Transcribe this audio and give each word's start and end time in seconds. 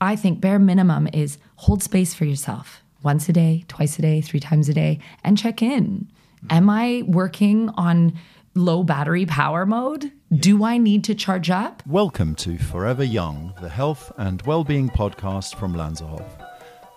I 0.00 0.14
think 0.14 0.42
bare 0.42 0.58
minimum 0.58 1.08
is 1.14 1.38
hold 1.54 1.82
space 1.82 2.12
for 2.12 2.26
yourself 2.26 2.82
once 3.02 3.30
a 3.30 3.32
day, 3.32 3.64
twice 3.66 3.98
a 3.98 4.02
day, 4.02 4.20
three 4.20 4.40
times 4.40 4.68
a 4.68 4.74
day, 4.74 4.98
and 5.24 5.38
check 5.38 5.62
in. 5.62 6.06
Am 6.50 6.68
I 6.68 7.02
working 7.06 7.70
on 7.78 8.12
low 8.54 8.84
battery 8.84 9.24
power 9.24 9.64
mode? 9.64 10.12
Do 10.34 10.64
I 10.64 10.76
need 10.76 11.02
to 11.04 11.14
charge 11.14 11.48
up? 11.48 11.82
Welcome 11.86 12.34
to 12.36 12.58
Forever 12.58 13.04
Young, 13.04 13.54
the 13.62 13.70
health 13.70 14.12
and 14.18 14.42
well-being 14.42 14.90
podcast 14.90 15.54
from 15.54 15.72
Lanserhof. 15.72 16.28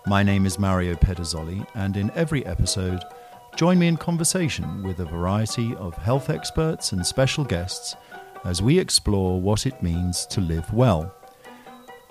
My 0.06 0.22
name 0.22 0.46
is 0.46 0.60
Mario 0.60 0.96
Pederzoli, 0.96 1.66
and 1.76 1.96
in 1.96 2.12
every 2.16 2.46
episode, 2.46 3.02
join 3.56 3.80
me 3.80 3.88
in 3.88 3.96
conversation 3.96 4.84
with 4.84 5.00
a 5.00 5.06
variety 5.06 5.74
of 5.76 5.96
health 5.96 6.30
experts 6.30 6.92
and 6.92 7.08
special 7.08 7.46
guests 7.46 7.96
as 8.44 8.62
we 8.62 8.78
explore 8.78 9.40
what 9.40 9.66
it 9.66 9.82
means 9.82 10.26
to 10.26 10.42
live 10.42 10.74
well. 10.74 11.16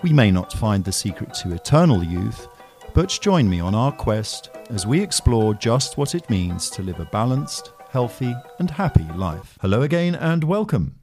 We 0.01 0.13
may 0.13 0.31
not 0.31 0.53
find 0.53 0.85
the 0.85 0.93
secret 0.93 1.33
to 1.35 1.53
eternal 1.53 2.01
youth, 2.01 2.47
but 2.93 3.19
join 3.21 3.49
me 3.49 3.59
on 3.59 3.75
our 3.75 3.91
quest 3.91 4.49
as 4.69 4.87
we 4.87 5.01
explore 5.01 5.53
just 5.53 5.97
what 5.97 6.15
it 6.15 6.29
means 6.29 6.69
to 6.69 6.81
live 6.81 7.01
a 7.01 7.05
balanced, 7.05 7.73
healthy, 7.89 8.33
and 8.59 8.71
happy 8.71 9.03
life. 9.13 9.57
Hello 9.59 9.81
again 9.81 10.15
and 10.15 10.45
welcome. 10.45 10.95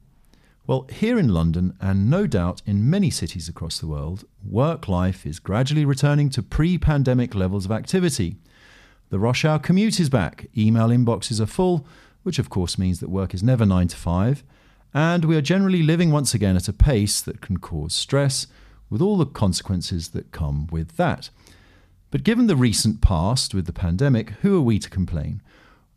Well, 0.65 0.87
here 0.91 1.19
in 1.19 1.27
London, 1.27 1.77
and 1.79 2.09
no 2.09 2.25
doubt 2.25 2.63
in 2.65 2.89
many 2.89 3.11
cities 3.11 3.47
across 3.47 3.77
the 3.77 3.85
world, 3.85 4.25
work 4.43 4.87
life 4.87 5.27
is 5.27 5.37
gradually 5.37 5.85
returning 5.85 6.31
to 6.31 6.41
pre 6.41 6.79
pandemic 6.79 7.35
levels 7.35 7.65
of 7.65 7.71
activity. 7.71 8.37
The 9.11 9.19
rush 9.19 9.45
hour 9.45 9.59
commute 9.59 9.99
is 9.99 10.09
back, 10.09 10.47
email 10.57 10.87
inboxes 10.87 11.39
are 11.39 11.45
full, 11.45 11.85
which 12.23 12.39
of 12.39 12.49
course 12.49 12.79
means 12.79 12.99
that 13.01 13.11
work 13.11 13.35
is 13.35 13.43
never 13.43 13.63
9 13.63 13.89
to 13.89 13.95
5, 13.95 14.43
and 14.91 15.23
we 15.23 15.37
are 15.37 15.41
generally 15.41 15.83
living 15.83 16.11
once 16.11 16.33
again 16.33 16.55
at 16.55 16.67
a 16.67 16.73
pace 16.73 17.21
that 17.21 17.41
can 17.41 17.57
cause 17.57 17.93
stress, 17.93 18.47
with 18.89 19.01
all 19.01 19.17
the 19.17 19.25
consequences 19.25 20.09
that 20.09 20.31
come 20.31 20.67
with 20.67 20.97
that. 20.97 21.29
But 22.09 22.23
given 22.23 22.47
the 22.47 22.55
recent 22.55 23.01
past 23.01 23.53
with 23.53 23.65
the 23.65 23.73
pandemic, 23.73 24.29
who 24.41 24.57
are 24.57 24.61
we 24.61 24.79
to 24.79 24.89
complain? 24.89 25.41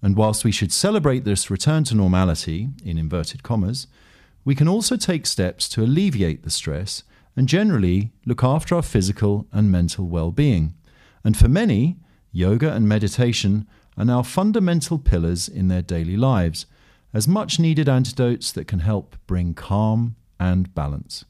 And 0.02 0.16
whilst 0.16 0.44
we 0.44 0.52
should 0.52 0.72
celebrate 0.72 1.24
this 1.24 1.50
return 1.50 1.84
to 1.84 1.94
normality, 1.94 2.68
in 2.84 2.98
inverted 2.98 3.42
commas, 3.42 3.86
we 4.44 4.54
can 4.54 4.66
also 4.66 4.96
take 4.96 5.26
steps 5.26 5.68
to 5.70 5.82
alleviate 5.82 6.42
the 6.42 6.50
stress 6.50 7.04
and 7.36 7.48
generally 7.48 8.10
look 8.26 8.42
after 8.42 8.74
our 8.74 8.82
physical 8.82 9.46
and 9.52 9.70
mental 9.70 10.06
well 10.06 10.30
being. 10.30 10.74
And 11.22 11.36
for 11.36 11.48
many, 11.48 11.96
yoga 12.32 12.72
and 12.72 12.88
meditation 12.88 13.66
are 13.96 14.04
now 14.04 14.22
fundamental 14.22 14.98
pillars 14.98 15.48
in 15.48 15.68
their 15.68 15.82
daily 15.82 16.16
lives, 16.16 16.66
as 17.12 17.28
much 17.28 17.58
needed 17.58 17.88
antidotes 17.88 18.50
that 18.52 18.66
can 18.66 18.80
help 18.80 19.16
bring 19.26 19.52
calm 19.52 20.16
and 20.38 20.74
balance. 20.74 21.24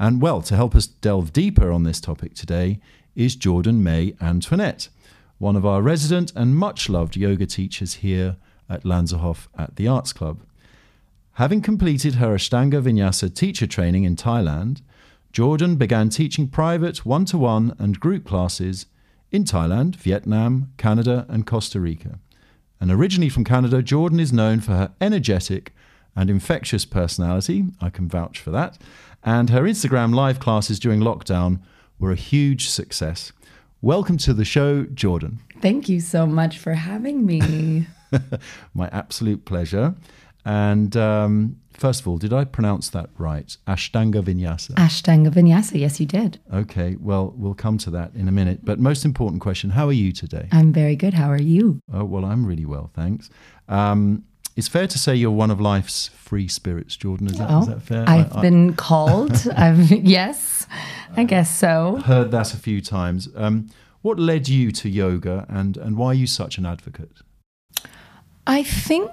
And 0.00 0.22
well, 0.22 0.40
to 0.40 0.56
help 0.56 0.74
us 0.74 0.86
delve 0.86 1.30
deeper 1.30 1.70
on 1.70 1.82
this 1.82 2.00
topic 2.00 2.32
today 2.32 2.80
is 3.14 3.36
Jordan 3.36 3.82
May 3.82 4.14
Antoinette, 4.18 4.88
one 5.36 5.56
of 5.56 5.66
our 5.66 5.82
resident 5.82 6.32
and 6.34 6.56
much 6.56 6.88
loved 6.88 7.16
yoga 7.16 7.44
teachers 7.44 7.96
here 7.96 8.36
at 8.66 8.84
Lanserhof 8.84 9.48
at 9.58 9.76
the 9.76 9.86
Arts 9.86 10.14
Club. 10.14 10.40
Having 11.32 11.60
completed 11.60 12.14
her 12.14 12.34
Ashtanga 12.34 12.80
Vinyasa 12.80 13.34
teacher 13.34 13.66
training 13.66 14.04
in 14.04 14.16
Thailand, 14.16 14.80
Jordan 15.32 15.76
began 15.76 16.08
teaching 16.08 16.48
private 16.48 17.04
one 17.04 17.26
to 17.26 17.36
one 17.36 17.76
and 17.78 18.00
group 18.00 18.26
classes 18.26 18.86
in 19.30 19.44
Thailand, 19.44 19.96
Vietnam, 19.96 20.72
Canada, 20.78 21.26
and 21.28 21.46
Costa 21.46 21.78
Rica. 21.78 22.18
And 22.80 22.90
originally 22.90 23.28
from 23.28 23.44
Canada, 23.44 23.82
Jordan 23.82 24.18
is 24.18 24.32
known 24.32 24.60
for 24.60 24.72
her 24.72 24.92
energetic 24.98 25.74
and 26.16 26.30
infectious 26.30 26.84
personality. 26.84 27.66
I 27.80 27.90
can 27.90 28.08
vouch 28.08 28.40
for 28.40 28.50
that. 28.50 28.78
And 29.22 29.50
her 29.50 29.62
Instagram 29.62 30.14
live 30.14 30.40
classes 30.40 30.78
during 30.78 31.00
lockdown 31.00 31.60
were 31.98 32.12
a 32.12 32.16
huge 32.16 32.68
success. 32.68 33.32
Welcome 33.82 34.16
to 34.18 34.32
the 34.32 34.44
show, 34.44 34.84
Jordan. 34.84 35.40
Thank 35.60 35.88
you 35.88 36.00
so 36.00 36.26
much 36.26 36.58
for 36.58 36.74
having 36.74 37.26
me. 37.26 37.86
My 38.74 38.88
absolute 38.92 39.44
pleasure. 39.44 39.94
And 40.44 40.96
um, 40.96 41.56
first 41.74 42.00
of 42.00 42.08
all, 42.08 42.16
did 42.16 42.32
I 42.32 42.44
pronounce 42.44 42.88
that 42.90 43.10
right? 43.18 43.54
Ashtanga 43.66 44.22
Vinyasa. 44.22 44.70
Ashtanga 44.76 45.28
Vinyasa, 45.28 45.78
yes, 45.78 46.00
you 46.00 46.06
did. 46.06 46.40
Okay, 46.52 46.96
well, 46.98 47.34
we'll 47.36 47.54
come 47.54 47.76
to 47.78 47.90
that 47.90 48.14
in 48.14 48.26
a 48.26 48.32
minute. 48.32 48.64
But 48.64 48.78
most 48.78 49.04
important 49.04 49.42
question 49.42 49.70
how 49.70 49.86
are 49.86 49.92
you 49.92 50.12
today? 50.12 50.48
I'm 50.50 50.72
very 50.72 50.96
good. 50.96 51.12
How 51.12 51.30
are 51.30 51.40
you? 51.40 51.80
Oh, 51.92 52.04
well, 52.04 52.24
I'm 52.24 52.46
really 52.46 52.64
well, 52.64 52.90
thanks. 52.94 53.28
Um, 53.68 54.24
it's 54.56 54.68
fair 54.68 54.86
to 54.86 54.98
say 54.98 55.14
you're 55.14 55.30
one 55.30 55.50
of 55.50 55.60
life's 55.60 56.08
free 56.08 56.48
spirits, 56.48 56.96
Jordan. 56.96 57.28
Is 57.28 57.38
that, 57.38 57.50
oh, 57.50 57.60
is 57.60 57.66
that 57.68 57.82
fair? 57.82 58.04
I've 58.08 58.36
I, 58.36 58.40
been 58.40 58.74
called. 58.74 59.32
I've 59.56 59.90
yes, 59.90 60.66
I 61.16 61.24
guess 61.24 61.54
so. 61.54 62.00
Heard 62.04 62.30
that 62.32 62.54
a 62.54 62.56
few 62.56 62.80
times. 62.80 63.28
Um, 63.34 63.70
what 64.02 64.18
led 64.18 64.48
you 64.48 64.70
to 64.72 64.88
yoga, 64.88 65.46
and 65.48 65.76
and 65.76 65.96
why 65.96 66.08
are 66.08 66.14
you 66.14 66.26
such 66.26 66.58
an 66.58 66.66
advocate? 66.66 67.18
I 68.46 68.62
think 68.62 69.10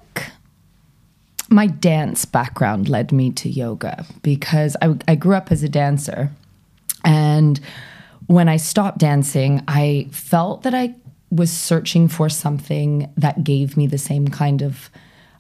my 1.50 1.68
dance 1.68 2.26
background 2.26 2.90
led 2.90 3.12
me 3.12 3.32
to 3.32 3.50
yoga 3.50 4.06
because 4.22 4.76
I, 4.82 4.96
I 5.08 5.16
grew 5.16 5.36
up 5.36 5.52
as 5.52 5.64
a 5.64 5.70
dancer, 5.70 6.32
and 7.04 7.60
when 8.28 8.50
I 8.50 8.58
stopped 8.58 8.98
dancing, 8.98 9.64
I 9.68 10.08
felt 10.12 10.64
that 10.64 10.74
I 10.74 10.96
was 11.30 11.52
searching 11.52 12.08
for 12.08 12.30
something 12.30 13.12
that 13.18 13.44
gave 13.44 13.76
me 13.76 13.88
the 13.88 13.98
same 13.98 14.28
kind 14.28 14.62
of 14.62 14.90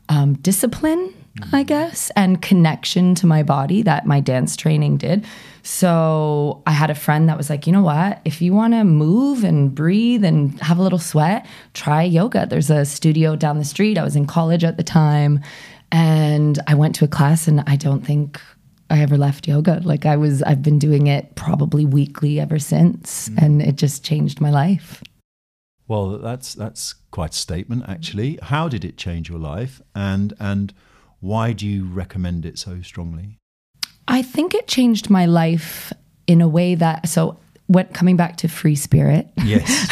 um, 0.10 0.34
discipline, 0.36 1.14
I 1.54 1.64
guess, 1.64 2.12
and 2.16 2.42
connection 2.42 3.16
to 3.16 3.28
my 3.28 3.44
body 3.44 3.84
that 3.84 4.06
my 4.06 4.20
dance 4.20 4.56
training 4.56 4.98
did. 4.98 5.26
So 5.64 6.64
I 6.66 6.72
had 6.72 6.90
a 6.90 6.96
friend 6.96 7.28
that 7.30 7.38
was 7.38 7.50
like, 7.50 7.68
you 7.68 7.74
know 7.74 7.84
what? 7.84 8.22
If 8.24 8.42
you 8.42 8.54
want 8.54 8.74
to 8.74 8.84
move 8.84 9.44
and 9.44 9.76
breathe 9.76 10.24
and 10.24 10.60
have 10.62 10.78
a 10.78 10.82
little 10.82 11.00
sweat, 11.00 11.46
try 11.74 12.04
yoga. 12.04 12.46
There's 12.46 12.70
a 12.70 12.86
studio 12.86 13.36
down 13.36 13.58
the 13.58 13.66
street. 13.66 13.98
I 13.98 14.04
was 14.04 14.16
in 14.16 14.26
college 14.26 14.64
at 14.64 14.78
the 14.78 14.84
time. 14.84 15.42
And 15.92 16.60
I 16.68 16.76
went 16.76 16.96
to 16.96 17.06
a 17.06 17.08
class, 17.08 17.48
and 17.48 17.64
I 17.66 17.78
don't 17.78 18.06
think 18.06 18.42
I 18.90 19.00
ever 19.02 19.18
left 19.18 19.48
yoga. 19.48 19.80
Like 19.84 20.06
I 20.06 20.18
was, 20.18 20.44
I've 20.44 20.62
been 20.62 20.80
doing 20.80 21.08
it 21.08 21.36
probably 21.36 21.86
weekly 21.86 22.40
ever 22.42 22.60
since, 22.60 23.30
mm. 23.30 23.42
and 23.42 23.62
it 23.62 23.78
just 23.78 24.04
changed 24.04 24.42
my 24.42 24.50
life. 24.50 25.02
Well, 25.88 26.18
that's 26.18 26.54
that's 26.54 26.94
quite 27.12 27.32
a 27.32 27.38
statement, 27.38 27.84
mm-hmm. 27.84 27.92
actually. 27.92 28.40
How 28.42 28.68
did 28.68 28.84
it 28.84 28.98
change 28.98 29.30
your 29.30 29.40
life, 29.40 29.82
and 29.96 30.34
and 30.40 30.74
why 31.20 31.54
do 31.54 31.66
you 31.66 31.86
recommend 31.86 32.46
it 32.46 32.58
so 32.58 32.82
strongly? 32.82 33.40
I 34.08 34.22
think 34.22 34.54
it 34.54 34.68
changed 34.68 35.10
my 35.10 35.26
life 35.26 35.92
in 36.28 36.42
a 36.42 36.48
way 36.48 36.76
that 36.76 37.10
so 37.10 37.38
what 37.68 37.94
coming 37.94 38.16
back 38.16 38.38
to 38.38 38.48
free 38.48 38.76
spirit. 38.76 39.28
Yes. 39.44 39.88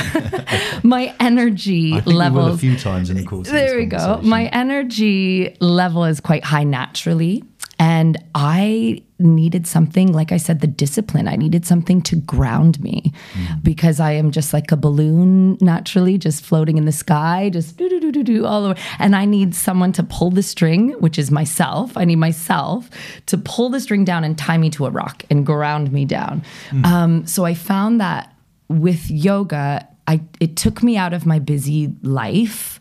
my 0.84 1.14
energy 1.20 2.00
level 2.02 2.48
a 2.48 2.58
few 2.58 2.78
times 2.78 3.10
in 3.10 3.18
the 3.18 3.26
course. 3.26 3.50
There 3.50 3.78
we 3.78 3.86
go. 3.86 4.20
My 4.24 4.46
energy 4.48 5.56
level 5.60 6.06
is 6.06 6.20
quite 6.20 6.44
high 6.44 6.64
naturally. 6.64 7.44
And 7.78 8.18
I 8.34 9.04
needed 9.20 9.68
something, 9.68 10.12
like 10.12 10.32
I 10.32 10.38
said, 10.38 10.62
the 10.62 10.68
discipline. 10.68 11.28
I 11.28 11.36
needed 11.36 11.66
something 11.66 12.02
to 12.04 12.16
ground 12.16 12.82
me 12.82 13.14
mm. 13.34 13.64
because 13.64 14.00
I 14.00 14.12
am 14.12 14.32
just 14.32 14.54
like 14.54 14.72
a 14.72 14.78
balloon 14.78 15.58
naturally, 15.62 16.18
just 16.18 16.44
floating 16.44 16.78
in 16.78 16.86
the 16.86 16.92
sky, 16.92 17.50
just 17.52 17.78
do, 17.78 17.88
do, 17.90 18.00
do, 18.00 18.12
do, 18.12 18.24
do, 18.24 18.46
all 18.46 18.66
over. 18.66 18.80
And 19.00 19.16
I 19.16 19.26
need 19.26 19.56
someone 19.56 19.92
to 19.94 20.04
pull 20.04 20.32
the 20.32 20.44
string, 20.44 20.92
which 21.00 21.18
is 21.18 21.32
myself. 21.32 21.96
I 21.98 22.06
need 22.06 22.18
myself 22.18 22.90
to 23.28 23.38
pull 23.38 23.70
the 23.70 23.80
string 23.80 24.06
down 24.06 24.24
and 24.24 24.38
tie 24.38 24.58
me 24.58 24.70
to 24.72 24.86
a 24.86 24.90
rock 24.90 25.24
and 25.30 25.46
ground 25.46 25.92
me 25.92 26.06
down. 26.06 26.44
Mm. 26.72 26.86
Um, 26.86 27.28
so 27.28 27.46
I 27.46 27.54
found 27.54 28.02
that 28.02 28.34
with 28.68 29.10
yoga, 29.10 29.88
I, 30.08 30.22
it 30.40 30.56
took 30.56 30.84
me 30.84 30.98
out 30.98 31.14
of 31.14 31.26
my 31.26 31.40
busy 31.40 31.94
life. 32.02 32.80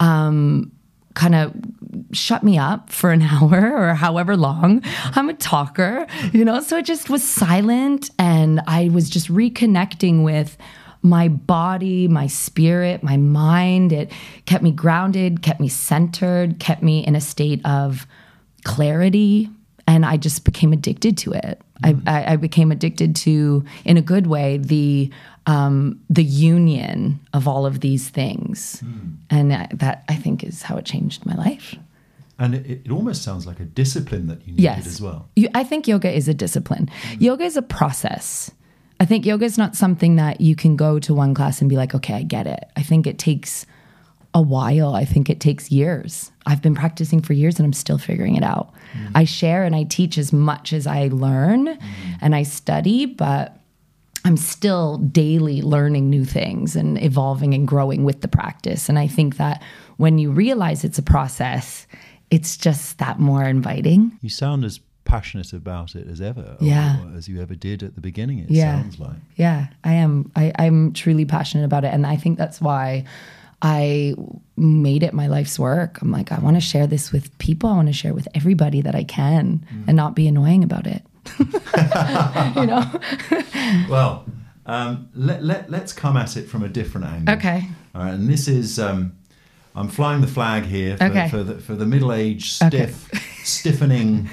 Um, 0.00 0.72
kind 1.14 1.34
of 1.34 1.54
shut 2.12 2.42
me 2.42 2.58
up 2.58 2.90
for 2.90 3.10
an 3.10 3.22
hour 3.30 3.76
or 3.76 3.94
however 3.94 4.36
long. 4.36 4.82
I'm 5.14 5.28
a 5.28 5.34
talker, 5.34 6.06
you 6.32 6.44
know, 6.44 6.60
so 6.60 6.78
it 6.78 6.84
just 6.84 7.08
was 7.10 7.22
silent 7.22 8.10
and 8.18 8.60
I 8.66 8.90
was 8.90 9.08
just 9.08 9.28
reconnecting 9.28 10.24
with 10.24 10.56
my 11.02 11.28
body, 11.28 12.08
my 12.08 12.26
spirit, 12.26 13.02
my 13.02 13.18
mind. 13.18 13.92
It 13.92 14.10
kept 14.46 14.64
me 14.64 14.70
grounded, 14.70 15.42
kept 15.42 15.60
me 15.60 15.68
centered, 15.68 16.58
kept 16.58 16.82
me 16.82 17.06
in 17.06 17.14
a 17.14 17.20
state 17.20 17.64
of 17.66 18.06
clarity. 18.64 19.50
And 19.86 20.06
I 20.06 20.16
just 20.16 20.46
became 20.46 20.72
addicted 20.72 21.18
to 21.18 21.32
it. 21.32 21.60
Mm-hmm. 21.82 22.08
I, 22.08 22.32
I, 22.32 22.36
became 22.36 22.72
addicted 22.72 23.14
to, 23.16 23.64
in 23.84 23.98
a 23.98 24.02
good 24.02 24.26
way, 24.26 24.56
the 24.56 25.10
um, 25.46 26.00
the 26.08 26.24
union 26.24 27.20
of 27.32 27.46
all 27.46 27.66
of 27.66 27.80
these 27.80 28.08
things, 28.08 28.82
mm. 28.84 29.16
and 29.30 29.50
that 29.50 30.04
I 30.08 30.14
think 30.16 30.42
is 30.42 30.62
how 30.62 30.76
it 30.76 30.84
changed 30.84 31.26
my 31.26 31.34
life. 31.34 31.76
And 32.38 32.54
it, 32.54 32.82
it, 32.86 32.90
almost 32.90 33.22
sounds 33.22 33.46
like 33.46 33.60
a 33.60 33.64
discipline 33.64 34.26
that 34.26 34.40
you 34.40 34.52
needed 34.52 34.62
yes. 34.62 34.86
as 34.86 35.00
well. 35.00 35.28
You, 35.36 35.48
I 35.54 35.62
think 35.62 35.86
yoga 35.86 36.10
is 36.10 36.26
a 36.26 36.34
discipline. 36.34 36.90
Mm. 37.02 37.20
Yoga 37.20 37.44
is 37.44 37.56
a 37.56 37.62
process. 37.62 38.50
I 38.98 39.04
think 39.04 39.24
yoga 39.24 39.44
is 39.44 39.56
not 39.56 39.76
something 39.76 40.16
that 40.16 40.40
you 40.40 40.56
can 40.56 40.74
go 40.74 40.98
to 40.98 41.14
one 41.14 41.34
class 41.34 41.60
and 41.60 41.70
be 41.70 41.76
like, 41.76 41.94
okay, 41.94 42.14
I 42.14 42.22
get 42.22 42.46
it. 42.46 42.64
I 42.76 42.82
think 42.82 43.06
it 43.06 43.18
takes 43.18 43.66
a 44.34 44.42
while. 44.42 44.94
I 44.94 45.04
think 45.04 45.30
it 45.30 45.38
takes 45.40 45.70
years. 45.70 46.32
I've 46.46 46.60
been 46.60 46.74
practicing 46.74 47.22
for 47.22 47.34
years 47.34 47.58
and 47.58 47.66
I'm 47.66 47.72
still 47.72 47.98
figuring 47.98 48.34
it 48.34 48.42
out. 48.42 48.72
Mm. 48.94 49.12
I 49.14 49.24
share 49.24 49.62
and 49.62 49.76
I 49.76 49.84
teach 49.84 50.18
as 50.18 50.32
much 50.32 50.72
as 50.72 50.88
I 50.88 51.08
learn 51.12 51.66
mm. 51.68 51.78
and 52.20 52.34
I 52.34 52.42
study, 52.42 53.06
but 53.06 53.56
I'm 54.24 54.36
still 54.38 54.98
daily 54.98 55.60
learning 55.60 56.08
new 56.08 56.24
things 56.24 56.76
and 56.76 57.02
evolving 57.02 57.52
and 57.52 57.68
growing 57.68 58.04
with 58.04 58.22
the 58.22 58.28
practice. 58.28 58.88
And 58.88 58.98
I 58.98 59.06
think 59.06 59.36
that 59.36 59.62
when 59.98 60.18
you 60.18 60.30
realize 60.30 60.82
it's 60.82 60.98
a 60.98 61.02
process, 61.02 61.86
it's 62.30 62.56
just 62.56 62.98
that 62.98 63.20
more 63.20 63.44
inviting. 63.44 64.18
You 64.22 64.30
sound 64.30 64.64
as 64.64 64.80
passionate 65.04 65.52
about 65.52 65.94
it 65.94 66.08
as 66.08 66.22
ever, 66.22 66.56
Yeah. 66.60 67.04
or 67.04 67.16
as 67.16 67.28
you 67.28 67.42
ever 67.42 67.54
did 67.54 67.82
at 67.82 67.94
the 67.94 68.00
beginning. 68.00 68.38
It 68.38 68.50
Yeah. 68.50 68.80
sounds 68.80 68.98
like. 68.98 69.16
Yeah, 69.36 69.66
I 69.84 69.92
am. 69.92 70.32
I, 70.34 70.52
I'm 70.58 70.94
truly 70.94 71.26
passionate 71.26 71.64
about 71.64 71.84
it. 71.84 71.92
And 71.92 72.06
I 72.06 72.16
think 72.16 72.38
that's 72.38 72.62
why 72.62 73.04
I 73.60 74.14
made 74.56 75.02
it 75.02 75.12
my 75.12 75.26
life's 75.26 75.58
work. 75.58 76.00
I'm 76.00 76.10
like, 76.10 76.32
I 76.32 76.38
want 76.38 76.56
to 76.56 76.60
share 76.60 76.86
this 76.86 77.12
with 77.12 77.36
people. 77.38 77.68
I 77.68 77.74
want 77.74 77.88
to 77.88 77.92
share 77.92 78.10
it 78.10 78.14
with 78.14 78.28
everybody 78.34 78.80
that 78.80 78.94
I 78.94 79.04
can 79.04 79.64
mm. 79.72 79.84
and 79.86 79.96
not 79.96 80.14
be 80.14 80.26
annoying 80.26 80.64
about 80.64 80.86
it. 80.86 81.02
you 82.56 82.66
know? 82.66 82.90
Well, 83.88 84.26
um, 84.66 85.08
let, 85.14 85.42
let, 85.44 85.70
let's 85.70 85.92
come 85.92 86.16
at 86.16 86.36
it 86.36 86.48
from 86.48 86.62
a 86.62 86.68
different 86.68 87.06
angle. 87.06 87.34
Okay. 87.34 87.68
All 87.94 88.02
right, 88.02 88.14
and 88.14 88.28
this 88.28 88.48
is 88.48 88.78
um, 88.78 89.12
I'm 89.74 89.88
flying 89.88 90.20
the 90.20 90.26
flag 90.26 90.64
here 90.64 90.96
for, 90.96 91.04
Okay. 91.04 91.28
for 91.28 91.42
the 91.42 91.58
for 91.60 91.74
the 91.74 91.86
middle-aged, 91.86 92.62
Okay. 92.62 92.86
stiff, 92.92 93.42
stiffening 93.44 94.28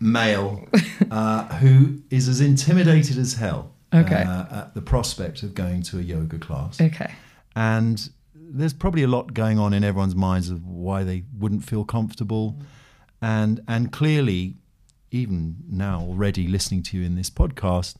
male 0.00 0.66
uh, 1.10 1.46
who 1.56 2.00
is 2.10 2.28
as 2.28 2.40
intimidated 2.40 3.18
as 3.18 3.34
hell 3.34 3.72
Okay. 3.94 4.22
uh, 4.22 4.60
at 4.60 4.74
the 4.74 4.82
prospect 4.82 5.42
of 5.42 5.54
going 5.54 5.82
to 5.82 5.98
a 5.98 6.02
yoga 6.02 6.38
class. 6.38 6.80
Okay. 6.80 7.10
And 7.56 8.08
there's 8.34 8.72
probably 8.74 9.02
a 9.02 9.08
lot 9.08 9.34
going 9.34 9.58
on 9.58 9.72
in 9.72 9.82
everyone's 9.84 10.14
minds 10.14 10.48
of 10.50 10.64
why 10.66 11.04
they 11.04 11.24
wouldn't 11.36 11.64
feel 11.64 11.84
comfortable, 11.84 12.58
and 13.20 13.60
and 13.68 13.92
clearly, 13.92 14.56
even 15.10 15.56
now 15.68 16.00
already 16.00 16.46
listening 16.48 16.82
to 16.84 16.98
you 16.98 17.04
in 17.04 17.14
this 17.14 17.30
podcast, 17.30 17.96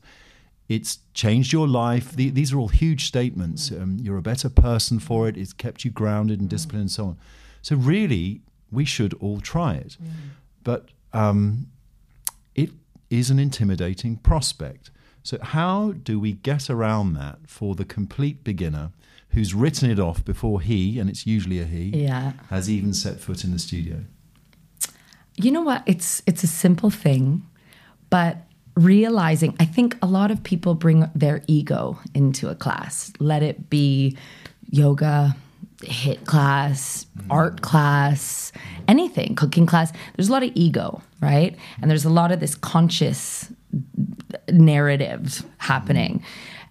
it's 0.67 0.99
changed 1.13 1.51
your 1.51 1.67
life. 1.67 2.11
The, 2.11 2.29
these 2.29 2.53
are 2.53 2.59
all 2.59 2.67
huge 2.67 3.05
statements. 3.05 3.71
Um, 3.71 3.97
you're 4.01 4.17
a 4.17 4.21
better 4.21 4.49
person 4.49 4.99
for 4.99 5.27
it. 5.27 5.35
It's 5.37 5.53
kept 5.53 5.83
you 5.83 5.89
grounded 5.91 6.39
and 6.39 6.49
disciplined 6.49 6.81
and 6.81 6.91
so 6.91 7.05
on. 7.05 7.17
So 7.61 7.75
really, 7.75 8.41
we 8.71 8.85
should 8.85 9.13
all 9.15 9.39
try 9.41 9.73
it. 9.75 9.97
But 10.63 10.89
um, 11.11 11.67
it 12.53 12.69
is 13.09 13.31
an 13.31 13.39
intimidating 13.39 14.17
prospect. 14.17 14.91
So, 15.23 15.37
how 15.41 15.93
do 15.93 16.19
we 16.19 16.33
get 16.33 16.69
around 16.69 17.13
that 17.15 17.39
for 17.47 17.75
the 17.75 17.83
complete 17.85 18.43
beginner 18.43 18.91
who's 19.31 19.53
written 19.53 19.89
it 19.91 19.99
off 19.99 20.23
before 20.23 20.61
he, 20.61 20.97
and 20.99 21.09
it's 21.09 21.25
usually 21.27 21.59
a 21.59 21.65
he, 21.65 22.03
Yeah. 22.03 22.33
has 22.49 22.69
even 22.69 22.93
set 22.93 23.19
foot 23.19 23.43
in 23.43 23.51
the 23.51 23.59
studio? 23.59 24.05
You 25.41 25.51
know 25.51 25.61
what? 25.61 25.83
It's 25.85 26.21
it's 26.27 26.43
a 26.43 26.47
simple 26.47 26.89
thing, 26.89 27.47
but 28.09 28.39
realizing 28.75 29.55
I 29.57 29.63
think 29.63 29.97
a 30.01 30.05
lot 30.05 30.31
of 30.31 30.43
people 30.43 30.73
bring 30.73 31.09
their 31.15 31.41
ego 31.47 31.97
into 32.13 32.49
a 32.49 32.55
class. 32.55 33.13
Let 33.19 33.41
it 33.41 33.69
be 33.69 34.17
yoga, 34.69 35.37
HIIT 35.77 36.25
class, 36.25 37.05
mm. 37.17 37.25
art 37.29 37.61
class, 37.61 38.51
anything, 38.89 39.35
cooking 39.35 39.65
class. 39.65 39.93
There's 40.17 40.27
a 40.27 40.31
lot 40.33 40.43
of 40.43 40.51
ego, 40.55 41.01
right? 41.21 41.55
And 41.81 41.89
there's 41.89 42.03
a 42.03 42.09
lot 42.09 42.33
of 42.33 42.41
this 42.41 42.55
conscious 42.55 43.49
narrative 44.51 45.45
happening. 45.59 46.19
Mm. 46.19 46.23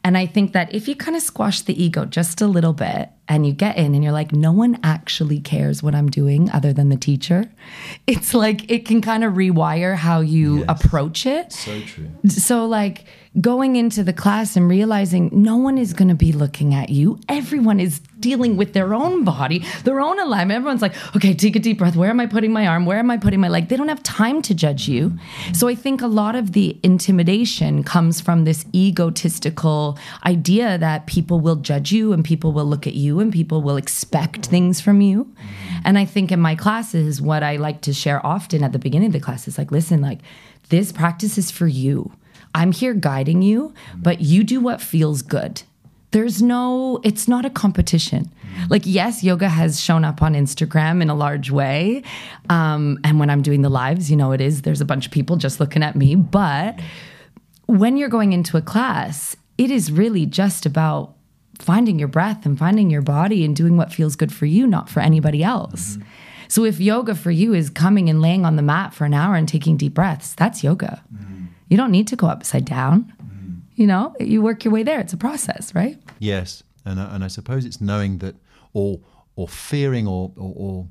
And 0.05 0.19
I 0.19 0.27
think 0.27 0.53
that 0.53 0.75
if 0.75 0.89
you 0.89 0.95
kind 0.95 1.17
of 1.17 1.23
squash 1.23 1.63
the 1.63 1.83
ego 1.83 2.05
just 2.05 2.43
a 2.43 2.47
little 2.47 2.75
bit 2.75 3.09
and 3.29 3.47
you 3.47 3.53
get 3.53 3.77
in 3.77 3.95
and 3.95 4.03
you're 4.03 4.13
like, 4.13 4.33
no 4.33 4.53
one 4.53 4.79
actually 4.83 5.41
cares 5.41 5.83
what 5.83 5.95
I'm 5.95 6.09
doing 6.09 6.51
other 6.51 6.73
than 6.73 6.89
the 6.89 6.97
teacher, 6.97 7.51
it's 8.07 8.35
like 8.35 8.71
it 8.71 8.87
can 8.87 9.01
kind 9.01 9.25
of 9.25 9.35
rewire 9.35 9.95
how 9.97 10.21
you 10.21 10.59
Yes. 10.59 10.65
approach 10.69 11.27
it. 11.27 11.53
So 11.53 11.81
true. 11.83 12.09
So, 12.29 12.67
like 12.67 13.05
going 13.41 13.77
into 13.77 14.03
the 14.03 14.13
class 14.13 14.57
and 14.57 14.69
realizing 14.69 15.31
no 15.33 15.57
one 15.57 15.79
is 15.79 15.93
going 15.93 16.09
to 16.09 16.15
be 16.15 16.33
looking 16.33 16.75
at 16.75 16.89
you. 16.89 17.21
Everyone 17.29 17.79
is 17.79 18.01
dealing 18.19 18.57
with 18.57 18.73
their 18.73 18.95
own 18.95 19.23
body, 19.23 19.65
their 19.85 20.01
own 20.01 20.19
alignment. 20.19 20.57
Everyone's 20.57 20.83
like, 20.83 20.95
okay, 21.15 21.35
take 21.35 21.55
a 21.55 21.61
deep 21.61 21.79
breath. 21.79 21.95
Where 21.95 22.11
am 22.11 22.19
I 22.19 22.27
putting 22.27 22.53
my 22.53 22.67
arm? 22.67 22.85
Where 22.85 22.99
am 22.99 23.11
I 23.13 23.17
putting 23.17 23.39
my 23.39 23.49
leg? 23.49 23.69
They 23.69 23.77
don't 23.77 23.89
have 23.89 24.03
time 24.03 24.43
to 24.43 24.55
judge 24.55 24.89
you. 24.89 25.17
So, 25.53 25.69
I 25.69 25.75
think 25.75 26.01
a 26.03 26.07
lot 26.09 26.35
of 26.35 26.53
the 26.53 26.79
intimidation 26.83 27.85
comes 27.85 28.21
from 28.21 28.45
this 28.45 28.65
egotistical 28.75 29.99
idea 30.25 30.79
that 30.79 31.07
people 31.07 31.39
will 31.41 31.57
judge 31.57 31.93
you 31.93 32.13
and 32.13 32.25
people 32.25 32.53
will 32.53 32.67
look 32.67 32.87
at 32.87 32.95
you 32.95 33.18
and 33.21 33.33
people 33.33 33.63
will 33.63 33.77
expect 33.77 34.47
things 34.47 34.81
from 34.81 35.01
you. 35.01 35.33
And 35.85 35.99
I 35.99 36.05
think 36.05 36.33
in 36.33 36.41
my 36.41 36.55
classes, 36.55 37.21
what 37.21 37.43
I 37.43 37.57
like 37.57 37.81
to 37.83 37.93
share 37.93 38.25
often 38.25 38.63
at 38.63 38.73
the 38.73 38.79
beginning 38.79 39.09
of 39.09 39.13
the 39.13 39.21
class 39.21 39.49
is 39.49 39.59
like, 39.59 39.71
listen, 39.71 40.01
like, 40.01 40.21
this 40.69 40.93
practice 40.93 41.39
is 41.39 41.51
for 41.51 41.67
you. 41.67 42.13
I'm 42.55 42.73
here 42.73 42.95
guiding 42.95 43.43
you, 43.43 43.75
but 43.97 44.21
you 44.21 44.45
do 44.45 44.61
what 44.61 44.81
feels 44.81 45.23
good. 45.23 45.63
There's 46.11 46.41
no, 46.41 47.01
it's 47.05 47.29
not 47.29 47.45
a 47.45 47.51
competition. 47.51 48.33
Like, 48.71 48.83
yes, 48.85 49.23
yoga 49.23 49.49
has 49.49 49.81
shown 49.81 50.05
up 50.05 50.23
on 50.23 50.35
Instagram 50.35 51.03
in 51.03 51.11
a 51.11 51.15
large 51.15 51.51
way. 51.51 52.03
Um, 52.49 52.99
and 53.05 53.21
when 53.21 53.29
I'm 53.29 53.43
doing 53.43 53.61
the 53.63 53.69
lives, 53.69 54.11
you 54.11 54.17
know, 54.17 54.33
it 54.33 54.41
is, 54.41 54.63
there's 54.63 54.81
a 54.81 54.87
bunch 54.87 55.05
of 55.05 55.13
people 55.13 55.37
just 55.37 55.61
looking 55.61 55.83
at 55.83 55.97
me. 55.97 56.15
But 56.17 56.81
when 57.67 57.99
you're 57.99 58.09
going 58.09 58.33
into 58.33 58.57
a 58.57 58.63
class, 58.63 59.37
it 59.59 59.71
is 59.71 59.93
really 59.93 60.25
just 60.25 60.65
about 60.65 61.15
finding 61.59 61.99
your 61.99 62.09
breath 62.09 62.47
and 62.47 62.59
finding 62.59 62.91
your 62.91 63.03
body 63.03 63.45
and 63.45 63.55
doing 63.55 63.77
what 63.77 63.93
feels 63.93 64.17
good 64.17 64.33
for 64.33 64.47
you, 64.47 64.67
not 64.67 64.89
for 64.89 65.01
anybody 65.01 65.43
else. 65.43 65.97
Mm-hmm. 65.97 66.09
So 66.49 66.65
if 66.65 66.81
yoga 66.81 67.15
for 67.15 67.31
you 67.31 67.53
is 67.53 67.69
coming 67.69 68.09
and 68.09 68.23
laying 68.23 68.47
on 68.47 68.57
the 68.57 68.63
mat 68.63 68.95
for 68.95 69.05
an 69.05 69.13
hour 69.13 69.35
and 69.37 69.47
taking 69.47 69.77
deep 69.77 69.95
breaths, 69.95 70.35
that's 70.35 70.65
yoga. 70.65 71.03
Mm-hmm. 71.15 71.45
You 71.69 71.77
don't 71.77 71.91
need 71.91 72.09
to 72.09 72.17
go 72.17 72.27
upside 72.27 72.65
down. 72.65 73.13
Mm-hmm. 73.23 73.55
You 73.75 73.87
know, 73.87 74.15
you 74.19 74.41
work 74.41 74.65
your 74.65 74.73
way 74.73 74.83
there. 74.83 75.01
It's 75.01 75.13
a 75.13 75.19
process, 75.19 75.75
right? 75.75 76.01
Yes, 76.19 76.63
and 76.85 76.99
I, 76.99 77.15
and 77.15 77.23
I 77.23 77.29
suppose 77.29 77.65
it's 77.67 77.81
knowing 77.81 78.19
that, 78.19 78.35
or 78.73 79.01
or 79.37 79.47
fearing, 79.47 80.07
or 80.07 80.33
or, 80.37 80.55
or 80.57 80.87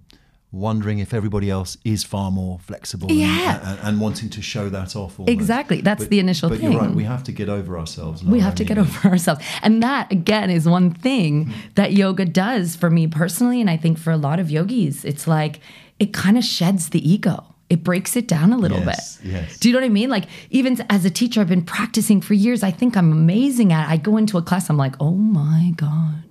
wondering 0.58 1.00
if 1.00 1.14
everybody 1.14 1.50
else 1.50 1.78
is 1.84 2.04
far 2.04 2.32
more 2.32 2.60
flexible, 2.60 3.08
and- 3.10 3.18
Yeah. 3.18 3.72
and, 3.72 3.80
and, 3.84 4.02
wanting 4.02 4.30
to 4.30 4.42
show 4.42 4.70
that 4.70 4.96
off. 4.96 5.20
Almost. 5.20 5.30
Exactly. 5.32 5.82
That's 5.82 6.04
But- 6.04 6.10
the 6.10 6.20
initial 6.20 6.50
but 6.50 6.60
thing. 6.60 6.68
But 6.70 6.74
you're 6.74 6.82
right. 6.82 6.96
We 6.96 7.04
have 7.04 7.24
to 7.26 7.32
get 7.32 7.50
over 7.50 7.78
ourselves. 7.78 8.24
we 8.24 8.40
have 8.40 8.56
to 8.56 8.64
get 8.64 8.78
over 8.78 9.08
ourselves. 9.14 9.44
And 9.62 9.82
that, 9.84 10.12
again, 10.12 10.50
is 10.50 10.68
one 10.68 10.92
thing 10.94 11.46
hmm. 11.46 11.52
that 11.76 11.94
yoga 11.94 12.26
does 12.26 12.76
for 12.76 12.90
me 12.90 13.08
personally. 13.08 13.62
And 13.62 13.70
I 13.70 13.78
think 13.78 13.98
for 13.98 14.12
a 14.12 14.18
lot 14.18 14.40
of 14.40 14.50
yogis, 14.52 15.06
it's 15.06 15.28
like 15.28 15.60
it 16.00 16.14
kind 16.14 16.38
of 16.38 16.44
sheds 16.44 16.90
the 16.90 17.02
ego. 17.10 17.44
It 17.70 17.84
breaks 17.84 18.16
it 18.16 18.28
down 18.30 18.54
a 18.54 18.58
little 18.58 18.80
Yes, 18.80 19.18
bit. 19.18 19.32
yes. 19.32 19.58
Do 19.60 19.68
you 19.68 19.74
know 19.74 19.82
what 19.82 19.86
I 19.88 19.90
mean? 19.90 20.10
Like, 20.10 20.26
even 20.52 20.80
as 20.90 21.04
a 21.04 21.10
teacher, 21.10 21.42
I've 21.42 21.50
been 21.50 21.66
practicing 21.66 22.22
for 22.22 22.34
years. 22.34 22.64
I 22.64 22.72
think 22.72 22.96
I'm 22.96 23.12
amazing 23.12 23.74
at 23.74 23.90
it. 23.90 23.92
I 23.92 23.98
go 23.98 24.16
into 24.16 24.38
a 24.38 24.42
class, 24.42 24.70
I'm 24.70 24.78
like, 24.78 24.96
oh 25.02 25.16
my 25.16 25.74
God. 25.76 26.24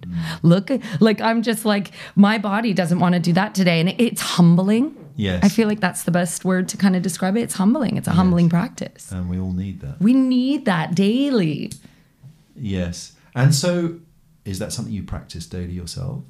Look, 0.43 0.71
like, 1.01 1.21
I'm 1.21 1.43
just 1.43 1.65
like, 1.65 1.91
my 2.15 2.39
body 2.39 2.73
doesn't 2.73 2.99
want 2.99 3.15
to 3.15 3.21
do 3.21 3.33
that 3.35 3.55
today. 3.55 3.81
And 3.81 3.89
it, 3.89 4.01
it's 4.01 4.21
humbling. 4.21 4.97
Yes. 5.17 5.43
I 5.43 5.49
feel 5.49 5.67
like 5.67 5.81
that's 5.81 6.03
the 6.03 6.11
best 6.11 6.45
word 6.45 6.69
to 6.69 6.77
kind 6.77 6.95
of 6.95 7.03
describe 7.03 7.37
it. 7.37 7.41
It's 7.43 7.55
humbling. 7.55 7.97
It's 7.97 8.09
a 8.09 8.13
humbling 8.13 8.51
practice. 8.51 9.11
and 9.11 9.31
we 9.31 9.39
all 9.39 9.53
need 9.53 9.81
that. 9.81 10.01
We 10.01 10.13
need 10.13 10.67
that 10.67 10.95
daily. 10.95 11.73
Yes, 12.55 13.13
and 13.35 13.55
so 13.55 14.01
is 14.47 14.59
that 14.61 14.73
something 14.73 14.93
you 14.93 15.03
practice 15.03 15.47
daily 15.47 15.73
yourself, 15.73 16.23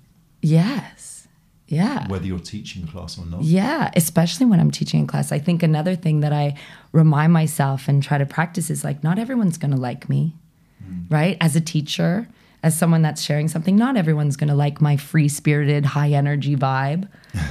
Yes. 0.42 1.28
Yeah. 1.68 2.06
whether 2.08 2.24
you're 2.24 2.38
teaching 2.38 2.84
a 2.84 2.86
class 2.86 3.18
or 3.18 3.26
not? 3.26 3.42
Yeah, 3.42 3.90
especially 3.96 4.46
when 4.46 4.60
I'm 4.60 4.70
teaching 4.70 5.00
in 5.00 5.06
class. 5.06 5.32
I 5.32 5.38
think 5.38 5.62
another 5.62 5.96
thing 5.96 6.20
that 6.20 6.32
I 6.32 6.56
remind 6.92 7.32
myself 7.32 7.88
and 7.88 8.02
try 8.02 8.18
to 8.18 8.26
practice 8.26 8.70
is 8.70 8.84
like, 8.84 9.02
not 9.02 9.18
everyone's 9.18 9.58
going 9.58 9.72
to 9.72 9.76
like 9.76 10.08
me, 10.08 10.34
mm. 10.82 11.10
right? 11.10 11.36
As 11.40 11.56
a 11.56 11.60
teacher, 11.60 12.28
as 12.62 12.76
someone 12.76 13.02
that's 13.02 13.22
sharing 13.22 13.48
something, 13.48 13.76
not 13.76 13.96
everyone's 13.96 14.36
going 14.36 14.48
to 14.48 14.54
like 14.54 14.80
my 14.80 14.96
free 14.96 15.28
spirited, 15.28 15.84
high 15.84 16.10
energy 16.10 16.56
vibe. 16.56 17.08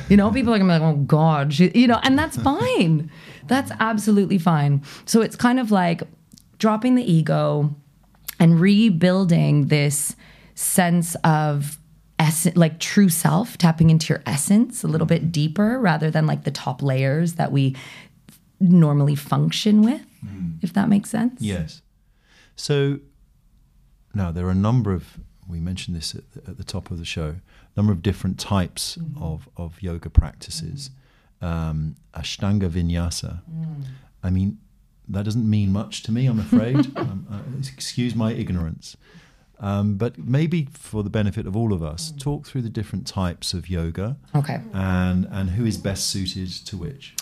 You 0.10 0.18
know, 0.18 0.32
people 0.32 0.54
are 0.54 0.58
to 0.58 0.64
be 0.64 0.70
like, 0.70 0.82
oh 0.82 0.96
God, 0.96 1.54
she, 1.54 1.72
you 1.74 1.88
know, 1.88 2.00
and 2.04 2.18
that's 2.18 2.38
fine. 2.38 3.10
That's 3.48 3.72
absolutely 3.80 4.38
fine. 4.38 4.84
So 5.06 5.22
it's 5.22 5.36
kind 5.36 5.60
of 5.60 5.72
like 5.72 6.04
dropping 6.58 6.96
the 6.96 7.12
ego 7.12 7.76
and 8.40 8.60
rebuilding 8.60 9.68
this 9.68 10.16
sense 10.56 11.16
of 11.24 11.78
essence, 12.20 12.58
like 12.58 12.80
true 12.80 13.10
self, 13.10 13.58
tapping 13.58 13.90
into 13.90 14.14
your 14.14 14.24
essence 14.26 14.84
a 14.84 14.88
little 14.88 15.08
bit 15.08 15.32
deeper 15.32 15.80
rather 15.80 16.10
than 16.10 16.26
like 16.26 16.44
the 16.44 16.52
top 16.52 16.82
layers 16.82 17.34
that 17.34 17.52
we 17.52 17.76
normally 18.60 19.16
function 19.16 19.82
with, 19.82 20.02
hmm. 20.22 20.52
if 20.62 20.74
that 20.74 20.90
makes 20.90 21.10
sense. 21.10 21.42
Yes. 21.42 21.82
So 22.56 23.00
now 24.16 24.32
there 24.32 24.46
are 24.48 24.52
a 24.52 24.56
number 24.56 24.94
of 24.94 25.20
we 25.48 25.60
mentioned 25.60 25.96
this 25.96 26.16
at 26.16 26.32
the, 26.32 26.50
at 26.50 26.58
the 26.58 26.64
top 26.64 26.90
of 26.90 26.98
the 26.98 27.06
show. 27.06 27.36
a 27.76 27.80
Number 27.80 27.92
of 27.92 28.02
different 28.02 28.40
types 28.40 28.98
of 29.20 29.48
of 29.58 29.82
yoga 29.82 30.10
practices. 30.10 30.90
Um, 31.42 31.96
Ashtanga 32.14 32.70
Vinyasa. 32.70 33.42
I 34.24 34.30
mean, 34.32 34.58
that 35.08 35.26
doesn't 35.26 35.48
mean 35.48 35.72
much 35.72 36.02
to 36.04 36.12
me. 36.12 36.26
I'm 36.26 36.40
afraid. 36.40 36.76
um, 36.98 37.28
uh, 37.32 37.40
excuse 37.68 38.16
my 38.16 38.32
ignorance. 38.32 38.98
Um, 39.60 39.96
but 39.96 40.18
maybe 40.18 40.68
for 40.74 41.04
the 41.04 41.10
benefit 41.10 41.46
of 41.48 41.56
all 41.56 41.72
of 41.72 41.82
us, 41.82 42.12
talk 42.18 42.46
through 42.46 42.64
the 42.64 42.70
different 42.70 43.08
types 43.08 43.54
of 43.54 43.70
yoga 43.70 44.18
Okay. 44.34 44.60
and 44.74 45.28
and 45.32 45.52
who 45.52 45.66
is 45.66 45.78
best 45.78 46.08
suited 46.08 46.50
to 46.66 46.76
which. 46.76 47.14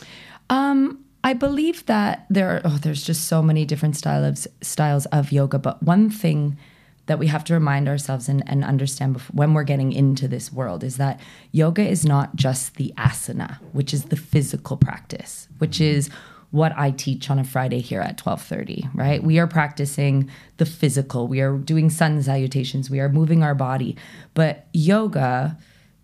I 1.23 1.33
believe 1.33 1.85
that 1.85 2.25
there 2.29 2.49
are, 2.49 2.61
oh, 2.65 2.77
there's 2.81 3.03
just 3.03 3.25
so 3.27 3.41
many 3.41 3.65
different 3.65 3.95
styles 3.95 4.47
styles 4.61 5.05
of 5.07 5.31
yoga, 5.31 5.57
but 5.57 5.81
one 5.81 6.09
thing 6.09 6.57
that 7.05 7.19
we 7.19 7.27
have 7.27 7.43
to 7.43 7.53
remind 7.53 7.89
ourselves 7.89 8.29
and, 8.29 8.47
and 8.47 8.63
understand 8.63 9.13
before, 9.13 9.33
when 9.33 9.53
we're 9.53 9.63
getting 9.63 9.91
into 9.91 10.27
this 10.27 10.51
world 10.53 10.83
is 10.83 10.97
that 10.97 11.19
yoga 11.51 11.85
is 11.85 12.05
not 12.05 12.35
just 12.35 12.75
the 12.75 12.93
asana, 12.97 13.57
which 13.73 13.93
is 13.93 14.05
the 14.05 14.15
physical 14.15 14.77
practice, 14.77 15.47
which 15.57 15.77
mm-hmm. 15.77 15.97
is 15.97 16.09
what 16.51 16.71
I 16.77 16.91
teach 16.91 17.31
on 17.31 17.39
a 17.39 17.43
Friday 17.43 17.79
here 17.79 17.99
at 17.99 18.17
12:30, 18.17 18.91
right? 18.93 19.23
We 19.23 19.39
are 19.39 19.47
practicing 19.47 20.29
the 20.57 20.67
physical. 20.67 21.27
We 21.27 21.41
are 21.41 21.57
doing 21.57 21.89
sun 21.89 22.21
salutations. 22.21 22.91
We 22.91 22.99
are 22.99 23.09
moving 23.09 23.41
our 23.41 23.55
body. 23.55 23.97
But 24.35 24.67
yoga, 24.71 25.57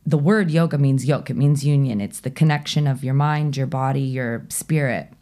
the 0.07 0.17
word 0.17 0.49
yoga 0.49 0.79
means 0.79 1.05
yoke. 1.05 1.29
It 1.29 1.35
means 1.35 1.63
union. 1.63 2.01
It's 2.01 2.21
the 2.21 2.31
connection 2.31 2.87
of 2.87 3.03
your 3.03 3.13
mind, 3.13 3.57
your 3.57 3.67
body, 3.67 4.01
your 4.01 4.45
spirit. 4.49 5.13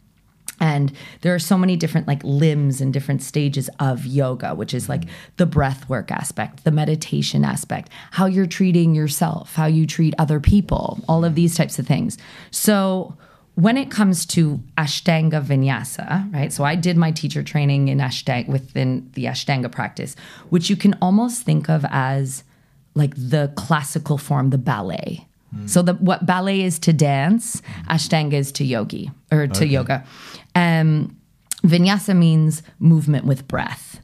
And 0.60 0.92
there 1.20 1.34
are 1.34 1.38
so 1.38 1.56
many 1.56 1.76
different 1.76 2.06
like 2.08 2.22
limbs 2.24 2.80
and 2.80 2.92
different 2.92 3.22
stages 3.22 3.70
of 3.78 4.06
yoga, 4.06 4.54
which 4.54 4.74
is 4.74 4.88
like 4.88 5.04
the 5.36 5.46
breath 5.46 5.88
work 5.88 6.10
aspect, 6.10 6.64
the 6.64 6.70
meditation 6.70 7.44
aspect, 7.44 7.90
how 8.12 8.26
you're 8.26 8.46
treating 8.46 8.94
yourself, 8.94 9.54
how 9.54 9.66
you 9.66 9.86
treat 9.86 10.14
other 10.18 10.40
people, 10.40 11.00
all 11.08 11.24
of 11.24 11.34
these 11.34 11.56
types 11.56 11.78
of 11.78 11.86
things. 11.86 12.18
So 12.50 13.16
when 13.58 13.76
it 13.76 13.90
comes 13.90 14.24
to 14.24 14.60
Ashtanga 14.76 15.42
Vinyasa, 15.42 16.32
right? 16.32 16.52
So 16.52 16.62
I 16.62 16.76
did 16.76 16.96
my 16.96 17.10
teacher 17.10 17.42
training 17.42 17.88
in 17.88 17.98
Ashtanga 17.98 18.46
within 18.46 19.10
the 19.14 19.24
Ashtanga 19.24 19.70
practice, 19.70 20.14
which 20.50 20.70
you 20.70 20.76
can 20.76 20.96
almost 21.02 21.42
think 21.42 21.68
of 21.68 21.84
as 21.90 22.44
like 22.94 23.14
the 23.16 23.52
classical 23.56 24.16
form, 24.16 24.50
the 24.50 24.58
ballet. 24.58 25.26
Hmm. 25.52 25.66
So 25.66 25.82
the 25.82 25.94
what 25.94 26.24
ballet 26.24 26.60
is 26.62 26.78
to 26.80 26.92
dance, 26.92 27.60
Ashtanga 27.88 28.34
is 28.34 28.52
to 28.52 28.64
yogi 28.64 29.10
or 29.32 29.48
to 29.48 29.66
yoga. 29.66 30.04
Um, 30.58 31.16
vinyasa 31.62 32.16
means 32.16 32.62
movement 32.78 33.24
with 33.24 33.46
breath. 33.48 34.00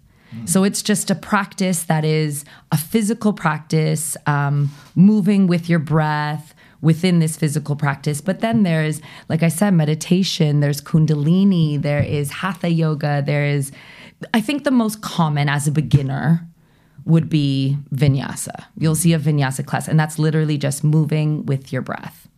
So 0.46 0.64
it's 0.64 0.82
just 0.82 1.11
a 1.11 1.14
practice 1.14 1.84
that 1.84 2.04
is 2.04 2.44
a 2.73 2.76
physical 2.76 3.32
practice, 3.32 4.16
um, 4.26 4.70
moving 4.94 5.46
with 5.46 5.68
your 5.68 5.78
breath 5.78 6.54
within 6.80 7.18
this 7.20 7.37
physical 7.37 7.76
practice. 7.76 8.20
But 8.20 8.40
then 8.40 8.62
there's, 8.62 9.00
like 9.28 9.42
I 9.42 9.49
said, 9.49 9.75
meditation, 9.75 10.61
there's 10.61 10.80
Kundalini, 10.80 11.80
there 11.80 12.02
is 12.02 12.30
Hatha 12.30 12.68
yoga, 12.68 13.23
there 13.25 13.46
is, 13.46 13.73
I 14.34 14.40
think 14.40 14.64
the 14.64 14.70
most 14.70 15.02
common 15.02 15.49
as 15.49 15.66
a 15.66 15.73
beginner 15.73 16.46
would 17.04 17.28
be 17.28 17.78
vinyasa. 17.94 18.64
You'll 18.76 18.96
see 18.96 19.12
a 19.12 19.18
vinyasa 19.18 19.64
class, 19.64 19.88
and 19.88 19.99
that's 19.99 20.18
literally 20.18 20.58
just 20.58 20.82
moving 20.82 21.46
with 21.46 21.73
your 21.73 21.82
breath, 21.82 22.28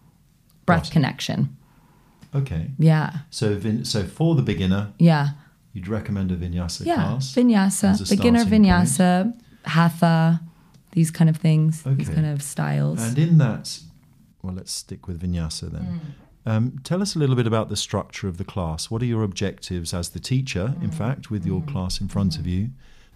breath 0.67 0.89
it. 0.89 0.93
connection. 0.93 1.56
Okay. 2.41 2.71
Yeah. 2.79 3.11
So, 3.31 3.55
vin- 3.57 3.85
so 3.85 4.05
for 4.05 4.35
the 4.35 4.43
beginner, 4.43 4.93
Yeah. 4.99 5.31
you'd 5.73 5.89
recommend 5.89 6.31
a 6.33 6.37
vinyasa 6.37 6.85
Yeah. 6.87 6.95
class. 6.95 7.37
as 7.37 7.45
Vinyasa, 7.45 8.09
beginner 8.11 8.39
starting 8.41 8.65
point. 8.65 8.89
vinyasa, 8.89 9.33
hatha, 9.65 10.41
these 10.93 11.11
kind 11.11 11.29
of 11.31 11.37
things, 11.37 11.83
okay. 11.87 11.95
these 11.97 12.09
kind 12.09 12.27
of 12.27 12.43
styles. 12.43 13.03
And 13.03 13.19
in 13.19 13.39
that, 13.39 13.79
well, 14.43 14.55
let's 14.55 14.73
stick 14.73 15.07
with 15.07 15.21
vinyasa 15.21 15.71
then. 15.73 15.83
Mm. 15.87 16.01
Um, 16.49 16.79
tell 16.85 17.03
us 17.03 17.17
a 17.17 17.19
little 17.19 17.35
bit 17.37 17.47
about 17.47 17.69
the 17.69 17.77
structure 17.77 18.29
of 18.29 18.37
the 18.39 18.45
class. 18.45 18.89
What 18.91 19.03
are 19.03 19.07
your 19.07 19.23
objectives 19.25 19.93
as 19.93 20.11
the 20.11 20.21
teacher, 20.21 20.75
Mm. 20.79 20.85
in 20.85 20.91
fact, 20.93 21.29
with 21.31 21.45
your 21.45 21.61
class 21.63 22.01
in 22.01 22.07
front 22.09 22.39
of 22.39 22.47
you, 22.47 22.71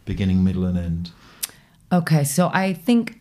beginning, 0.05 0.43
middle, 0.43 0.65
and 0.65 0.77
end? 0.77 1.11
Okay, 1.93 2.23
so 2.23 2.51
I 2.53 2.73
think, 2.73 3.21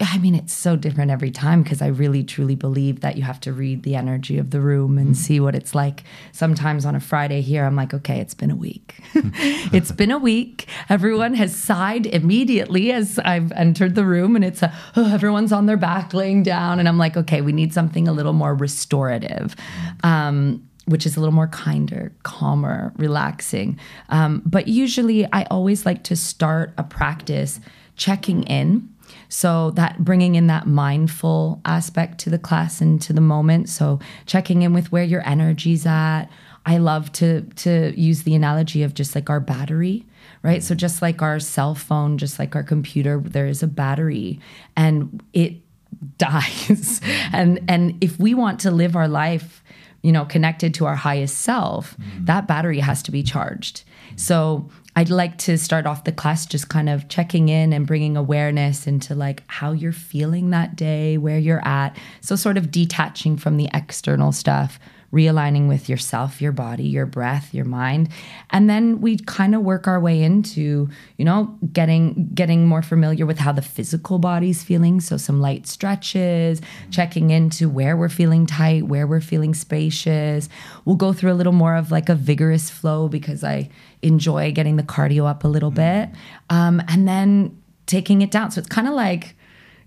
I 0.00 0.16
mean, 0.16 0.34
it's 0.34 0.54
so 0.54 0.74
different 0.74 1.10
every 1.10 1.30
time 1.30 1.62
because 1.62 1.82
I 1.82 1.88
really 1.88 2.24
truly 2.24 2.54
believe 2.54 3.00
that 3.00 3.16
you 3.16 3.22
have 3.24 3.38
to 3.40 3.52
read 3.52 3.82
the 3.82 3.94
energy 3.94 4.38
of 4.38 4.52
the 4.52 4.60
room 4.60 4.96
and 4.96 5.14
see 5.14 5.38
what 5.38 5.54
it's 5.54 5.74
like. 5.74 6.02
Sometimes 6.32 6.86
on 6.86 6.94
a 6.94 7.00
Friday 7.00 7.42
here, 7.42 7.66
I'm 7.66 7.76
like, 7.76 7.92
okay, 7.92 8.18
it's 8.18 8.32
been 8.32 8.50
a 8.50 8.56
week. 8.56 8.94
it's 9.14 9.92
been 9.92 10.10
a 10.10 10.16
week. 10.18 10.66
Everyone 10.88 11.34
has 11.34 11.54
sighed 11.54 12.06
immediately 12.06 12.90
as 12.90 13.18
I've 13.18 13.52
entered 13.52 13.94
the 13.94 14.06
room, 14.06 14.34
and 14.34 14.46
it's 14.46 14.62
a, 14.62 14.74
oh, 14.96 15.12
everyone's 15.12 15.52
on 15.52 15.66
their 15.66 15.76
back 15.76 16.14
laying 16.14 16.42
down. 16.42 16.78
And 16.78 16.88
I'm 16.88 16.98
like, 16.98 17.18
okay, 17.18 17.42
we 17.42 17.52
need 17.52 17.74
something 17.74 18.08
a 18.08 18.12
little 18.12 18.32
more 18.32 18.54
restorative. 18.54 19.54
Um, 20.02 20.66
which 20.86 21.04
is 21.04 21.16
a 21.16 21.20
little 21.20 21.34
more 21.34 21.48
kinder, 21.48 22.12
calmer, 22.22 22.92
relaxing. 22.96 23.76
Um, 24.08 24.40
but 24.46 24.68
usually, 24.68 25.26
I 25.32 25.42
always 25.50 25.84
like 25.84 26.04
to 26.04 26.14
start 26.14 26.72
a 26.78 26.84
practice 26.84 27.58
checking 27.96 28.42
in. 28.44 28.88
So, 29.28 29.70
that 29.72 30.04
bringing 30.04 30.34
in 30.34 30.46
that 30.48 30.66
mindful 30.66 31.60
aspect 31.64 32.18
to 32.20 32.30
the 32.30 32.38
class 32.38 32.80
and 32.80 33.00
to 33.02 33.12
the 33.12 33.20
moment. 33.20 33.68
So, 33.68 33.98
checking 34.26 34.62
in 34.62 34.72
with 34.72 34.92
where 34.92 35.04
your 35.04 35.26
energy's 35.26 35.86
at. 35.86 36.26
I 36.64 36.78
love 36.78 37.12
to 37.12 37.42
to 37.42 37.98
use 37.98 38.24
the 38.24 38.34
analogy 38.34 38.82
of 38.82 38.92
just 38.92 39.14
like 39.14 39.30
our 39.30 39.38
battery, 39.38 40.04
right? 40.42 40.62
So 40.62 40.74
just 40.74 41.00
like 41.00 41.22
our 41.22 41.38
cell 41.38 41.76
phone, 41.76 42.18
just 42.18 42.40
like 42.40 42.56
our 42.56 42.64
computer, 42.64 43.20
there 43.24 43.46
is 43.46 43.62
a 43.62 43.68
battery 43.68 44.40
and 44.76 45.22
it 45.32 45.54
dies. 46.18 47.00
and 47.32 47.60
and 47.68 47.96
if 48.02 48.18
we 48.18 48.34
want 48.34 48.60
to 48.60 48.72
live 48.72 48.96
our 48.96 49.08
life 49.08 49.62
you 50.02 50.12
know, 50.12 50.24
connected 50.24 50.72
to 50.72 50.86
our 50.86 50.94
highest 50.94 51.38
self, 51.38 51.96
mm. 51.96 52.26
that 52.26 52.46
battery 52.46 52.78
has 52.78 53.02
to 53.02 53.10
be 53.10 53.24
charged. 53.24 53.82
So 54.14 54.70
I'd 54.98 55.10
like 55.10 55.36
to 55.38 55.58
start 55.58 55.86
off 55.86 56.04
the 56.04 56.12
class 56.12 56.46
just 56.46 56.70
kind 56.70 56.88
of 56.88 57.08
checking 57.08 57.50
in 57.50 57.74
and 57.74 57.86
bringing 57.86 58.16
awareness 58.16 58.86
into 58.86 59.14
like 59.14 59.42
how 59.46 59.72
you're 59.72 59.92
feeling 59.92 60.48
that 60.50 60.74
day, 60.74 61.18
where 61.18 61.38
you're 61.38 61.66
at. 61.68 61.94
So 62.22 62.34
sort 62.34 62.56
of 62.56 62.70
detaching 62.70 63.36
from 63.36 63.58
the 63.58 63.68
external 63.74 64.32
stuff, 64.32 64.80
realigning 65.16 65.68
with 65.68 65.88
yourself, 65.88 66.42
your 66.42 66.52
body, 66.52 66.84
your 66.84 67.06
breath, 67.06 67.54
your 67.54 67.64
mind. 67.64 68.10
And 68.50 68.68
then 68.68 69.00
we 69.00 69.16
kind 69.16 69.54
of 69.54 69.62
work 69.62 69.88
our 69.88 69.98
way 69.98 70.22
into, 70.22 70.88
you 71.16 71.24
know, 71.24 71.56
getting 71.72 72.30
getting 72.34 72.66
more 72.66 72.82
familiar 72.82 73.24
with 73.24 73.38
how 73.38 73.52
the 73.52 73.62
physical 73.62 74.18
body's 74.18 74.62
feeling. 74.62 75.00
So 75.00 75.16
some 75.16 75.40
light 75.40 75.66
stretches, 75.66 76.60
checking 76.90 77.30
into 77.30 77.68
where 77.68 77.96
we're 77.96 78.08
feeling 78.08 78.46
tight, 78.46 78.86
where 78.86 79.06
we're 79.06 79.20
feeling 79.20 79.54
spacious. 79.54 80.48
We'll 80.84 80.96
go 80.96 81.12
through 81.12 81.32
a 81.32 81.38
little 81.40 81.52
more 81.52 81.76
of 81.76 81.90
like 81.90 82.08
a 82.08 82.14
vigorous 82.14 82.68
flow 82.70 83.08
because 83.08 83.42
I 83.42 83.70
enjoy 84.02 84.52
getting 84.52 84.76
the 84.76 84.82
cardio 84.82 85.26
up 85.26 85.44
a 85.44 85.48
little 85.48 85.70
bit. 85.70 86.10
Um, 86.50 86.82
and 86.88 87.08
then 87.08 87.62
taking 87.86 88.20
it 88.20 88.30
down. 88.30 88.50
So 88.50 88.58
it's 88.58 88.68
kind 88.68 88.88
of 88.88 88.94
like 88.94 89.35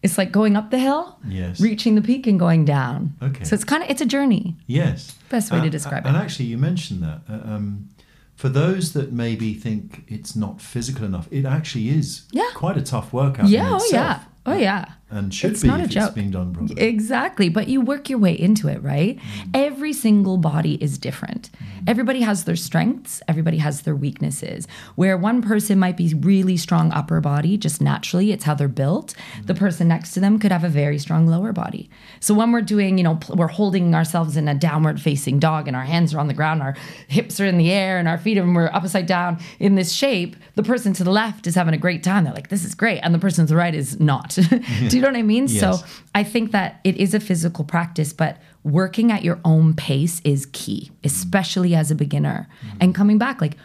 it's 0.02 0.18
like 0.18 0.32
going 0.32 0.56
up 0.56 0.72
the 0.72 0.80
hill, 0.80 1.18
Yes. 1.28 1.60
reaching 1.60 1.96
the 1.96 2.02
peak 2.02 2.28
and 2.28 2.40
going 2.40 2.66
down. 2.66 3.14
Okay. 3.22 3.44
So 3.44 3.54
it's 3.56 3.64
kind 3.64 3.84
of 3.84 3.90
it's 3.90 4.02
a 4.02 4.06
journey. 4.06 4.56
Yes. 4.68 5.16
Best 5.30 5.52
way 5.52 5.60
to 5.60 5.66
Uh, 5.66 5.96
it. 5.96 6.06
And 6.06 6.16
actually, 6.18 6.46
you 6.46 6.58
mentioned 6.58 7.04
that. 7.04 7.22
Uh, 7.30 7.54
um, 7.56 7.90
for 8.36 8.48
those 8.50 8.94
that 8.94 9.12
maybe 9.12 9.54
think 9.54 10.04
it's 10.08 10.36
not 10.36 10.62
physical 10.62 11.04
enough, 11.06 11.28
it 11.32 11.46
actually 11.46 11.90
is 11.90 12.22
Yeah. 12.32 12.50
quite 12.56 12.78
a 12.78 12.82
tough 12.82 13.12
workout. 13.12 13.50
Yeah, 13.50 13.78
oh 13.80 13.90
yeah. 13.92 14.20
Oh 14.46 14.56
yeah. 14.56 14.86
And 15.12 15.34
should 15.34 15.52
It's 15.52 15.62
be 15.64 15.68
not 15.68 15.80
a 15.80 15.88
joke. 15.88 16.14
being 16.14 16.30
done 16.32 16.54
properly. 16.54 16.80
Exactly. 16.82 17.50
But 17.50 17.68
you 17.68 17.82
work 17.82 18.10
your 18.10 18.20
way 18.20 18.34
into 18.40 18.68
it, 18.68 18.82
right? 18.84 19.18
Mm. 19.18 19.50
Every 19.54 19.94
single 19.94 20.38
body 20.38 20.76
is 20.84 20.98
different. 20.98 21.50
Everybody 21.88 22.22
has 22.22 22.44
their 22.44 22.56
strengths, 22.58 23.22
everybody 23.28 23.58
has 23.58 23.82
their 23.82 23.96
weaknesses. 23.96 24.68
Where 24.96 25.18
one 25.18 25.42
person 25.42 25.80
might 25.80 25.98
be 25.98 26.14
really 26.14 26.58
strong 26.58 26.92
upper 26.92 27.22
body, 27.22 27.58
just 27.58 27.82
naturally, 27.82 28.32
it's 28.32 28.44
how 28.44 28.54
they're 28.54 28.68
built. 28.68 29.16
Mm. 29.42 29.48
The 29.48 29.56
person 29.56 29.88
next 29.88 30.12
to 30.14 30.20
them 30.20 30.38
could 30.38 30.52
have 30.52 30.64
a 30.64 30.70
very 30.70 31.00
strong 31.00 31.26
lower 31.26 31.54
body. 31.54 31.90
So 32.20 32.34
when 32.34 32.52
we're 32.52 32.62
doing, 32.62 32.98
you 32.98 33.04
know, 33.04 33.16
pl- 33.16 33.36
we're 33.36 33.48
holding 33.48 33.96
ourselves 33.96 34.38
in 34.38 34.48
a 34.48 34.54
downward 34.54 35.02
facing 35.02 35.40
dog 35.40 35.68
and 35.68 35.76
our 35.76 35.86
hands 35.86 36.14
are 36.14 36.20
on 36.20 36.28
the 36.28 36.34
ground, 36.34 36.62
our 36.62 36.76
hips 37.08 37.40
are 37.40 37.46
in 37.46 37.58
the 37.58 37.72
air 37.72 37.98
and 37.98 38.08
our 38.08 38.18
feet 38.18 38.38
are 38.38 38.44
and 38.44 38.56
we're 38.56 38.70
upside 38.74 39.06
down 39.06 39.40
in 39.60 39.76
this 39.76 39.92
shape, 39.92 40.36
the 40.56 40.64
person 40.64 40.92
to 40.94 41.04
the 41.04 41.12
left 41.12 41.48
is 41.48 41.56
having 41.56 41.74
a 41.74 41.78
great 41.78 42.04
time. 42.04 42.24
They're 42.26 42.34
like, 42.34 42.50
this 42.50 42.66
is 42.66 42.76
great. 42.76 43.00
And 43.00 43.14
the 43.14 43.20
person 43.20 43.46
to 43.46 43.50
the 43.54 43.58
right 43.58 43.74
is 43.74 44.00
not. 44.00 44.38
You 45.00 45.04
know 45.04 45.10
what 45.10 45.20
I 45.20 45.24
mean? 45.24 45.48
Yes. 45.48 45.60
So 45.60 45.86
I 46.14 46.24
think 46.24 46.52
that 46.52 46.80
it 46.84 46.98
is 46.98 47.14
a 47.14 47.20
physical 47.20 47.66
practice, 47.66 48.14
but 48.14 48.38
working 48.64 49.12
at 49.12 49.24
your 49.24 49.40
own 49.44 49.74
pace 49.74 50.22
is 50.24 50.48
key, 50.52 50.92
especially 51.04 51.76
as 51.76 51.92
a 51.92 51.96
beginner. 51.96 52.48
And 52.80 52.94
coming 52.94 53.18
back, 53.18 53.42
like, 53.42 53.58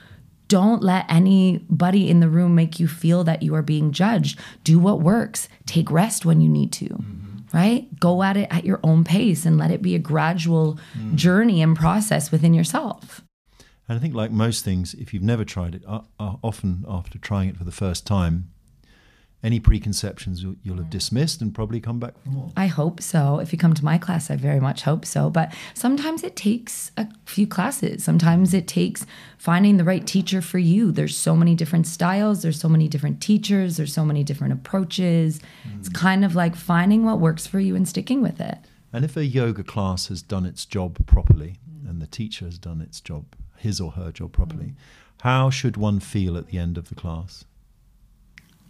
don't 0.49 0.83
let 0.83 1.07
anybody 1.09 2.09
in 2.09 2.21
the 2.21 2.29
room 2.29 2.55
make 2.55 2.79
you 2.79 2.87
feel 2.87 3.25
that 3.25 3.43
you 3.43 3.55
are 3.55 3.63
being 3.63 3.93
judged. 3.93 4.39
Do 4.63 4.79
what 4.79 5.01
works. 5.01 5.49
Take 5.67 5.91
rest 5.91 6.25
when 6.25 6.41
you 6.41 6.49
need 6.49 6.71
to, 6.73 7.03
right? 7.53 7.89
Go 7.99 8.23
at 8.23 8.37
it 8.37 8.49
at 8.51 8.65
your 8.65 8.79
own 8.83 9.05
pace 9.05 9.47
and 9.47 9.57
let 9.57 9.71
it 9.71 9.83
be 9.83 9.95
a 9.95 9.99
gradual 9.99 10.79
journey 11.15 11.63
and 11.63 11.75
process 11.75 12.31
within 12.31 12.55
yourself. 12.55 13.23
And 13.89 13.99
I 13.99 14.01
think, 14.01 14.15
like 14.15 14.31
most 14.31 14.65
things, 14.65 14.95
if 14.95 15.13
you've 15.13 15.23
never 15.23 15.45
tried 15.45 15.75
it, 15.75 15.83
uh, 15.87 16.01
uh, 16.19 16.37
often 16.43 16.85
after 16.89 17.19
trying 17.19 17.49
it 17.49 17.57
for 17.57 17.65
the 17.65 17.73
first 17.73 18.07
time, 18.07 18.51
any 19.45 19.61
preconceptions 19.61 20.43
you'll, 20.43 20.57
you'll 20.63 20.79
have 20.79 20.89
dismissed 20.89 21.43
and 21.43 21.55
probably 21.55 21.79
come 21.79 22.01
back 22.01 22.19
for 22.19 22.31
more. 22.31 22.51
I 22.57 22.67
hope 22.67 23.03
so. 23.03 23.39
If 23.41 23.53
you 23.53 23.59
come 23.59 23.75
to 23.75 23.85
my 23.85 23.99
class, 23.99 24.31
I 24.31 24.37
very 24.37 24.59
much 24.59 24.83
hope 24.83 25.05
so. 25.05 25.29
But 25.29 25.53
sometimes 25.75 26.25
it 26.25 26.35
takes 26.35 26.91
a 26.97 27.07
few 27.27 27.47
classes. 27.47 28.03
Sometimes 28.03 28.55
it 28.55 28.67
takes 28.67 29.05
finding 29.37 29.77
the 29.77 29.85
right 29.85 30.07
teacher 30.07 30.41
for 30.41 30.59
you. 30.59 30.91
There's 30.91 31.15
so 31.15 31.37
many 31.37 31.55
different 31.55 31.87
styles, 31.87 32.41
there's 32.41 32.59
so 32.59 32.71
many 32.71 32.89
different 32.89 33.21
teachers, 33.21 33.77
there's 33.77 33.93
so 33.93 34.07
many 34.07 34.25
different 34.25 34.55
approaches. 34.55 35.41
It's 35.79 35.89
hmm. 35.89 35.95
kind 35.95 36.25
of 36.25 36.35
like 36.35 36.57
finding 36.57 37.05
what 37.05 37.21
works 37.21 37.47
for 37.47 37.61
you 37.61 37.77
and 37.77 37.87
sticking 37.87 38.23
with 38.23 38.41
it. 38.41 38.57
And 38.95 39.05
if 39.05 39.15
a 39.15 39.27
yoga 39.27 39.63
class 39.63 40.07
has 40.07 40.23
done 40.23 40.47
its 40.47 40.65
job 40.65 41.07
properly 41.07 41.59
hmm. 41.83 41.91
and 41.91 42.01
the 42.01 42.07
teacher 42.07 42.47
has 42.47 42.59
done 42.59 42.81
its 42.81 42.99
job, 42.99 43.27
his 43.59 43.79
or 43.79 43.91
her 43.91 44.11
job 44.11 44.33
properly, 44.33 44.69
hmm. 44.69 45.21
how 45.21 45.51
should 45.51 45.77
one 45.77 46.01
feel 46.01 46.39
at 46.39 46.47
the 46.47 46.57
end 46.57 46.79
of 46.79 46.89
the 46.89 46.95
class? 46.95 47.45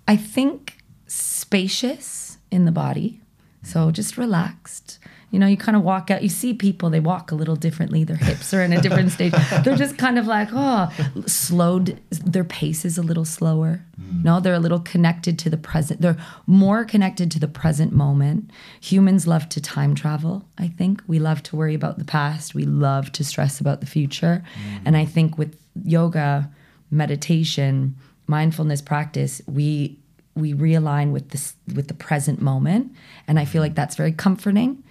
I 0.06 0.16
think 0.16 0.78
spacious 1.06 2.38
in 2.50 2.64
the 2.64 2.72
body. 2.72 3.20
So 3.62 3.90
just 3.90 4.18
relaxed. 4.18 4.98
You 5.30 5.40
know, 5.40 5.46
you 5.48 5.56
kind 5.56 5.74
of 5.74 5.82
walk 5.82 6.12
out, 6.12 6.22
you 6.22 6.28
see 6.28 6.54
people, 6.54 6.90
they 6.90 7.00
walk 7.00 7.32
a 7.32 7.34
little 7.34 7.56
differently. 7.56 8.04
Their 8.04 8.16
hips 8.16 8.54
are 8.54 8.62
in 8.62 8.72
a 8.72 8.80
different 8.80 9.10
stage. 9.16 9.32
They're 9.64 9.74
just 9.74 9.98
kind 9.98 10.16
of 10.16 10.28
like, 10.28 10.48
oh, 10.52 10.92
slowed. 11.26 11.98
Their 12.10 12.44
pace 12.44 12.84
is 12.84 12.98
a 12.98 13.02
little 13.02 13.24
slower. 13.24 13.84
Mm. 14.00 14.22
No, 14.22 14.38
they're 14.38 14.54
a 14.54 14.60
little 14.60 14.78
connected 14.78 15.36
to 15.40 15.50
the 15.50 15.56
present. 15.56 16.02
They're 16.02 16.18
more 16.46 16.84
connected 16.84 17.32
to 17.32 17.40
the 17.40 17.48
present 17.48 17.92
moment. 17.92 18.50
Humans 18.80 19.26
love 19.26 19.48
to 19.48 19.60
time 19.60 19.96
travel, 19.96 20.44
I 20.56 20.68
think. 20.68 21.02
We 21.08 21.18
love 21.18 21.42
to 21.44 21.56
worry 21.56 21.74
about 21.74 21.98
the 21.98 22.04
past. 22.04 22.54
We 22.54 22.64
love 22.64 23.10
to 23.12 23.24
stress 23.24 23.60
about 23.60 23.80
the 23.80 23.86
future. 23.86 24.44
Mm. 24.54 24.82
And 24.84 24.96
I 24.96 25.04
think 25.04 25.36
with 25.36 25.58
yoga, 25.82 26.48
meditation, 26.92 27.96
mindfulness 28.26 28.82
practice, 28.82 29.42
we 29.46 29.98
we 30.34 30.52
realign 30.52 31.12
with 31.12 31.30
this 31.30 31.54
with 31.74 31.88
the 31.88 31.94
present 31.94 32.40
moment. 32.40 32.92
And 33.28 33.38
i 33.38 33.44
feel 33.44 33.62
like 33.62 33.74
that's 33.74 33.96
very 33.96 34.12
comforting. 34.12 34.82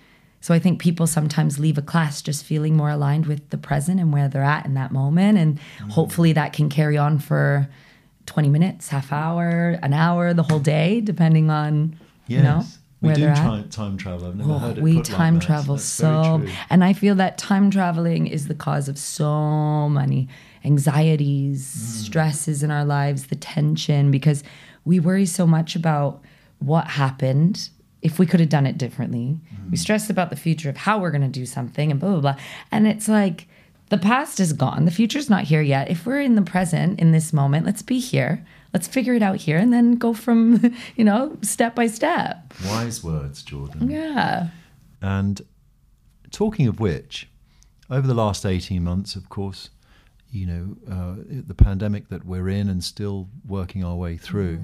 So 0.41 0.53
i 0.53 0.59
think 0.59 0.79
people 0.79 1.07
sometimes 1.07 1.59
leave 1.59 1.77
a 1.77 1.81
class 1.81 2.21
just 2.21 2.43
feeling 2.45 2.75
more 2.75 2.89
aligned 2.89 3.25
with 3.25 3.49
the 3.49 3.57
present 3.57 3.99
and 3.99 4.11
where 4.13 4.27
they're 4.29 4.43
at 4.43 4.65
in 4.65 4.73
that 4.75 4.91
moment. 4.91 5.37
And 5.37 5.59
hopefully 5.91 6.33
that 6.33 6.53
can 6.53 6.69
carry 6.69 6.97
on 6.97 7.19
for 7.19 7.67
20 8.25 8.49
minutes 8.49 8.87
half 8.87 9.11
hour 9.11 9.77
an 9.83 9.93
hour 9.93 10.33
the 10.33 10.43
whole 10.43 10.59
day 10.59 11.01
depending 11.01 11.49
on 11.49 11.97
you 12.27 12.41
know? 12.41 12.59
Yes. 12.59 12.79
We 13.03 13.13
do 13.13 13.25
at 13.27 13.69
time 13.71 13.97
travel. 13.97 14.27
I've 14.29 14.35
never 14.35 14.51
Oh, 14.53 14.57
heard 14.57 14.77
it 14.77 14.83
we 14.83 14.93
like 14.93 15.03
time 15.03 15.35
that. 15.35 15.43
travel 15.45 15.77
so 15.77 16.43
and 16.69 16.83
i 16.83 16.93
feel 16.93 17.15
that 17.15 17.37
time 17.37 17.69
traveling 17.69 18.25
is 18.27 18.47
the 18.47 18.55
cause 18.55 18.87
of 18.89 18.97
so 18.97 19.87
many 19.89 20.27
anxieties 20.65 21.61
Mm. 21.65 22.05
stresses 22.05 22.63
in 22.63 22.71
our 22.71 22.85
lives 22.85 23.27
the 23.27 23.35
tension 23.35 24.11
because 24.11 24.43
we 24.85 24.99
worry 24.99 25.25
so 25.25 25.47
much 25.47 25.75
about 25.75 26.21
what 26.59 26.87
happened 26.87 27.69
if 28.01 28.19
we 28.19 28.25
could 28.25 28.39
have 28.41 28.49
done 28.49 28.65
it 28.65 28.77
differently 28.77 29.39
Mm. 29.55 29.71
we 29.71 29.77
stress 29.77 30.09
about 30.09 30.29
the 30.29 30.35
future 30.35 30.69
of 30.69 30.77
how 30.77 30.99
we're 30.99 31.11
going 31.11 31.21
to 31.31 31.39
do 31.39 31.45
something 31.45 31.89
and 31.91 31.99
blah 31.99 32.11
blah 32.11 32.21
blah 32.21 32.35
and 32.71 32.87
it's 32.87 33.07
like 33.07 33.47
the 33.89 33.97
past 33.97 34.39
is 34.39 34.53
gone 34.53 34.85
the 34.85 34.91
future's 34.91 35.29
not 35.29 35.43
here 35.45 35.61
yet 35.61 35.89
if 35.89 36.05
we're 36.05 36.21
in 36.21 36.35
the 36.35 36.41
present 36.41 36.99
in 36.99 37.11
this 37.11 37.31
moment 37.33 37.65
let's 37.65 37.81
be 37.81 37.99
here 37.99 38.45
let's 38.73 38.87
figure 38.87 39.13
it 39.13 39.21
out 39.21 39.37
here 39.37 39.57
and 39.57 39.71
then 39.71 39.95
go 39.95 40.13
from 40.13 40.73
you 40.95 41.03
know 41.03 41.37
step 41.41 41.75
by 41.75 41.87
step 41.87 42.53
Wise 42.65 43.03
words, 43.03 43.43
Jordan. 43.43 43.89
yeah 43.89 44.49
And 45.01 45.41
talking 46.31 46.67
of 46.67 46.79
which, 46.79 47.29
over 47.89 48.07
the 48.07 48.13
last 48.13 48.45
18 48.45 48.83
months, 48.83 49.15
of 49.15 49.29
course, 49.29 49.69
you 50.31 50.47
know, 50.47 50.77
uh, 50.91 51.15
the 51.47 51.53
pandemic 51.53 52.09
that 52.09 52.25
we're 52.25 52.49
in 52.49 52.67
and 52.69 52.83
still 52.83 53.29
working 53.45 53.83
our 53.83 53.95
way 53.95 54.17
through, 54.17 54.59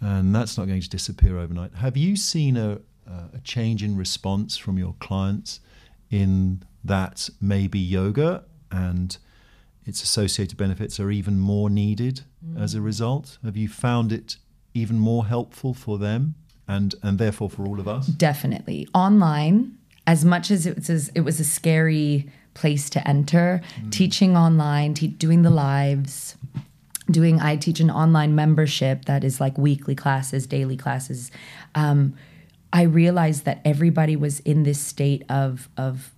and 0.00 0.34
that's 0.34 0.56
not 0.56 0.68
going 0.68 0.80
to 0.80 0.88
disappear 0.88 1.38
overnight. 1.38 1.74
Have 1.74 1.96
you 1.96 2.14
seen 2.16 2.56
a, 2.56 2.78
a 3.06 3.40
change 3.42 3.82
in 3.82 3.96
response 3.96 4.56
from 4.56 4.78
your 4.78 4.94
clients 5.00 5.60
in 6.10 6.62
that 6.84 7.28
maybe 7.40 7.78
yoga 7.78 8.44
and 8.70 9.16
its 9.84 10.02
associated 10.02 10.56
benefits 10.56 11.00
are 11.00 11.10
even 11.10 11.38
more 11.40 11.68
needed 11.68 12.22
as 12.56 12.74
a 12.74 12.80
result? 12.80 13.38
Have 13.44 13.56
you 13.56 13.68
found 13.68 14.12
it 14.12 14.36
even 14.74 14.98
more 14.98 15.26
helpful 15.26 15.74
for 15.74 15.98
them 15.98 16.34
and, 16.66 16.94
and 17.02 17.18
therefore 17.18 17.50
for 17.50 17.66
all 17.66 17.80
of 17.80 17.88
us? 17.88 18.06
Definitely. 18.06 18.88
Online, 18.94 19.76
as 20.06 20.24
much 20.24 20.50
as 20.50 20.66
it 20.66 20.76
was, 20.76 21.08
it 21.08 21.20
was 21.20 21.40
a 21.40 21.44
scary 21.44 22.30
place 22.54 22.88
to 22.90 23.06
enter, 23.06 23.60
teaching 23.90 24.36
online, 24.36 24.94
te- 24.94 25.08
doing 25.08 25.42
the 25.42 25.50
lives, 25.50 26.36
doing, 27.10 27.40
I 27.40 27.56
teach 27.56 27.80
an 27.80 27.90
online 27.90 28.34
membership 28.34 29.06
that 29.06 29.24
is 29.24 29.40
like 29.40 29.58
weekly 29.58 29.94
classes, 29.94 30.46
daily 30.46 30.76
classes. 30.76 31.30
Um, 31.74 32.14
I 32.72 32.82
realized 32.82 33.44
that 33.44 33.60
everybody 33.64 34.16
was 34.16 34.40
in 34.40 34.62
this 34.62 34.80
state 34.80 35.24
of, 35.28 35.68
of 35.76 36.13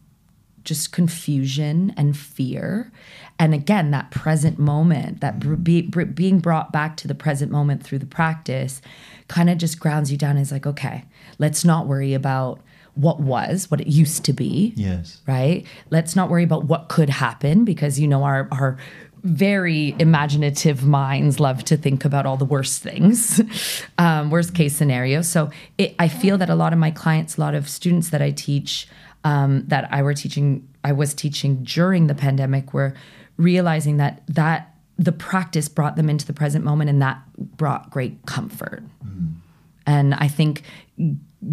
just 0.66 0.92
confusion 0.92 1.94
and 1.96 2.16
fear. 2.16 2.92
And 3.38 3.54
again, 3.54 3.90
that 3.92 4.10
present 4.10 4.58
moment, 4.58 5.20
that 5.20 5.64
be, 5.64 5.82
being 5.82 6.40
brought 6.40 6.72
back 6.72 6.96
to 6.98 7.08
the 7.08 7.14
present 7.14 7.50
moment 7.50 7.82
through 7.82 8.00
the 8.00 8.06
practice 8.06 8.82
kind 9.28 9.48
of 9.48 9.58
just 9.58 9.80
grounds 9.80 10.12
you 10.12 10.18
down. 10.18 10.36
Is 10.36 10.52
like, 10.52 10.66
okay, 10.66 11.04
let's 11.38 11.64
not 11.64 11.86
worry 11.86 12.12
about 12.12 12.60
what 12.94 13.20
was, 13.20 13.70
what 13.70 13.80
it 13.80 13.86
used 13.86 14.24
to 14.24 14.32
be. 14.32 14.72
Yes. 14.74 15.20
Right? 15.26 15.64
Let's 15.90 16.16
not 16.16 16.30
worry 16.30 16.44
about 16.44 16.64
what 16.64 16.88
could 16.88 17.10
happen 17.10 17.64
because, 17.64 18.00
you 18.00 18.08
know, 18.08 18.24
our, 18.24 18.48
our, 18.50 18.78
very 19.22 19.96
imaginative 19.98 20.84
minds 20.84 21.40
love 21.40 21.64
to 21.64 21.76
think 21.76 22.04
about 22.04 22.26
all 22.26 22.36
the 22.36 22.44
worst 22.44 22.80
things, 22.80 23.40
um, 23.98 24.30
worst 24.30 24.54
case 24.54 24.76
scenarios. 24.76 25.26
So 25.26 25.50
it, 25.78 25.96
I 25.98 26.06
feel 26.06 26.38
that 26.38 26.48
a 26.48 26.54
lot 26.54 26.72
of 26.72 26.78
my 26.78 26.92
clients, 26.92 27.36
a 27.36 27.40
lot 27.40 27.54
of 27.54 27.68
students 27.68 28.10
that 28.10 28.22
I 28.22 28.30
teach, 28.30 28.86
um, 29.26 29.64
that 29.66 29.88
I 29.92 30.02
were 30.02 30.14
teaching, 30.14 30.68
I 30.84 30.92
was 30.92 31.12
teaching 31.12 31.64
during 31.64 32.06
the 32.06 32.14
pandemic, 32.14 32.72
were 32.72 32.94
realizing 33.36 33.96
that 33.96 34.22
that 34.28 34.72
the 34.96 35.10
practice 35.10 35.68
brought 35.68 35.96
them 35.96 36.08
into 36.08 36.24
the 36.24 36.32
present 36.32 36.64
moment, 36.64 36.90
and 36.90 37.02
that 37.02 37.20
brought 37.36 37.90
great 37.90 38.24
comfort. 38.26 38.84
And 39.84 40.14
I 40.14 40.28
think 40.28 40.62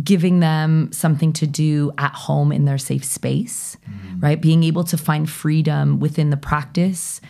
giving 0.04 0.40
them 0.40 0.92
something 0.92 1.34
to 1.34 1.48
do 1.48 1.92
at 1.98 2.14
home 2.14 2.52
in 2.52 2.66
their 2.66 2.78
safe 2.78 3.04
space, 3.04 3.76
right? 4.20 4.40
Being 4.40 4.64
able 4.64 4.84
to 4.86 4.98
find 4.98 5.30
freedom 5.30 6.00
within 6.00 6.30
the 6.30 6.38
practice 6.38 7.22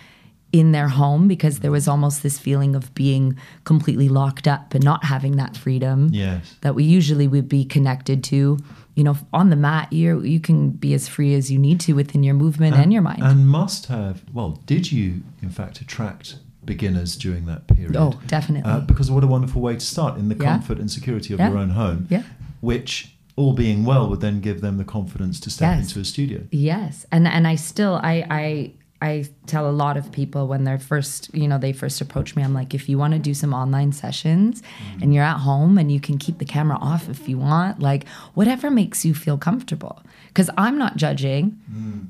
in 0.53 0.71
their 0.71 0.87
home 0.87 1.27
because 1.27 1.59
there 1.59 1.71
was 1.71 1.87
almost 1.87 2.21
this 2.23 2.37
feeling 2.39 2.75
of 2.75 2.93
being 2.93 3.35
completely 3.65 4.07
locked 4.07 4.47
up 4.47 4.73
and 4.75 4.83
not 4.83 5.03
having 5.03 5.35
that 5.37 5.57
freedom 5.57 6.09
Yes. 6.13 6.55
that 6.61 6.75
we 6.75 6.83
usually 6.83 7.27
would 7.27 7.49
be 7.49 7.65
connected 7.65 8.23
to. 8.25 8.59
You 8.95 9.03
know, 9.03 9.17
on 9.33 9.49
the 9.49 9.55
mat, 9.55 9.91
you 9.91 10.21
you 10.21 10.39
can 10.39 10.69
be 10.69 10.93
as 10.93 11.07
free 11.07 11.33
as 11.33 11.51
you 11.51 11.57
need 11.57 11.79
to 11.81 11.93
within 11.93 12.21
your 12.23 12.35
movement 12.35 12.75
and, 12.75 12.93
your 12.93 13.01
mind. 13.01 13.23
And 13.23 13.49
must 13.49 13.87
have, 13.87 14.21
well, 14.31 14.61
did 14.67 14.91
you, 14.91 15.23
in 15.41 15.49
fact, 15.49 15.81
attract 15.81 16.35
beginners 16.63 17.15
during 17.17 17.45
that 17.47 17.65
period? 17.65 17.95
Oh, 17.97 18.13
definitely. 18.27 18.71
Uh, 18.71 18.81
because 18.81 19.09
what 19.09 19.23
a 19.23 19.27
wonderful 19.27 19.61
way 19.63 19.73
to 19.73 19.85
start 19.85 20.19
in 20.19 20.29
the 20.29 20.35
Yeah. 20.35 20.43
comfort 20.53 20.77
and 20.77 20.89
security 20.91 21.33
of 21.33 21.39
Yeah. 21.39 21.49
your 21.49 21.57
own 21.57 21.71
home, 21.71 22.05
Yeah. 22.11 22.21
which, 22.61 23.15
all 23.35 23.53
being 23.53 23.83
well, 23.83 24.07
would 24.09 24.21
then 24.21 24.39
give 24.41 24.61
them 24.61 24.77
the 24.77 24.83
confidence 24.85 25.39
to 25.39 25.49
step 25.49 25.75
Yes. 25.77 25.87
into 25.87 25.99
a 25.99 26.05
studio. 26.05 26.41
Yes, 26.51 27.07
and 27.11 27.27
and 27.27 27.47
I 27.47 27.55
still 27.55 27.95
I 28.03 28.15
I 28.29 28.71
I 29.03 29.25
tell 29.47 29.69
a 29.69 29.71
lot 29.71 29.97
of 29.97 30.11
people 30.11 30.47
when 30.47 30.63
they're 30.63 30.79
first 30.79 31.33
you 31.33 31.47
know 31.47 31.57
they 31.57 31.73
first 31.73 31.99
approach 32.01 32.35
me 32.35 32.43
I'm 32.43 32.53
like 32.53 32.73
if 32.73 32.87
you 32.89 32.97
want 32.97 33.13
to 33.13 33.19
do 33.19 33.33
some 33.33 33.53
online 33.53 33.91
sessions 33.91 34.61
mm-hmm. 34.61 35.03
and 35.03 35.13
you're 35.13 35.23
at 35.23 35.39
home 35.39 35.77
and 35.77 35.91
you 35.91 35.99
can 35.99 36.17
keep 36.17 36.37
the 36.37 36.45
camera 36.45 36.77
off 36.79 37.09
if 37.09 37.27
you 37.27 37.37
want 37.37 37.79
like 37.79 38.07
whatever 38.33 38.71
makes 38.71 39.03
you 39.05 39.13
feel 39.13 39.37
comfortable. 39.37 40.01
Because 40.29 40.49
I'm 40.57 40.77
not 40.77 40.95
judging. 40.95 41.59
Mm. 41.71 42.07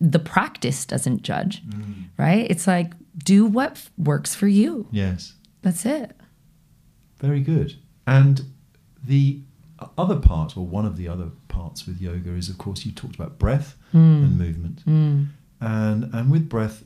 The 0.00 0.18
practice 0.18 0.84
doesn't 0.84 1.22
judge 1.22 1.62
mm. 1.64 2.04
right? 2.18 2.46
It's 2.50 2.66
like 2.66 2.92
do 3.24 3.46
what 3.46 3.72
f- 3.72 3.90
works 3.96 4.34
for 4.34 4.48
you. 4.48 4.86
Yes. 4.90 5.34
that's 5.62 5.86
it. 5.86 6.16
Very 7.18 7.40
good. 7.40 7.76
And 8.06 8.42
the 9.04 9.42
other 9.96 10.16
part, 10.16 10.56
or 10.56 10.66
one 10.66 10.84
of 10.84 10.96
the 10.96 11.08
other 11.08 11.30
parts 11.48 11.86
with 11.86 12.00
yoga, 12.00 12.30
is 12.30 12.48
of 12.48 12.58
course 12.58 12.84
you 12.84 12.92
talked 12.92 13.14
about 13.14 13.38
breath 13.38 13.76
hmm. 13.92 13.98
and 13.98 14.38
movement, 14.38 14.80
hmm. 14.80 15.24
And 15.62 16.12
and 16.12 16.30
with 16.30 16.48
breath, 16.48 16.84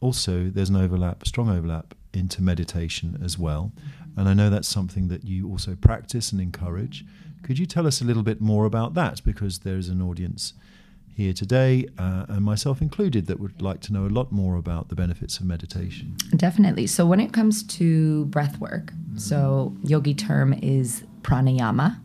also 0.00 0.50
there's 0.50 0.68
an 0.68 0.76
overlap, 0.76 1.26
strong 1.26 1.48
overlap 1.48 1.94
into 2.12 2.42
meditation 2.42 3.18
as 3.24 3.38
well. 3.38 3.72
And 4.16 4.28
I 4.28 4.34
know 4.34 4.48
that's 4.50 4.68
something 4.68 5.08
that 5.08 5.24
you 5.24 5.48
also 5.48 5.74
practice 5.74 6.32
and 6.32 6.40
encourage. 6.40 7.04
Could 7.42 7.58
you 7.58 7.66
tell 7.66 7.86
us 7.86 8.00
a 8.00 8.04
little 8.04 8.22
bit 8.22 8.40
more 8.40 8.64
about 8.64 8.94
that? 8.94 9.22
Because 9.24 9.60
there's 9.60 9.88
an 9.88 10.00
audience 10.00 10.54
here 11.14 11.32
today, 11.32 11.86
uh, 11.98 12.26
and 12.28 12.44
myself 12.44 12.82
included, 12.82 13.26
that 13.26 13.40
would 13.40 13.62
like 13.62 13.80
to 13.80 13.92
know 13.92 14.04
a 14.04 14.12
lot 14.12 14.30
more 14.32 14.56
about 14.56 14.88
the 14.90 14.94
benefits 14.94 15.38
of 15.38 15.46
meditation. 15.46 16.14
Definitely. 16.36 16.86
So 16.86 17.06
when 17.06 17.20
it 17.20 17.32
comes 17.32 17.62
to 17.78 18.26
breath 18.26 18.58
work, 18.58 18.92
so 19.16 19.74
yogi 19.82 20.14
term 20.14 20.52
is 20.52 21.04
pranayama. 21.22 21.98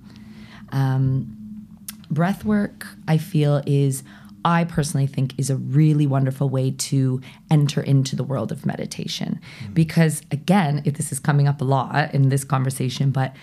Um, 0.71 1.37
breath 2.09 2.45
work, 2.45 2.87
I 3.07 3.17
feel, 3.17 3.61
is 3.65 4.03
I 4.43 4.63
personally 4.63 5.07
think 5.07 5.37
is 5.37 5.49
a 5.49 5.55
really 5.55 6.07
wonderful 6.07 6.49
way 6.49 6.71
to 6.71 7.21
enter 7.49 7.81
into 7.81 8.15
the 8.15 8.23
world 8.23 8.51
of 8.51 8.65
meditation. 8.65 9.39
Mm. 9.65 9.73
Because 9.73 10.21
again, 10.31 10.81
if 10.85 10.95
this 10.95 11.11
is 11.11 11.19
coming 11.19 11.47
up 11.47 11.61
a 11.61 11.63
lot 11.63 12.13
in 12.13 12.29
this 12.29 12.43
conversation, 12.43 13.11
but 13.11 13.35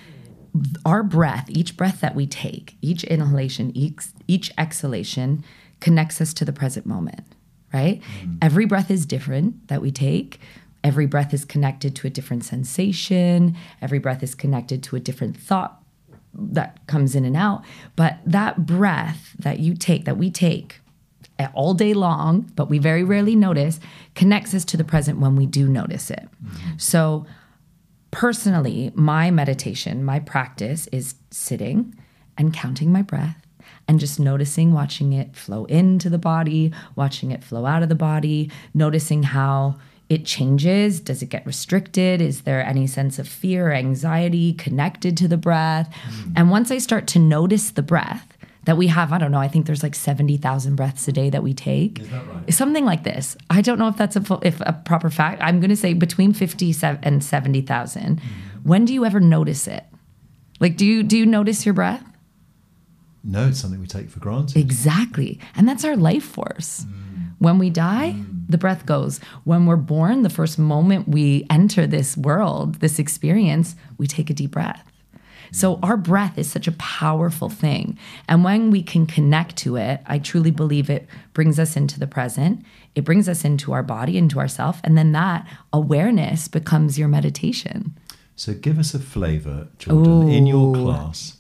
our 0.85 1.03
breath, 1.03 1.47
each 1.49 1.77
breath 1.77 2.01
that 2.01 2.15
we 2.15 2.27
take, 2.27 2.77
each 2.83 3.05
inhalation, 3.05 3.71
each, 3.77 4.07
each 4.27 4.53
exhalation 4.59 5.45
connects 5.81 6.21
us 6.21 6.35
to 6.35 6.45
the 6.45 6.53
present 6.53 6.87
moment, 6.87 7.25
right? 7.73 8.01
Mm. 8.23 8.39
Every 8.43 8.65
breath 8.65 8.91
is 8.91 9.07
different 9.07 9.69
that 9.69 9.81
we 9.81 9.91
take. 9.91 10.41
Every 10.83 11.07
breath 11.07 11.35
is 11.35 11.45
connected 11.45 11.95
to 11.97 12.07
a 12.07 12.11
different 12.11 12.45
sensation. 12.45 13.57
Every 13.83 13.99
breath 13.99 14.23
is 14.23 14.35
connected 14.35 14.83
to 14.85 14.97
a 14.97 15.01
different 15.01 15.37
thought 15.37 15.81
that 16.35 16.87
comes 16.87 17.15
in 17.15 17.25
and 17.25 17.37
out. 17.37 17.65
But 17.97 18.19
that 18.25 18.65
breath 18.65 19.35
that 19.39 19.59
you 19.59 19.75
take, 19.75 20.05
that 20.05 20.17
we 20.17 20.31
take, 20.31 20.81
all 21.55 21.75
day 21.75 21.95
long, 21.95 22.51
but 22.57 22.69
we 22.69 22.79
very 22.79 23.05
rarely 23.05 23.37
notice, 23.37 23.81
connects 24.15 24.55
us 24.55 24.65
to 24.67 24.77
the 24.77 24.85
present 24.85 25.21
when 25.21 25.37
we 25.37 25.47
do 25.47 25.69
notice 25.69 26.11
it. 26.11 26.29
So, 26.77 27.27
personally, 28.11 28.91
my 28.95 29.31
meditation, 29.31 30.05
my 30.05 30.19
practice 30.19 30.87
is 30.89 31.15
sitting 31.31 31.95
and 32.37 32.53
counting 32.55 32.91
my 32.93 33.03
breath 33.03 33.37
and 33.87 33.99
just 34.01 34.21
noticing, 34.21 34.73
watching 34.73 35.13
it 35.13 35.35
flow 35.37 35.65
into 35.67 36.11
the 36.11 36.19
body, 36.19 36.73
watching 36.97 37.31
it 37.31 37.43
flow 37.45 37.67
out 37.67 37.83
of 37.83 37.89
the 37.89 37.95
body, 37.95 38.51
noticing 38.75 39.23
how 39.23 39.77
it 40.09 40.25
changes. 40.25 41.01
Does 41.01 41.23
it 41.23 41.29
get 41.29 41.45
restricted? 41.47 42.21
Is 42.21 42.43
there 42.43 42.65
any 42.65 42.87
sense 42.87 43.19
of 43.19 43.29
fear 43.29 43.73
anxiety 43.73 44.55
connected 44.55 45.17
to 45.19 45.29
the 45.29 45.37
breath? 45.37 45.95
And 46.37 46.51
once 46.51 46.71
I 46.71 46.79
start 46.79 47.07
to 47.09 47.19
notice 47.19 47.71
the 47.71 47.83
breath, 47.83 48.28
that 48.69 48.77
we 48.77 48.89
have, 48.89 49.15
I 49.15 49.19
don't 49.19 49.31
know, 49.31 49.39
I 49.39 49.49
think 49.49 49.65
there's 49.65 49.83
like 49.83 49.95
70,000 49.95 50.77
breaths 50.77 51.09
a 51.09 51.13
day 51.13 51.31
that 51.31 51.43
we 51.43 51.55
take. 51.55 52.01
Is 52.01 52.11
that 52.11 52.27
right? 52.27 52.53
Something 52.53 52.85
like 52.85 53.03
this. 53.03 53.35
I 53.49 53.63
don't 53.63 53.79
know 53.79 53.89
if 53.89 53.97
that's 53.97 54.15
a, 54.15 54.21
full, 54.21 54.43
if 54.43 54.61
a 54.61 54.75
proper 54.75 55.09
fact. 55.09 55.41
I'm 55.43 55.59
going 55.59 55.71
to 55.71 55.77
say 55.77 55.95
between 55.95 56.35
50 56.35 56.75
se- 56.75 56.99
and 57.03 57.25
70,000. 57.25 58.21
Mm-hmm. 58.21 58.69
When 58.69 58.85
do 58.85 58.93
you 58.93 59.07
ever 59.07 59.21
notice 59.21 59.67
it? 59.69 59.85
Like, 60.61 60.77
do 60.77 60.85
you, 60.85 61.03
do 61.03 61.17
you 61.17 61.25
notice 61.25 61.65
your 61.65 61.73
breath? 61.73 62.05
No, 63.25 63.49
it's 63.49 63.59
something 63.59 63.81
we 63.81 63.87
take 63.87 64.11
for 64.11 64.21
granted. 64.21 64.59
Exactly. 64.59 65.41
And 65.57 65.67
that's 65.67 65.83
our 65.83 65.97
life 65.97 66.25
force. 66.25 66.85
Mm. 66.85 67.33
When 67.39 67.59
we 67.59 67.71
die, 67.71 68.17
mm. 68.19 68.45
the 68.51 68.59
breath 68.59 68.85
goes. 68.85 69.19
When 69.45 69.65
we're 69.65 69.77
born, 69.77 70.25
the 70.25 70.29
first 70.29 70.59
moment 70.59 71.09
we 71.09 71.47
enter 71.49 71.87
this 71.87 72.19
world, 72.19 72.81
this 72.81 72.99
experience, 72.99 73.77
we 73.97 74.07
take 74.07 74.29
a 74.29 74.35
deep 74.35 74.51
breath. 74.51 74.85
So 75.53 75.79
our 75.83 75.97
breath 75.97 76.37
is 76.39 76.51
such 76.51 76.67
a 76.69 76.73
powerful 76.73 77.49
thing. 77.49 77.99
And 78.29 78.45
when 78.45 78.71
we 78.71 78.83
can 78.83 79.07
connect 79.07 79.57
to 79.59 79.77
it, 79.77 80.01
I 80.07 80.19
truly 80.19 80.51
believe 80.51 80.91
it 80.91 81.07
brings 81.33 81.59
us 81.59 81.77
into 81.77 81.99
the 81.99 82.07
present. 82.07 82.65
It 82.95 83.05
brings 83.05 83.29
us 83.29 83.45
into 83.45 83.73
our 83.73 83.83
body, 83.83 84.19
into 84.19 84.39
ourself, 84.39 84.81
and 84.85 84.97
then 84.99 85.13
that 85.13 85.47
awareness 85.73 86.49
becomes 86.49 86.99
your 86.99 87.09
meditation. 87.09 87.97
So 88.37 88.55
give 88.55 88.79
us 88.79 88.95
a 88.95 88.99
flavour, 88.99 89.69
Jordan, 89.79 90.29
in 90.29 90.47
your 90.47 90.75
class 90.75 91.37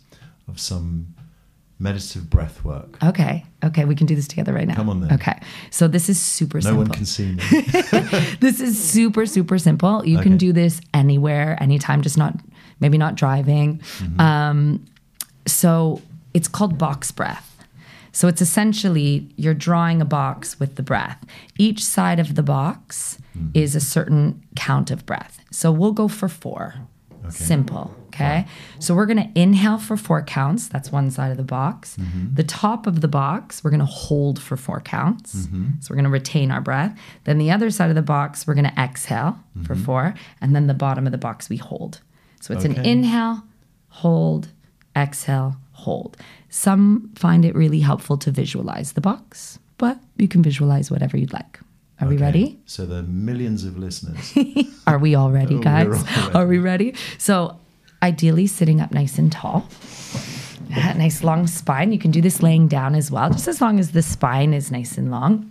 of 0.48 0.58
some 0.58 1.14
meditative 1.80 2.28
breath 2.28 2.64
work. 2.64 3.00
Okay. 3.04 3.44
Okay, 3.64 3.84
we 3.84 3.94
can 3.94 4.06
do 4.06 4.16
this 4.16 4.26
together 4.26 4.52
right 4.52 4.66
now. 4.66 4.74
Come 4.74 4.88
on 4.88 5.00
then. 5.00 5.12
Okay. 5.12 5.38
So 5.70 5.86
this 5.86 6.08
is 6.08 6.18
super 6.18 6.58
No 6.58 6.62
simple. 6.62 6.82
one 6.84 6.90
can 6.90 7.06
see 7.06 7.32
me. 7.32 7.36
this 8.40 8.60
is 8.60 8.76
super 8.82 9.26
super 9.26 9.58
simple 9.58 10.04
you 10.04 10.16
Okay. 10.18 10.24
can 10.28 10.36
do 10.36 10.52
this 10.52 10.80
anywhere 10.92 11.56
anytime 11.60 12.02
just 12.02 12.18
not 12.18 12.34
maybe 12.80 12.98
not 12.98 13.14
driving. 13.14 13.78
Mm-hmm. 13.78 14.20
Um, 14.20 14.86
so 15.46 16.02
it's 16.34 16.48
called 16.48 16.78
box 16.78 17.10
breath. 17.10 17.44
So 18.12 18.26
it's 18.26 18.42
essentially 18.42 19.28
you're 19.36 19.54
drawing 19.54 20.00
a 20.00 20.04
box 20.04 20.58
with 20.58 20.76
the 20.76 20.82
breath. 20.82 21.24
Each 21.58 21.84
side 21.84 22.18
of 22.18 22.34
the 22.34 22.42
box 22.42 23.18
mm-hmm. 23.36 23.50
is 23.54 23.76
a 23.76 23.80
certain 23.80 24.42
count 24.56 24.90
of 24.90 25.06
breath. 25.06 25.40
So 25.50 25.70
we'll 25.70 25.92
go 25.92 26.08
for 26.08 26.28
four. 26.28 26.74
Simple 27.30 27.94
okay? 28.18 28.46
So 28.78 28.94
we're 28.94 29.06
going 29.06 29.32
to 29.32 29.40
inhale 29.40 29.78
for 29.78 29.96
four 29.96 30.22
counts. 30.22 30.68
That's 30.68 30.90
one 30.90 31.10
side 31.10 31.30
of 31.30 31.36
the 31.36 31.42
box. 31.42 31.96
Mm-hmm. 31.96 32.34
The 32.34 32.44
top 32.44 32.86
of 32.86 33.00
the 33.00 33.08
box 33.08 33.62
we're 33.62 33.70
going 33.70 33.80
to 33.80 33.86
hold 33.86 34.40
for 34.40 34.56
four 34.56 34.80
counts. 34.80 35.32
So 35.80 35.88
we're 35.90 35.96
going 35.96 36.04
to 36.04 36.10
retain 36.10 36.50
our 36.50 36.60
breath. 36.60 36.98
Then 37.24 37.38
the 37.38 37.50
other 37.50 37.70
side 37.70 37.90
of 37.90 37.96
the 37.96 38.02
box 38.02 38.46
we're 38.46 38.54
going 38.54 38.70
to 38.70 38.80
exhale 38.80 39.38
for 39.64 39.74
four. 39.74 40.14
And 40.40 40.54
then 40.54 40.66
the 40.66 40.74
bottom 40.74 41.06
of 41.06 41.12
the 41.12 41.18
box 41.18 41.48
we 41.48 41.56
hold 41.56 42.00
so 42.40 42.54
it's 42.54 42.64
an 42.64 42.76
inhale 42.84 43.42
hold 43.88 44.48
exhale 44.96 45.56
hold 45.72 46.16
some 46.48 47.10
find 47.14 47.44
it 47.44 47.54
really 47.54 47.80
helpful 47.80 48.16
to 48.16 48.30
visualize 48.30 48.92
the 48.92 49.00
box 49.00 49.58
but 49.76 49.98
you 50.16 50.26
can 50.28 50.42
visualize 50.42 50.90
whatever 50.90 51.16
you'd 51.16 51.32
like 51.32 51.60
are 52.00 52.06
we 52.08 52.16
ready 52.16 52.58
So 52.66 52.86
the 52.86 53.02
millions 53.02 53.64
of 53.64 53.76
listeners. 53.76 54.32
are 54.86 54.98
we 54.98 55.16
all 55.16 55.32
ready, 55.32 55.56
Oh, 55.56 55.60
guys? 55.60 55.86
all 55.88 55.92
ready. 56.04 56.34
Are 56.38 56.46
we 56.46 56.58
ready? 56.58 56.94
So, 57.18 57.58
ideally, 58.00 58.46
sitting 58.46 58.80
up 58.80 58.92
nice 58.92 59.18
and 59.18 59.32
tall. 59.32 59.66
Nice 60.70 61.24
long 61.24 61.48
spine. 61.48 61.90
You 61.92 61.98
can 61.98 62.12
do 62.12 62.20
this 62.20 62.40
laying 62.40 62.68
down 62.68 62.94
as 62.94 63.10
well, 63.10 63.30
just 63.30 63.48
as 63.48 63.60
long 63.60 63.80
as 63.80 63.90
the 63.92 64.02
spine 64.02 64.54
is 64.54 64.70
nice 64.70 64.96
and 64.96 65.10
long. 65.10 65.50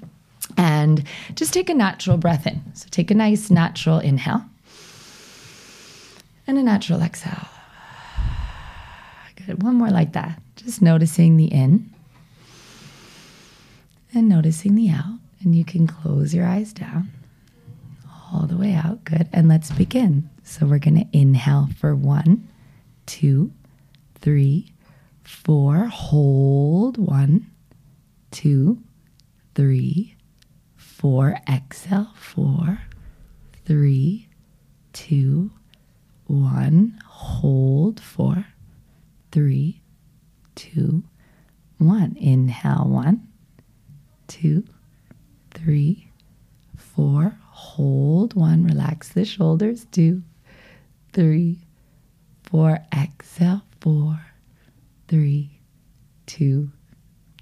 And 0.55 1.03
just 1.35 1.51
take 1.53 1.69
a 1.69 1.73
natural 1.73 2.15
breath 2.17 2.47
in. 2.47 2.61
So, 2.75 2.87
take 2.91 3.11
a 3.11 3.15
nice 3.15 3.49
natural 3.51 3.99
inhale 3.99 4.45
and 6.47 6.57
a 6.57 6.63
natural 6.63 7.01
exhale. 7.01 7.47
Good. 9.45 9.61
One 9.61 9.75
more 9.75 9.89
like 9.89 10.13
that. 10.13 10.41
Just 10.55 10.81
noticing 10.81 11.37
the 11.37 11.45
in 11.45 11.93
and 14.13 14.27
noticing 14.27 14.75
the 14.75 14.89
out. 14.89 15.19
And 15.41 15.53
you 15.53 15.63
can 15.63 15.85
close 15.85 16.33
your 16.33 16.47
eyes 16.47 16.73
down 16.73 17.11
all 18.33 18.47
the 18.47 18.57
way 18.57 18.73
out. 18.73 19.03
Good. 19.03 19.29
And 19.31 19.47
let's 19.47 19.71
begin. 19.71 20.29
So 20.43 20.65
we're 20.65 20.79
going 20.79 20.99
to 20.99 21.17
inhale 21.17 21.69
for 21.77 21.95
one, 21.95 22.47
two, 23.05 23.51
three, 24.15 24.73
four. 25.23 25.85
Hold 25.85 26.97
one, 26.97 27.45
two, 28.31 28.79
three, 29.53 30.15
four. 30.75 31.37
Exhale. 31.47 32.09
Four, 32.15 32.79
three, 33.65 34.27
two, 34.93 35.51
one. 36.27 36.99
Hold. 37.05 37.99
Four, 37.99 38.45
three, 39.31 39.81
two, 40.55 41.03
one. 41.77 42.15
Inhale. 42.19 42.85
One, 42.87 43.27
two, 44.27 44.63
three, 45.51 46.11
four. 46.75 47.37
Hold 47.49 48.35
one. 48.35 48.65
Relax 48.65 49.09
the 49.09 49.25
shoulders. 49.25 49.85
Two, 49.91 50.23
three, 51.13 51.59
four. 52.43 52.79
Exhale. 52.93 53.63
Four, 53.79 54.19
three, 55.07 55.59
two, 56.25 56.71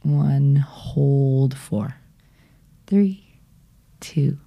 one. 0.03 0.57
Hold 0.57 1.57
four, 1.57 1.95
three, 2.87 3.39
two, 3.99 4.37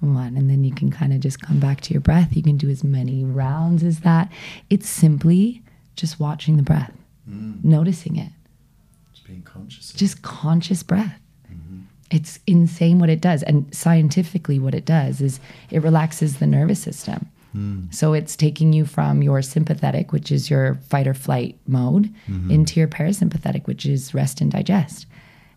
one. 0.00 0.36
And 0.36 0.48
then 0.48 0.64
you 0.64 0.72
can 0.72 0.90
kind 0.90 1.12
of 1.12 1.20
just 1.20 1.40
come 1.40 1.60
back 1.60 1.80
to 1.82 1.92
your 1.92 2.00
breath. 2.00 2.34
You 2.36 2.42
can 2.42 2.56
do 2.56 2.68
as 2.68 2.82
many 2.82 3.24
rounds 3.24 3.82
as 3.82 4.00
that. 4.00 4.30
It's 4.68 4.88
simply 4.88 5.62
just 5.96 6.18
watching 6.18 6.56
the 6.56 6.62
breath, 6.62 6.92
mm. 7.28 7.62
noticing 7.62 8.16
it 8.16 8.32
Just 9.12 9.26
being 9.26 9.42
conscious. 9.42 9.92
Just 9.92 10.22
conscious 10.22 10.82
breath. 10.82 11.20
Mm-hmm. 11.52 11.80
It's 12.10 12.38
insane 12.46 12.98
what 12.98 13.10
it 13.10 13.20
does. 13.20 13.42
And 13.42 13.72
scientifically, 13.74 14.58
what 14.58 14.74
it 14.74 14.84
does 14.84 15.20
is 15.20 15.40
it 15.70 15.82
relaxes 15.82 16.38
the 16.38 16.46
nervous 16.46 16.80
system. 16.80 17.28
Mm. 17.54 17.92
So 17.92 18.12
it's 18.12 18.36
taking 18.36 18.72
you 18.72 18.84
from 18.86 19.22
your 19.22 19.42
sympathetic, 19.42 20.12
which 20.12 20.30
is 20.32 20.48
your 20.48 20.76
fight 20.88 21.06
or 21.06 21.14
flight 21.14 21.58
mode, 21.66 22.08
mm-hmm. 22.28 22.50
into 22.50 22.78
your 22.78 22.88
parasympathetic, 22.88 23.66
which 23.66 23.84
is 23.84 24.14
rest 24.14 24.40
and 24.40 24.50
digest. 24.52 25.06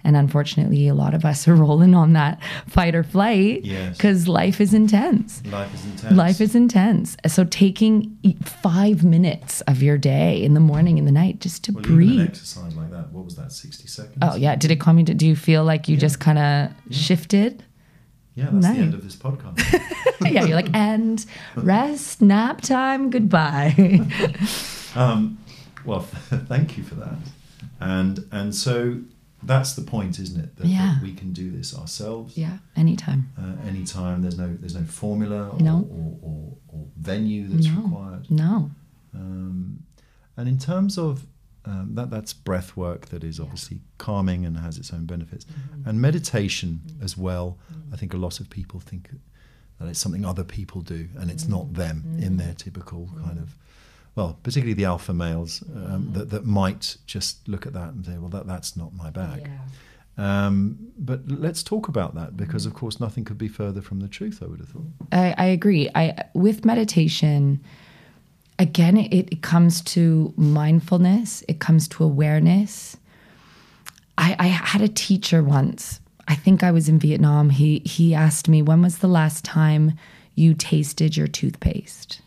And 0.06 0.18
unfortunately, 0.18 0.88
a 0.90 0.94
lot 0.94 1.14
of 1.14 1.24
us 1.24 1.48
are 1.48 1.56
rolling 1.66 1.96
on 1.96 2.14
that 2.14 2.40
fight 2.68 2.94
or 2.96 3.04
flight 3.04 3.64
Yes. 3.64 3.96
because 3.96 4.28
life 4.28 4.60
is 4.60 4.74
intense. 4.74 5.42
Life 5.46 5.74
is 5.74 5.86
intense. 5.86 6.14
Life 6.16 6.42
is 6.42 6.56
intense. 6.56 7.16
So 7.28 7.46
taking 7.46 8.18
five 8.44 9.04
minutes 9.04 9.62
of 9.62 9.82
your 9.82 9.98
day 9.98 10.44
in 10.44 10.54
the 10.56 10.60
morning 10.60 10.98
in 10.98 11.06
the 11.06 11.12
night 11.12 11.40
just 11.40 11.64
to 11.66 11.72
Well, 11.72 11.84
breathe. 11.84 12.20
an 12.22 12.28
exercise 12.28 12.76
like 12.76 12.92
that. 12.92 13.12
What 13.12 13.24
was 13.26 13.36
that? 13.38 13.52
Sixty 13.52 13.88
seconds. 13.88 14.18
Oh 14.22 14.36
yeah, 14.36 14.56
did 14.56 14.72
it 14.72 14.80
calm 14.80 14.98
you? 14.98 15.06
Do 15.06 15.26
you 15.28 15.36
feel 15.36 15.64
like 15.64 15.88
you 15.88 15.96
just 15.98 16.20
kind 16.20 16.38
of 16.38 16.72
shifted? 16.94 17.64
Yeah, 18.36 18.46
that's 18.46 18.66
Nice. 18.66 18.76
the 18.78 18.82
end 18.82 18.94
of 18.96 19.04
this 19.04 19.16
podcast. 19.16 19.62
yeah, 20.32 20.44
you're 20.44 20.56
like, 20.56 20.74
and 20.74 21.24
rest, 21.56 22.20
nap 22.20 22.62
time, 22.62 23.10
goodbye. 23.12 24.02
um, 24.96 25.38
well, 25.86 26.02
thank 26.02 26.78
you 26.78 26.84
for 26.84 26.96
that. 26.96 27.16
And 27.80 28.26
and 28.32 28.56
so 28.56 28.98
that's 29.46 29.74
the 29.74 29.82
point, 29.82 30.20
isn't 30.20 30.40
it? 30.40 30.56
That, 30.58 30.68
Yeah. 30.68 30.96
that 30.96 31.04
we 31.04 31.14
can 31.14 31.34
do 31.34 31.52
this 31.52 31.76
ourselves. 31.78 32.38
yeah, 32.38 32.58
anytime. 32.76 33.32
Uh, 33.38 33.56
anytime. 33.68 34.22
There's 34.22 34.38
no 34.38 34.56
there's 34.60 34.76
no 34.76 34.84
formula 34.86 35.50
or, 35.50 35.60
No. 35.60 35.88
or, 35.90 36.18
or, 36.30 36.58
or 36.68 36.86
venue 36.98 37.48
that's 37.48 37.68
No. 37.68 37.82
required. 37.82 38.32
No. 38.32 38.72
Um, 39.14 39.84
and 40.38 40.48
in 40.50 40.58
terms 40.58 40.98
of 40.98 41.26
um, 41.66 41.96
that, 41.96 42.10
that's 42.10 42.34
breath 42.34 42.76
work 42.76 43.06
that 43.08 43.24
is 43.24 43.40
obviously 43.40 43.80
calming 43.98 44.46
and 44.46 44.58
has 44.58 44.78
its 44.78 44.92
own 44.94 45.06
benefits, 45.06 45.46
Mm-hmm. 45.46 45.88
and 45.90 46.02
meditation 46.02 46.82
as 47.02 47.18
well. 47.18 47.58
I 47.94 47.96
think 47.96 48.14
a 48.14 48.18
lot 48.18 48.40
of 48.42 48.50
people 48.50 48.80
think 48.82 49.10
that 49.80 49.88
it's 49.88 50.00
something 50.00 50.26
other 50.26 50.44
people 50.44 50.82
do, 50.82 51.08
and 51.18 51.32
it's 51.32 51.48
not 51.48 51.74
them 51.76 52.04
Mm-hmm. 52.06 52.24
in 52.24 52.38
their 52.38 52.54
typical 52.54 53.10
kind 53.24 53.40
of. 53.40 53.56
Well, 54.16 54.38
particularly 54.44 54.74
the 54.74 54.86
alpha 54.86 55.14
males 55.14 55.64
um, 55.76 56.10
that, 56.14 56.30
that 56.30 56.46
might 56.46 56.98
just 57.08 57.48
look 57.48 57.66
at 57.66 57.74
that 57.74 57.90
and 57.94 58.06
say, 58.06 58.18
"Well, 58.18 58.30
that 58.30 58.46
that's 58.46 58.78
not 58.78 58.94
my 58.94 59.10
bag." 59.10 59.50
Um, 60.18 60.78
but 60.98 61.22
let's 61.28 61.64
talk 61.64 61.88
about 61.88 62.14
that 62.14 62.38
because, 62.38 62.68
of 62.68 62.76
course, 62.76 63.00
nothing 63.00 63.26
could 63.26 63.40
be 63.40 63.48
further 63.48 63.82
from 63.82 64.00
the 64.00 64.08
truth. 64.08 64.44
I 64.44 64.46
would 64.46 64.60
have 64.60 64.70
thought. 64.70 64.86
I, 65.12 65.34
I 65.38 65.46
agree. 65.46 65.90
I 65.96 66.26
with 66.34 66.66
meditation, 66.66 67.64
again, 68.60 68.98
it, 68.98 69.30
it 69.32 69.42
comes 69.42 69.82
to 69.82 70.34
mindfulness. 70.38 71.44
It 71.48 71.60
comes 71.60 71.88
to 71.90 72.04
awareness. 72.04 72.98
I, 74.18 74.36
I 74.38 74.48
had 74.48 74.82
a 74.82 74.88
teacher 74.88 75.42
once. 75.42 76.00
I 76.28 76.36
think 76.36 76.64
I 76.64 76.72
was 76.72 76.88
in 76.88 77.00
Vietnam. 77.00 77.50
He 77.50 77.80
he 77.80 78.14
asked 78.14 78.48
me 78.48 78.62
when 78.62 78.82
was 78.82 79.00
the 79.00 79.08
last 79.08 79.44
time 79.44 79.94
you 80.36 80.54
tasted 80.54 81.18
your 81.18 81.28
toothpaste, 81.28 82.22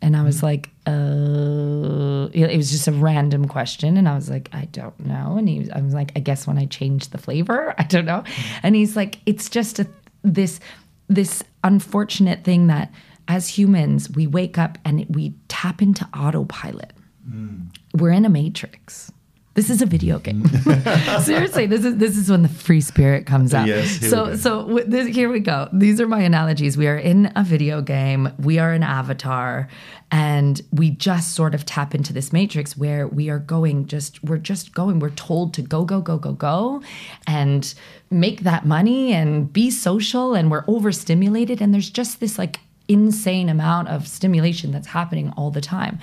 and 0.00 0.16
I 0.16 0.22
was 0.22 0.36
mm-hmm. 0.36 0.46
like, 0.46 0.70
uh, 0.86 2.28
it 2.32 2.56
was 2.56 2.70
just 2.70 2.88
a 2.88 2.92
random 2.92 3.46
question, 3.46 3.96
and 3.96 4.08
I 4.08 4.14
was 4.14 4.30
like, 4.30 4.48
I 4.52 4.66
don't 4.66 4.98
know, 5.00 5.36
and 5.36 5.48
he 5.48 5.60
was, 5.60 5.70
I 5.70 5.80
was 5.80 5.94
like, 5.94 6.12
I 6.16 6.20
guess 6.20 6.46
when 6.46 6.58
I 6.58 6.66
change 6.66 7.08
the 7.08 7.18
flavor, 7.18 7.74
I 7.78 7.84
don't 7.84 8.04
know, 8.04 8.22
mm-hmm. 8.22 8.60
and 8.62 8.74
he's 8.74 8.96
like, 8.96 9.18
it's 9.26 9.48
just 9.48 9.78
a 9.78 9.86
this 10.22 10.60
this 11.08 11.42
unfortunate 11.64 12.44
thing 12.44 12.66
that 12.66 12.92
as 13.28 13.48
humans 13.48 14.10
we 14.10 14.26
wake 14.26 14.58
up 14.58 14.78
and 14.84 15.06
we 15.10 15.34
tap 15.48 15.82
into 15.82 16.06
autopilot. 16.14 16.92
Mm. 17.28 17.68
We're 17.94 18.10
in 18.10 18.24
a 18.24 18.30
matrix. 18.30 19.12
This 19.58 19.70
is 19.70 19.82
a 19.82 19.86
video 19.86 20.20
game. 20.20 20.46
Seriously, 21.20 21.66
this 21.66 21.84
is 21.84 21.96
this 21.96 22.16
is 22.16 22.30
when 22.30 22.42
the 22.42 22.48
free 22.48 22.80
spirit 22.80 23.26
comes 23.26 23.52
out. 23.52 23.66
Yes, 23.66 24.08
so 24.08 24.36
so 24.36 24.84
this, 24.86 25.08
here 25.08 25.28
we 25.28 25.40
go. 25.40 25.68
These 25.72 26.00
are 26.00 26.06
my 26.06 26.20
analogies. 26.20 26.76
We 26.76 26.86
are 26.86 26.96
in 26.96 27.32
a 27.34 27.42
video 27.42 27.82
game. 27.82 28.32
We 28.38 28.60
are 28.60 28.72
an 28.72 28.84
avatar, 28.84 29.66
and 30.12 30.62
we 30.70 30.90
just 30.90 31.34
sort 31.34 31.56
of 31.56 31.66
tap 31.66 31.92
into 31.92 32.12
this 32.12 32.32
matrix 32.32 32.76
where 32.76 33.08
we 33.08 33.30
are 33.30 33.40
going. 33.40 33.88
Just 33.88 34.22
we're 34.22 34.38
just 34.38 34.74
going. 34.74 35.00
We're 35.00 35.10
told 35.10 35.54
to 35.54 35.62
go 35.62 35.84
go 35.84 36.00
go 36.02 36.18
go 36.18 36.34
go, 36.34 36.80
and 37.26 37.74
make 38.12 38.42
that 38.42 38.64
money 38.64 39.12
and 39.12 39.52
be 39.52 39.72
social, 39.72 40.36
and 40.36 40.52
we're 40.52 40.66
overstimulated. 40.68 41.60
And 41.60 41.74
there's 41.74 41.90
just 41.90 42.20
this 42.20 42.38
like 42.38 42.60
insane 42.86 43.48
amount 43.48 43.88
of 43.88 44.06
stimulation 44.06 44.70
that's 44.70 44.86
happening 44.86 45.32
all 45.36 45.50
the 45.50 45.60
time. 45.60 45.98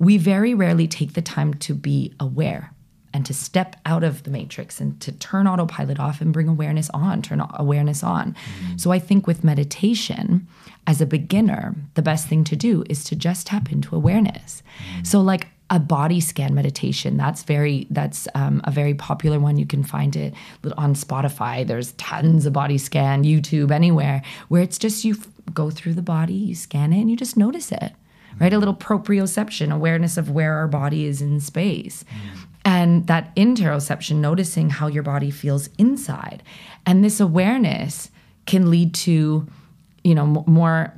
We 0.00 0.18
very 0.18 0.54
rarely 0.54 0.88
take 0.88 1.12
the 1.12 1.22
time 1.22 1.54
to 1.54 1.72
be 1.72 2.12
aware 2.18 2.72
and 3.12 3.24
to 3.26 3.34
step 3.34 3.76
out 3.86 4.04
of 4.04 4.24
the 4.24 4.30
matrix 4.30 4.80
and 4.80 5.00
to 5.00 5.12
turn 5.12 5.46
autopilot 5.46 5.98
off 5.98 6.20
and 6.20 6.32
bring 6.32 6.48
awareness 6.48 6.90
on, 6.90 7.22
turn 7.22 7.42
awareness 7.54 8.02
on. 8.02 8.36
Mm. 8.62 8.80
So 8.80 8.92
I 8.92 8.98
think 8.98 9.26
with 9.26 9.44
meditation, 9.44 10.46
as 10.86 11.00
a 11.00 11.06
beginner, 11.06 11.74
the 11.94 12.02
best 12.02 12.28
thing 12.28 12.44
to 12.44 12.56
do 12.56 12.84
is 12.88 13.04
to 13.04 13.16
just 13.16 13.46
tap 13.46 13.72
into 13.72 13.96
awareness. 13.96 14.62
Mm. 14.98 15.06
So 15.06 15.20
like 15.20 15.48
a 15.68 15.80
body 15.80 16.20
scan 16.20 16.54
meditation 16.54 17.16
that's 17.16 17.42
very 17.42 17.88
that's 17.90 18.28
um, 18.36 18.60
a 18.64 18.70
very 18.70 18.94
popular 18.94 19.40
one. 19.40 19.58
You 19.58 19.66
can 19.66 19.82
find 19.82 20.14
it 20.14 20.32
on 20.76 20.94
spotify. 20.94 21.66
There's 21.66 21.90
tons 21.92 22.46
of 22.46 22.52
body 22.52 22.78
scan 22.78 23.24
youtube 23.24 23.72
anywhere 23.72 24.22
where 24.46 24.62
it's 24.62 24.78
just 24.78 25.04
you 25.04 25.14
f- 25.14 25.26
go 25.52 25.70
through 25.70 25.94
the 25.94 26.02
body 26.02 26.34
you 26.34 26.54
scan 26.54 26.92
it 26.92 27.00
and 27.00 27.10
you 27.10 27.16
just 27.16 27.36
notice 27.36 27.72
it 27.72 27.92
right? 28.40 28.52
A 28.52 28.56
mm. 28.56 28.60
little 28.60 28.74
proprioception 28.74 29.72
awareness 29.72 30.16
of 30.16 30.30
where 30.30 30.54
our 30.54 30.68
body 30.68 31.06
is 31.06 31.22
in 31.22 31.40
space 31.40 32.04
and 32.66 33.06
that 33.06 33.34
interoception 33.36 34.16
noticing 34.16 34.68
how 34.68 34.88
your 34.88 35.04
body 35.04 35.30
feels 35.30 35.70
inside. 35.78 36.42
And 36.84 37.04
this 37.04 37.20
awareness 37.20 38.10
can 38.44 38.70
lead 38.70 38.92
to 38.94 39.46
you 40.04 40.14
know 40.14 40.44
more 40.46 40.92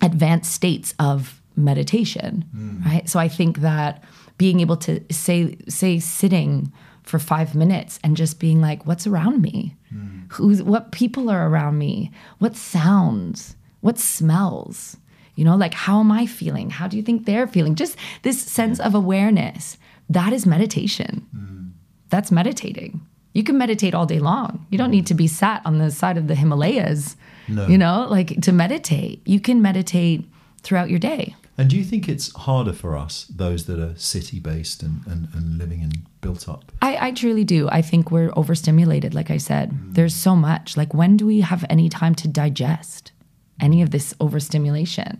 advanced 0.00 0.52
states 0.52 0.94
of 0.98 1.42
meditation 1.56 2.44
hmm. 2.52 2.82
right? 2.84 3.08
So 3.08 3.18
i 3.18 3.28
think 3.28 3.58
that 3.58 4.04
being 4.38 4.60
able 4.60 4.76
to 4.76 5.02
say 5.12 5.56
say 5.68 5.98
sitting 5.98 6.72
for 7.02 7.18
5 7.18 7.54
minutes 7.54 7.98
and 8.04 8.16
just 8.16 8.38
being 8.38 8.60
like 8.60 8.86
what's 8.86 9.06
around 9.06 9.42
me? 9.42 9.74
Hmm. 9.90 10.20
Who's 10.28 10.62
what 10.62 10.92
people 10.92 11.30
are 11.30 11.48
around 11.48 11.78
me? 11.78 12.10
What 12.38 12.54
sounds? 12.54 13.56
What 13.80 13.98
smells? 13.98 14.96
You 15.34 15.44
know 15.44 15.56
like 15.56 15.74
how 15.74 16.00
am 16.00 16.12
i 16.12 16.26
feeling? 16.26 16.70
How 16.70 16.86
do 16.86 16.96
you 16.96 17.02
think 17.02 17.24
they're 17.24 17.46
feeling? 17.46 17.74
Just 17.74 17.96
this 18.22 18.40
sense 18.40 18.78
of 18.78 18.94
awareness 18.94 19.78
that 20.08 20.32
is 20.32 20.46
meditation 20.46 21.26
mm. 21.34 21.70
that's 22.08 22.30
meditating 22.30 23.00
you 23.34 23.44
can 23.44 23.56
meditate 23.58 23.94
all 23.94 24.06
day 24.06 24.18
long 24.18 24.66
you 24.70 24.78
don't 24.78 24.90
need 24.90 25.06
to 25.06 25.14
be 25.14 25.26
sat 25.26 25.60
on 25.64 25.78
the 25.78 25.90
side 25.90 26.16
of 26.16 26.26
the 26.28 26.34
himalayas 26.34 27.16
No. 27.48 27.66
you 27.66 27.78
know 27.78 28.06
like 28.10 28.40
to 28.42 28.52
meditate 28.52 29.20
you 29.26 29.40
can 29.40 29.60
meditate 29.62 30.24
throughout 30.62 30.90
your 30.90 30.98
day 30.98 31.34
And 31.60 31.68
do 31.70 31.76
you 31.76 31.84
think 31.84 32.08
it's 32.08 32.28
harder 32.46 32.72
for 32.72 32.96
us, 33.04 33.26
those 33.44 33.64
that 33.68 33.78
are 33.86 33.94
city 33.96 34.38
based 34.38 34.78
and, 34.86 34.96
and, 35.10 35.26
and 35.34 35.58
living 35.58 35.82
and 35.82 35.92
built 36.20 36.48
up? 36.48 36.62
I, 36.88 37.08
I 37.08 37.10
truly 37.10 37.42
do. 37.56 37.60
I 37.78 37.82
think 37.82 38.12
we're 38.12 38.30
overstimulated, 38.40 39.12
like 39.12 39.28
I 39.36 39.38
said. 39.38 39.66
Mm. 39.72 39.94
There's 39.96 40.14
so 40.14 40.36
much. 40.36 40.76
Like, 40.76 40.94
when 40.94 41.16
do 41.16 41.26
we 41.26 41.40
have 41.50 41.64
any 41.68 41.88
time 41.88 42.14
to 42.22 42.28
digest 42.28 43.10
any 43.58 43.82
of 43.82 43.90
this 43.90 44.14
overstimulation? 44.20 45.10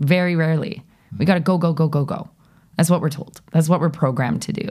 Very 0.00 0.34
rarely. 0.34 0.82
We 1.18 1.24
got 1.24 1.34
to 1.34 1.44
go, 1.50 1.56
go, 1.56 1.72
go, 1.72 1.86
go, 1.88 2.04
go. 2.04 2.20
That's 2.76 2.90
what 2.90 3.00
we're 3.00 3.10
told. 3.10 3.40
That's 3.52 3.68
what 3.68 3.80
we're 3.80 3.90
programmed 3.90 4.42
to 4.42 4.52
do. 4.52 4.68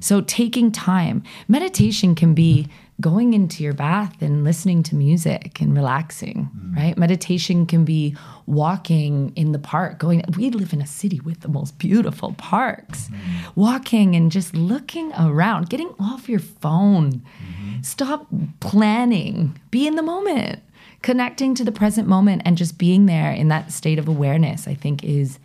So, 0.00 0.20
taking 0.20 0.70
time, 0.70 1.22
meditation 1.48 2.14
can 2.14 2.34
be 2.34 2.68
going 3.00 3.32
into 3.32 3.62
your 3.62 3.72
bath 3.72 4.20
and 4.20 4.42
listening 4.42 4.82
to 4.82 4.96
music 4.96 5.60
and 5.60 5.76
relaxing, 5.76 6.50
mm. 6.56 6.76
right? 6.76 6.98
Meditation 6.98 7.64
can 7.64 7.84
be 7.84 8.16
walking 8.46 9.32
in 9.36 9.52
the 9.52 9.58
park, 9.58 9.98
going, 9.98 10.22
we 10.36 10.50
live 10.50 10.72
in 10.72 10.80
a 10.80 10.86
city 10.86 11.20
with 11.20 11.40
the 11.40 11.48
most 11.48 11.78
beautiful 11.78 12.32
parks, 12.34 13.08
mm-hmm. 13.08 13.60
walking 13.60 14.16
and 14.16 14.32
just 14.32 14.54
looking 14.54 15.12
around, 15.12 15.70
getting 15.70 15.94
off 16.00 16.28
your 16.28 16.40
phone. 16.40 17.12
Mm-hmm. 17.12 17.82
Stop 17.82 18.26
planning, 18.58 19.58
be 19.70 19.86
in 19.86 19.94
the 19.94 20.02
moment, 20.02 20.60
connecting 21.02 21.54
to 21.54 21.64
the 21.64 21.72
present 21.72 22.08
moment 22.08 22.42
and 22.44 22.56
just 22.56 22.78
being 22.78 23.06
there 23.06 23.30
in 23.30 23.46
that 23.48 23.70
state 23.70 24.00
of 24.00 24.08
awareness, 24.08 24.66
I 24.66 24.74
think 24.74 25.04
is 25.04 25.38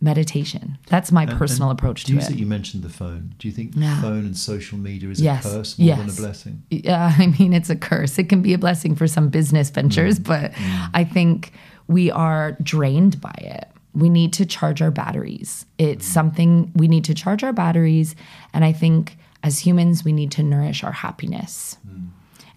meditation. 0.00 0.76
That's 0.88 1.10
my 1.12 1.22
And- 1.22 1.32
personal 1.38 1.70
and 1.70 1.78
approach 1.78 2.04
do 2.04 2.08
to 2.08 2.12
you 2.14 2.18
it. 2.20 2.24
think 2.24 2.38
you 2.40 2.46
mentioned 2.46 2.82
the 2.82 2.88
phone? 2.88 3.34
Do 3.38 3.48
you 3.48 3.54
think 3.54 3.72
Yeah. 3.76 4.00
phone 4.02 4.24
and 4.26 4.36
social 4.36 4.78
media 4.78 5.08
is 5.10 5.20
Yes, 5.20 5.44
a 5.44 5.48
curse 5.48 5.78
more 5.78 5.96
than 5.96 6.08
a 6.10 6.12
blessing? 6.12 6.62
Yeah, 6.70 7.14
I 7.18 7.26
mean, 7.38 7.52
it's 7.52 7.70
a 7.70 7.76
curse. 7.76 8.18
It 8.18 8.28
can 8.28 8.42
be 8.42 8.52
a 8.52 8.58
blessing 8.58 8.94
for 8.96 9.06
some 9.06 9.28
business 9.28 9.70
ventures, 9.70 10.18
Mm. 10.18 10.24
but 10.24 10.52
I 10.92 11.04
think 11.04 11.52
we 11.86 12.10
are 12.10 12.56
drained 12.62 13.20
by 13.20 13.34
it. 13.38 13.68
We 13.94 14.08
need 14.08 14.32
to 14.34 14.44
charge 14.44 14.82
our 14.82 14.90
batteries. 14.90 15.66
It's 15.78 16.06
Mm. 16.08 16.12
something 16.12 16.72
we 16.74 16.88
need 16.88 17.04
to 17.04 17.14
charge 17.14 17.42
our 17.44 17.52
batteries. 17.52 18.14
And 18.52 18.64
I 18.64 18.72
think 18.72 19.16
as 19.42 19.60
humans, 19.60 20.04
we 20.04 20.12
need 20.12 20.30
to 20.32 20.42
nourish 20.42 20.82
our 20.84 20.92
happiness. 20.92 21.76
Mm. 21.88 22.06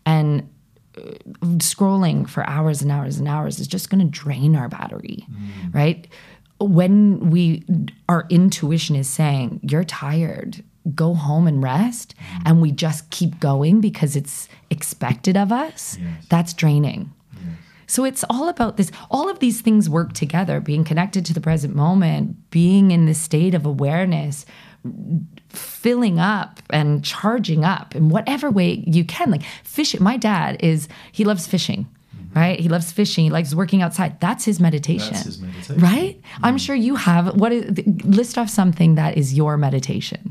And 0.05 0.43
uh, 0.97 1.01
scrolling 1.57 2.27
for 2.27 2.43
hours 2.49 2.81
and 2.81 2.91
hours 2.91 3.19
and 3.19 3.27
hours 3.27 3.59
is 3.59 3.67
just 3.67 3.89
going 3.91 3.99
to 3.99 4.09
drain 4.09 4.55
our 4.55 4.67
battery, 4.67 5.27
right? 5.71 6.07
When 6.59 7.29
we 7.29 7.63
our 8.09 8.25
intuition 8.29 8.95
is 8.95 9.07
saying 9.07 9.59
you're 9.63 9.83
tired, 9.83 10.63
go 10.95 11.13
home 11.13 11.47
and 11.47 11.61
rest, 11.61 12.15
mm. 12.17 12.41
and 12.45 12.61
we 12.61 12.71
just 12.71 13.09
keep 13.11 13.39
going 13.39 13.81
because 13.81 14.15
it's 14.15 14.49
expected 14.69 15.37
of 15.37 15.51
us, 15.51 15.97
Yes. 15.99 16.25
that's 16.29 16.53
draining. 16.53 17.13
So 17.89 18.03
it's 18.03 18.25
all 18.29 18.49
about 18.49 18.75
this. 18.75 18.91
All 19.09 19.29
of 19.29 19.39
these 19.39 19.61
things 19.61 19.89
work 19.89 20.11
together 20.11 20.59
being 20.59 20.83
connected 20.83 21.25
to 21.27 21.33
the 21.33 21.39
present 21.39 21.73
moment, 21.73 22.49
being 22.49 22.91
in 22.91 23.05
this 23.05 23.17
state 23.17 23.53
of 23.55 23.65
awareness, 23.65 24.45
filling 25.47 26.19
up 26.19 26.61
and 26.69 27.03
charging 27.03 27.63
up 27.63 27.95
in 27.95 28.09
whatever 28.09 28.51
way 28.51 28.83
you 28.85 29.05
can. 29.05 29.31
Like 29.31 29.43
fishing. 29.63 30.03
My 30.03 30.17
dad 30.17 30.57
is, 30.59 30.89
he 31.13 31.23
loves 31.23 31.47
fishing, 31.47 31.87
right? 32.37 32.57
He 32.59 32.69
loves 32.69 32.91
fishing. 32.91 33.23
He 33.27 33.31
likes 33.37 33.53
working 33.63 33.81
outside. 33.85 34.11
That's 34.25 34.43
his 34.49 34.59
meditation. 34.59 35.13
That's 35.13 35.25
his 35.25 35.39
meditation. 35.41 35.77
Right? 35.89 36.13
I'm 36.45 36.57
sure 36.57 36.75
you 36.75 36.95
have. 36.95 37.23
What 37.41 37.51
is, 37.51 37.63
list 38.19 38.37
off 38.37 38.49
something 38.49 38.95
that 38.95 39.17
is 39.17 39.33
your 39.33 39.57
meditation. 39.57 40.21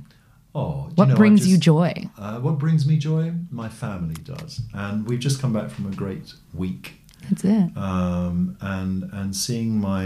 Oh, 0.55 0.88
What 0.95 1.09
know, 1.09 1.16
brings 1.16 1.47
you 1.47 1.57
joy? 1.59 1.92
Uh, 2.19 2.38
what 2.47 2.57
brings 2.59 2.87
me 2.90 2.97
joy? 2.97 3.25
My 3.51 3.69
family 3.69 4.14
does, 4.33 4.61
and 4.73 5.07
we've 5.07 5.21
just 5.29 5.40
come 5.42 5.53
back 5.53 5.69
from 5.75 5.85
a 5.92 5.95
great 5.95 6.33
week, 6.55 6.85
That's 7.29 7.45
it. 7.45 7.77
um, 7.77 8.57
and 8.62 8.95
and 9.12 9.37
seeing 9.37 9.71
my 9.92 10.05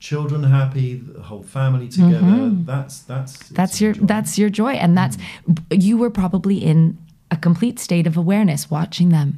children 0.00 0.42
happy, 0.42 0.94
the 0.96 1.22
whole 1.22 1.44
family 1.44 1.88
together. 1.88 2.50
That's 2.72 2.94
that's 3.02 3.32
Mm-hmm. 3.36 3.54
that's 3.54 3.80
your 3.80 3.90
enjoyment. 3.90 4.08
that's 4.08 4.38
your 4.40 4.50
joy 4.50 4.72
and 4.72 4.96
that's 4.98 5.16
you 5.70 5.96
were 5.96 6.10
probably 6.10 6.58
in 6.58 6.98
a 7.30 7.36
complete 7.36 7.78
state 7.78 8.06
of 8.08 8.16
awareness 8.16 8.68
watching 8.70 9.10
them 9.10 9.28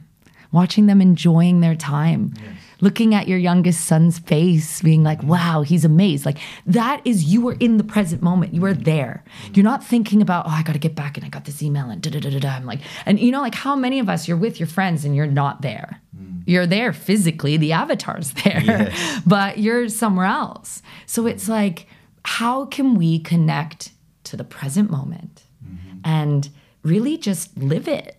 watching 0.54 0.86
them 0.86 1.00
enjoying 1.02 1.60
their 1.60 1.74
time. 1.76 2.32
Looking 2.80 3.14
at 3.14 3.28
your 3.28 3.38
youngest 3.38 3.86
son's 3.86 4.18
face 4.18 4.82
being 4.82 5.02
like 5.02 5.22
wow 5.22 5.62
he's 5.62 5.84
amazed. 5.84 6.24
Like 6.24 6.38
that 6.66 7.02
is 7.04 7.24
you 7.24 7.46
are 7.48 7.56
in 7.60 7.76
the 7.76 7.84
present 7.84 8.22
moment. 8.22 8.54
You 8.54 8.64
are 8.64 8.74
there. 8.74 9.24
You're 9.52 9.64
not 9.64 9.84
thinking 9.84 10.22
about 10.22 10.46
oh 10.46 10.50
i 10.50 10.62
got 10.62 10.72
to 10.72 10.78
get 10.78 10.94
back 10.94 11.16
and 11.16 11.24
i 11.24 11.28
got 11.28 11.44
this 11.44 11.62
email 11.62 11.90
and 11.90 12.00
da 12.02 12.10
da 12.10 12.20
da 12.20 12.30
da 12.30 12.38
da 12.38 12.48
i'm 12.50 12.66
like 12.66 12.80
and 13.06 13.18
you 13.20 13.30
know 13.32 13.40
like 13.40 13.54
how 13.54 13.74
many 13.76 13.98
of 13.98 14.08
us 14.08 14.26
you're 14.28 14.36
with 14.36 14.58
your 14.60 14.66
friends 14.66 15.04
and 15.04 15.14
you're 15.16 15.26
not 15.26 15.62
there. 15.62 16.00
Mm. 16.16 16.42
You're 16.46 16.66
there 16.66 16.92
physically 16.92 17.56
the 17.56 17.72
avatar's 17.72 18.32
there 18.44 18.62
Yes. 18.64 19.22
but 19.26 19.58
you're 19.58 19.88
somewhere 19.88 20.26
else. 20.26 20.82
So 21.06 21.24
mm. 21.24 21.30
it's 21.30 21.48
like, 21.48 21.86
how 22.24 22.66
can 22.66 22.94
we 22.94 23.18
connect 23.18 23.90
to 24.24 24.36
the 24.36 24.44
present 24.44 24.90
moment 24.90 25.42
mm-hmm. 25.64 25.98
and 26.04 26.48
really 26.82 27.18
just 27.18 27.56
live 27.58 27.88
it? 27.88 28.16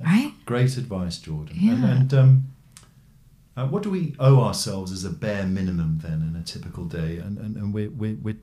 Right? 0.00 0.32
Great 0.46 0.76
advice, 0.76 1.18
Jordan. 1.18 1.56
Yeah. 1.58 1.72
And, 1.72 1.84
and 1.84 2.14
um, 2.14 2.44
uh, 3.56 3.66
what 3.66 3.82
do 3.82 3.90
we 3.90 4.14
owe 4.18 4.40
ourselves 4.40 4.92
as 4.92 5.04
a 5.04 5.10
bare 5.10 5.44
minimum 5.44 5.98
then 6.02 6.22
in 6.22 6.36
a 6.40 6.44
typical 6.44 6.84
day? 6.84 7.16
And, 7.16 7.38
and, 7.38 7.56
and 7.56 7.74
we're, 7.74 7.90
we're, 7.90 8.16
we're, 8.22 8.36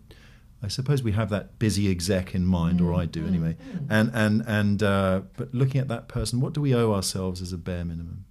I 0.62 0.68
suppose 0.68 1.04
we 1.04 1.14
have 1.14 1.30
that 1.30 1.58
busy 1.60 1.90
exec 1.90 2.36
in 2.36 2.46
mind, 2.46 2.82
or 2.82 2.94
I 2.94 3.06
do 3.06 3.26
anyway. 3.26 3.56
And 3.90 4.10
and 4.14 4.44
and 4.48 4.82
uh, 4.82 5.22
but 5.38 5.54
looking 5.54 5.80
at 5.80 5.90
that 5.90 6.08
person, 6.08 6.42
what 6.42 6.54
do 6.54 6.62
we 6.62 6.74
owe 6.74 6.92
ourselves 6.94 7.42
as 7.42 7.54
a 7.54 7.58
bare 7.58 7.86
minimum? 7.86 8.26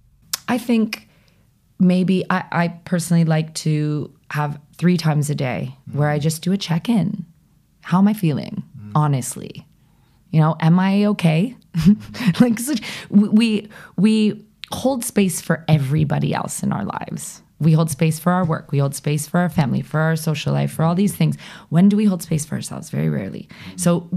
I 0.47 0.57
think 0.57 1.07
maybe 1.79 2.25
I, 2.29 2.43
I 2.51 2.67
personally 2.83 3.25
like 3.25 3.53
to 3.55 4.13
have 4.31 4.59
three 4.77 4.97
times 4.97 5.29
a 5.29 5.35
day 5.35 5.77
where 5.93 6.09
I 6.09 6.19
just 6.19 6.41
do 6.41 6.51
a 6.51 6.57
check 6.57 6.89
in. 6.89 7.25
How 7.81 7.99
am 7.99 8.07
I 8.07 8.13
feeling? 8.13 8.63
Honestly, 8.95 9.64
you 10.35 10.41
know, 10.41 10.57
am 10.59 10.77
I 10.79 11.05
okay? 11.05 11.55
like 12.41 12.59
such, 12.59 12.81
we 13.09 13.69
we 13.95 14.45
hold 14.69 15.05
space 15.05 15.39
for 15.39 15.63
everybody 15.69 16.33
else 16.33 16.61
in 16.61 16.73
our 16.73 16.83
lives. 16.83 17.41
We 17.59 17.71
hold 17.71 17.89
space 17.89 18.19
for 18.19 18.33
our 18.33 18.43
work. 18.43 18.73
We 18.73 18.79
hold 18.79 18.93
space 18.95 19.29
for 19.29 19.39
our 19.39 19.47
family, 19.47 19.81
for 19.81 20.01
our 20.01 20.17
social 20.17 20.51
life, 20.51 20.73
for 20.73 20.83
all 20.83 20.93
these 20.93 21.15
things. 21.15 21.37
When 21.69 21.87
do 21.87 21.95
we 21.95 22.03
hold 22.03 22.21
space 22.21 22.43
for 22.43 22.55
ourselves? 22.55 22.89
Very 22.89 23.07
rarely. 23.07 23.47
So 23.77 24.09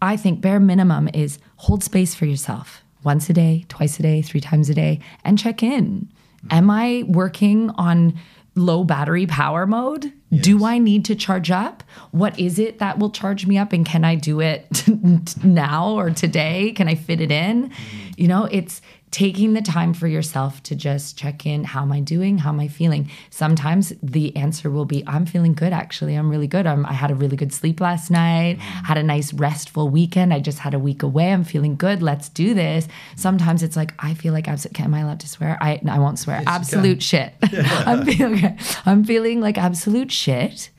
I 0.00 0.16
think 0.16 0.40
bare 0.40 0.58
minimum 0.58 1.08
is 1.14 1.38
hold 1.58 1.84
space 1.84 2.12
for 2.12 2.24
yourself 2.26 2.82
once 3.04 3.30
a 3.30 3.32
day, 3.32 3.64
twice 3.68 4.00
a 4.00 4.02
day, 4.02 4.20
three 4.20 4.40
times 4.40 4.68
a 4.68 4.74
day, 4.74 4.98
and 5.24 5.38
check 5.38 5.62
in. 5.62 6.08
Am 6.50 6.70
I 6.70 7.04
working 7.06 7.70
on 7.70 8.18
low 8.54 8.84
battery 8.84 9.26
power 9.26 9.66
mode? 9.66 10.12
Do 10.30 10.64
I 10.64 10.78
need 10.78 11.04
to 11.06 11.14
charge 11.14 11.50
up? 11.50 11.82
What 12.10 12.38
is 12.38 12.58
it 12.58 12.78
that 12.78 12.98
will 12.98 13.10
charge 13.10 13.46
me 13.46 13.58
up? 13.58 13.72
And 13.72 13.84
can 13.84 14.04
I 14.04 14.14
do 14.14 14.40
it 14.40 14.84
now 15.44 15.90
or 15.90 16.10
today? 16.10 16.72
Can 16.72 16.88
I 16.88 16.94
fit 16.94 17.20
it 17.20 17.30
in? 17.30 17.68
Mm. 17.68 17.74
You 18.16 18.28
know, 18.28 18.44
it's 18.44 18.80
taking 19.12 19.52
the 19.52 19.60
time 19.60 19.92
for 19.92 20.08
yourself 20.08 20.62
to 20.62 20.74
just 20.74 21.18
check 21.18 21.44
in. 21.44 21.64
How 21.64 21.82
am 21.82 21.92
I 21.92 22.00
doing? 22.00 22.38
How 22.38 22.48
am 22.48 22.58
I 22.58 22.66
feeling? 22.66 23.10
Sometimes 23.28 23.92
the 24.02 24.34
answer 24.34 24.70
will 24.70 24.86
be, 24.86 25.04
I'm 25.06 25.26
feeling 25.26 25.52
good, 25.52 25.74
actually. 25.74 26.14
I'm 26.14 26.30
really 26.30 26.46
good. 26.46 26.66
I'm, 26.66 26.86
I 26.86 26.94
had 26.94 27.10
a 27.10 27.14
really 27.14 27.36
good 27.36 27.52
sleep 27.52 27.80
last 27.82 28.10
night, 28.10 28.56
mm. 28.56 28.60
had 28.60 28.96
a 28.96 29.02
nice 29.02 29.34
restful 29.34 29.90
weekend. 29.90 30.32
I 30.32 30.40
just 30.40 30.58
had 30.58 30.72
a 30.72 30.78
week 30.78 31.02
away. 31.02 31.30
I'm 31.30 31.44
feeling 31.44 31.76
good. 31.76 32.02
Let's 32.02 32.30
do 32.30 32.54
this. 32.54 32.88
Sometimes 33.14 33.62
it's 33.62 33.76
like, 33.76 33.92
I 33.98 34.14
feel 34.14 34.32
like, 34.32 34.48
abs- 34.48 34.66
am 34.78 34.94
I 34.94 35.00
allowed 35.00 35.20
to 35.20 35.28
swear? 35.28 35.58
I, 35.60 35.78
I 35.86 35.98
won't 35.98 36.18
swear. 36.18 36.42
absolute 36.46 37.02
shit. 37.02 37.34
I'm, 37.52 38.06
feeling, 38.06 38.58
I'm 38.86 39.04
feeling 39.04 39.42
like 39.42 39.58
absolute 39.58 40.10
shit. 40.10 40.70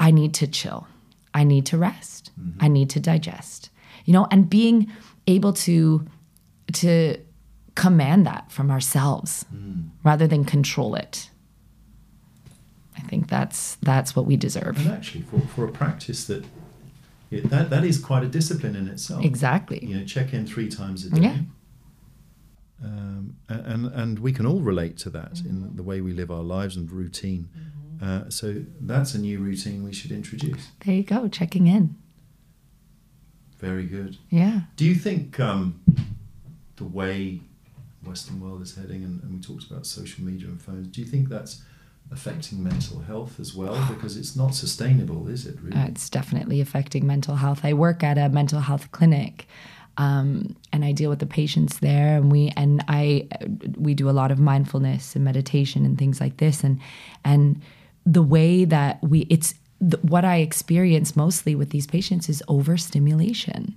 I 0.00 0.10
need 0.10 0.34
to 0.34 0.48
chill. 0.48 0.88
I 1.32 1.44
need 1.44 1.66
to 1.66 1.78
rest. 1.78 2.32
Mm-hmm. 2.40 2.58
I 2.60 2.66
need 2.66 2.90
to 2.90 3.00
digest. 3.00 3.70
You 4.04 4.14
know, 4.14 4.26
and 4.32 4.50
being 4.50 4.90
able 5.28 5.52
to 5.52 6.04
to 6.72 7.18
command 7.74 8.26
that 8.26 8.50
from 8.50 8.70
ourselves 8.70 9.44
rather 10.04 10.26
than 10.26 10.44
control 10.44 10.94
it. 10.94 11.30
I 12.96 13.00
think 13.00 13.28
that's 13.28 13.76
that's 13.82 14.14
what 14.14 14.26
we 14.26 14.36
deserve. 14.36 14.78
And 14.78 14.92
actually, 14.92 15.22
for, 15.22 15.40
for 15.40 15.64
a 15.64 15.72
practice 15.72 16.26
that 16.26 16.44
it, 17.30 17.50
that 17.50 17.70
that 17.70 17.84
is 17.84 17.98
quite 17.98 18.22
a 18.22 18.28
discipline 18.28 18.76
in 18.76 18.88
itself. 18.88 19.24
Exactly. 19.24 19.84
You 19.84 19.98
know, 19.98 20.04
check 20.04 20.32
in 20.32 20.46
three 20.46 20.68
times 20.68 21.04
a 21.04 21.10
day. 21.10 21.20
Yeah. 21.20 21.36
Um, 22.82 23.36
and 23.48 23.86
and 23.86 24.18
we 24.18 24.32
can 24.32 24.46
all 24.46 24.60
relate 24.60 24.96
to 24.98 25.10
that 25.10 25.40
in 25.40 25.74
the 25.76 25.82
way 25.82 26.00
we 26.00 26.12
live 26.12 26.30
our 26.30 26.42
lives 26.42 26.76
and 26.76 26.90
routine. 26.90 27.48
Uh, 28.02 28.28
so 28.28 28.62
that's 28.80 29.14
a 29.14 29.18
new 29.18 29.38
routine 29.38 29.82
we 29.82 29.92
should 29.92 30.10
introduce. 30.12 30.68
There 30.84 30.94
you 30.94 31.02
go, 31.02 31.28
checking 31.28 31.66
in. 31.66 31.96
Very 33.58 33.86
good. 33.86 34.18
Yeah. 34.30 34.62
Do 34.76 34.84
you 34.84 34.94
think 34.94 35.40
um, 35.40 35.80
the 36.76 36.84
way 36.84 37.40
Western 38.04 38.40
world 38.40 38.62
is 38.62 38.76
heading, 38.76 39.02
and, 39.04 39.22
and 39.22 39.34
we 39.34 39.40
talked 39.40 39.70
about 39.70 39.86
social 39.86 40.24
media 40.24 40.48
and 40.48 40.60
phones, 40.60 40.88
do 40.88 41.00
you 41.00 41.06
think 41.06 41.28
that's 41.28 41.62
affecting 42.12 42.62
mental 42.62 43.00
health 43.00 43.40
as 43.40 43.54
well? 43.54 43.74
Because 43.94 44.16
it's 44.16 44.36
not 44.36 44.54
sustainable, 44.54 45.28
is 45.28 45.46
it? 45.46 45.56
Really? 45.60 45.76
Uh, 45.76 45.86
it's 45.86 46.10
definitely 46.10 46.60
affecting 46.60 47.06
mental 47.06 47.36
health. 47.36 47.60
I 47.64 47.72
work 47.72 48.02
at 48.02 48.18
a 48.18 48.28
mental 48.28 48.60
health 48.60 48.90
clinic, 48.92 49.46
um, 49.96 50.56
and 50.72 50.84
I 50.84 50.92
deal 50.92 51.10
with 51.10 51.20
the 51.20 51.26
patients 51.26 51.78
there, 51.78 52.16
and 52.16 52.30
we 52.30 52.52
and 52.56 52.84
I 52.88 53.28
we 53.76 53.94
do 53.94 54.10
a 54.10 54.12
lot 54.12 54.30
of 54.30 54.38
mindfulness 54.38 55.14
and 55.14 55.24
meditation 55.24 55.84
and 55.84 55.98
things 55.98 56.20
like 56.20 56.38
this, 56.38 56.64
and 56.64 56.80
and 57.24 57.62
the 58.04 58.22
way 58.22 58.64
that 58.64 59.02
we 59.02 59.20
it's 59.30 59.54
the, 59.80 59.98
what 59.98 60.24
I 60.24 60.36
experience 60.36 61.16
mostly 61.16 61.54
with 61.54 61.70
these 61.70 61.86
patients 61.86 62.28
is 62.28 62.42
overstimulation. 62.48 63.76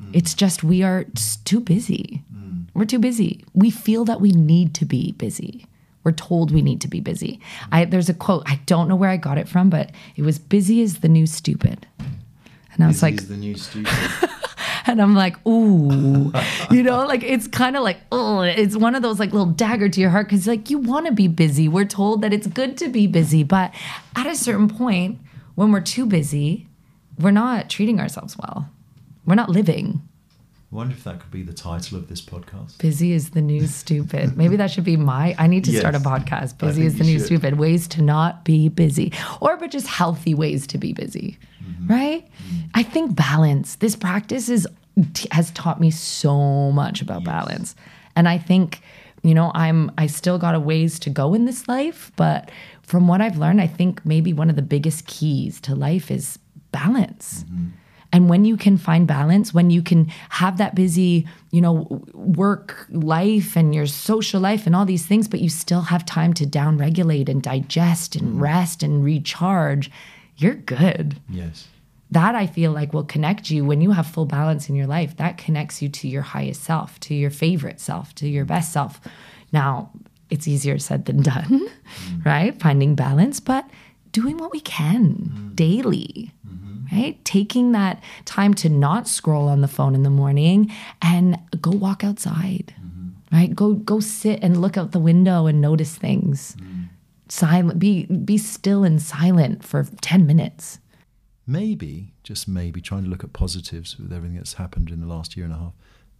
Mm. 0.00 0.10
It's 0.12 0.34
just 0.34 0.64
we 0.64 0.82
are 0.82 1.06
too 1.44 1.60
busy. 1.60 2.22
Mm. 2.34 2.66
We're 2.74 2.84
too 2.84 2.98
busy. 2.98 3.44
We 3.54 3.70
feel 3.70 4.04
that 4.06 4.20
we 4.20 4.32
need 4.32 4.74
to 4.74 4.84
be 4.84 5.12
busy. 5.12 5.66
We're 6.02 6.12
told 6.12 6.50
we 6.50 6.62
need 6.62 6.80
to 6.80 6.88
be 6.88 7.00
busy. 7.00 7.40
I, 7.70 7.84
there's 7.84 8.08
a 8.08 8.14
quote. 8.14 8.44
I 8.46 8.60
don't 8.66 8.88
know 8.88 8.96
where 8.96 9.10
I 9.10 9.18
got 9.18 9.36
it 9.36 9.48
from, 9.48 9.68
but 9.68 9.90
it 10.16 10.22
was 10.22 10.38
"Busy 10.38 10.80
is 10.80 11.00
the 11.00 11.08
new 11.08 11.26
stupid," 11.26 11.86
and 12.72 12.82
I 12.82 12.86
was 12.86 12.96
Busy 12.96 13.06
like, 13.06 13.20
is 13.20 13.28
the 13.28 13.36
new 13.36 13.54
stupid. 13.54 13.92
and 14.86 15.00
I'm 15.00 15.14
like, 15.14 15.44
ooh, 15.46 16.32
you 16.70 16.82
know, 16.82 17.06
like 17.06 17.22
it's 17.22 17.46
kind 17.46 17.76
of 17.76 17.82
like, 17.82 17.98
oh, 18.10 18.40
it's 18.40 18.76
one 18.76 18.94
of 18.94 19.02
those 19.02 19.18
like 19.18 19.32
little 19.32 19.52
dagger 19.52 19.88
to 19.88 20.00
your 20.00 20.10
heart 20.10 20.28
because 20.28 20.46
like 20.46 20.70
you 20.70 20.78
want 20.78 21.06
to 21.06 21.12
be 21.12 21.28
busy. 21.28 21.68
We're 21.68 21.84
told 21.84 22.22
that 22.22 22.32
it's 22.32 22.46
good 22.46 22.76
to 22.78 22.88
be 22.88 23.06
busy, 23.06 23.42
but 23.42 23.74
at 24.16 24.26
a 24.26 24.34
certain 24.34 24.68
point, 24.68 25.18
when 25.54 25.70
we're 25.72 25.80
too 25.80 26.06
busy, 26.06 26.66
we're 27.18 27.30
not 27.30 27.68
treating 27.68 28.00
ourselves 28.00 28.36
well. 28.38 28.70
We're 29.26 29.34
not 29.34 29.48
living. 29.50 30.02
I 30.72 30.76
wonder 30.76 30.94
if 30.94 31.02
that 31.04 31.18
could 31.20 31.32
be 31.32 31.42
the 31.42 31.52
title 31.52 31.98
of 31.98 32.08
this 32.08 32.20
podcast. 32.20 32.78
Busy 32.78 33.10
is 33.12 33.30
the 33.30 33.40
new 33.42 33.66
stupid. 33.66 34.36
Maybe 34.36 34.54
that 34.56 34.70
should 34.70 34.84
be 34.84 34.96
my. 34.96 35.34
I 35.36 35.48
need 35.48 35.64
to 35.64 35.76
start 35.76 35.96
a 35.96 35.98
podcast. 35.98 36.58
Busy 36.58 36.86
is 36.86 36.96
the 36.96 37.02
new 37.04 37.18
should. 37.18 37.26
stupid. 37.26 37.58
Ways 37.58 37.88
to 37.88 38.02
not 38.02 38.44
be 38.44 38.68
busy, 38.68 39.12
or 39.40 39.56
but 39.56 39.72
just 39.72 39.88
healthy 39.88 40.32
ways 40.34 40.66
to 40.68 40.78
be 40.78 40.92
busy, 40.92 41.38
Mm-hmm. 41.64 41.86
right? 41.92 42.28
I 42.74 42.82
think 42.84 43.14
balance. 43.16 43.76
This 43.76 43.96
practice 43.96 44.48
is 44.48 44.66
has 45.32 45.50
taught 45.52 45.80
me 45.80 45.90
so 45.90 46.70
much 46.72 47.02
about 47.02 47.24
balance, 47.24 47.74
and 48.14 48.28
I 48.28 48.38
think 48.38 48.80
you 49.22 49.34
know 49.34 49.50
I'm 49.54 49.90
I 49.98 50.06
still 50.06 50.38
got 50.38 50.54
a 50.54 50.60
ways 50.60 51.00
to 51.00 51.10
go 51.10 51.34
in 51.34 51.46
this 51.46 51.66
life, 51.66 52.12
but 52.16 52.50
from 52.82 53.08
what 53.08 53.20
I've 53.20 53.38
learned, 53.38 53.60
I 53.60 53.66
think 53.66 54.06
maybe 54.06 54.32
one 54.32 54.48
of 54.50 54.54
the 54.56 54.62
biggest 54.62 55.06
keys 55.08 55.60
to 55.62 55.74
life 55.74 56.10
is 56.12 56.38
balance. 56.70 57.44
And 58.12 58.28
when 58.28 58.44
you 58.44 58.56
can 58.56 58.76
find 58.76 59.06
balance, 59.06 59.54
when 59.54 59.70
you 59.70 59.82
can 59.82 60.06
have 60.30 60.58
that 60.58 60.74
busy, 60.74 61.28
you 61.52 61.60
know, 61.60 62.02
work 62.12 62.86
life 62.90 63.56
and 63.56 63.74
your 63.74 63.86
social 63.86 64.40
life 64.40 64.66
and 64.66 64.74
all 64.74 64.84
these 64.84 65.06
things, 65.06 65.28
but 65.28 65.40
you 65.40 65.48
still 65.48 65.82
have 65.82 66.04
time 66.04 66.32
to 66.34 66.46
downregulate 66.46 67.28
and 67.28 67.42
digest 67.42 68.16
and 68.16 68.30
mm-hmm. 68.30 68.42
rest 68.42 68.82
and 68.82 69.04
recharge, 69.04 69.90
you're 70.36 70.54
good. 70.54 71.20
Yes. 71.28 71.68
That 72.10 72.34
I 72.34 72.48
feel 72.48 72.72
like 72.72 72.92
will 72.92 73.04
connect 73.04 73.50
you 73.50 73.64
when 73.64 73.80
you 73.80 73.92
have 73.92 74.06
full 74.06 74.26
balance 74.26 74.68
in 74.68 74.74
your 74.74 74.88
life. 74.88 75.16
That 75.16 75.38
connects 75.38 75.80
you 75.80 75.88
to 75.88 76.08
your 76.08 76.22
highest 76.22 76.64
self, 76.64 76.98
to 77.00 77.14
your 77.14 77.30
favorite 77.30 77.78
self, 77.78 78.12
to 78.16 78.28
your 78.28 78.44
mm-hmm. 78.44 78.54
best 78.54 78.72
self. 78.72 79.00
Now, 79.52 79.90
it's 80.30 80.48
easier 80.48 80.78
said 80.78 81.04
than 81.04 81.22
done, 81.22 81.44
mm-hmm. 81.44 82.22
right? 82.24 82.60
Finding 82.60 82.96
balance, 82.96 83.38
but 83.38 83.68
doing 84.10 84.38
what 84.38 84.50
we 84.50 84.60
can 84.60 85.52
daily 85.54 86.32
right? 86.92 87.22
Taking 87.24 87.72
that 87.72 88.02
time 88.24 88.54
to 88.54 88.68
not 88.68 89.08
scroll 89.08 89.48
on 89.48 89.60
the 89.60 89.68
phone 89.68 89.94
in 89.94 90.02
the 90.02 90.10
morning 90.10 90.70
and 91.00 91.38
go 91.60 91.70
walk 91.70 92.04
outside, 92.04 92.74
mm-hmm. 92.80 93.36
right? 93.36 93.54
Go 93.54 93.74
go 93.74 94.00
sit 94.00 94.40
and 94.42 94.60
look 94.60 94.76
out 94.76 94.92
the 94.92 95.00
window 95.00 95.46
and 95.46 95.60
notice 95.60 95.96
things. 95.96 96.56
Mm-hmm. 96.60 96.82
Silent, 97.28 97.78
be 97.78 98.06
be 98.06 98.38
still 98.38 98.84
and 98.84 99.00
silent 99.00 99.64
for 99.64 99.84
ten 100.00 100.26
minutes. 100.26 100.78
Maybe, 101.46 102.12
just 102.22 102.46
maybe, 102.46 102.80
trying 102.80 103.04
to 103.04 103.10
look 103.10 103.24
at 103.24 103.32
positives 103.32 103.98
with 103.98 104.12
everything 104.12 104.36
that's 104.36 104.54
happened 104.54 104.90
in 104.90 105.00
the 105.00 105.06
last 105.06 105.36
year 105.36 105.46
and 105.46 105.54
a 105.54 105.58
half. 105.58 105.72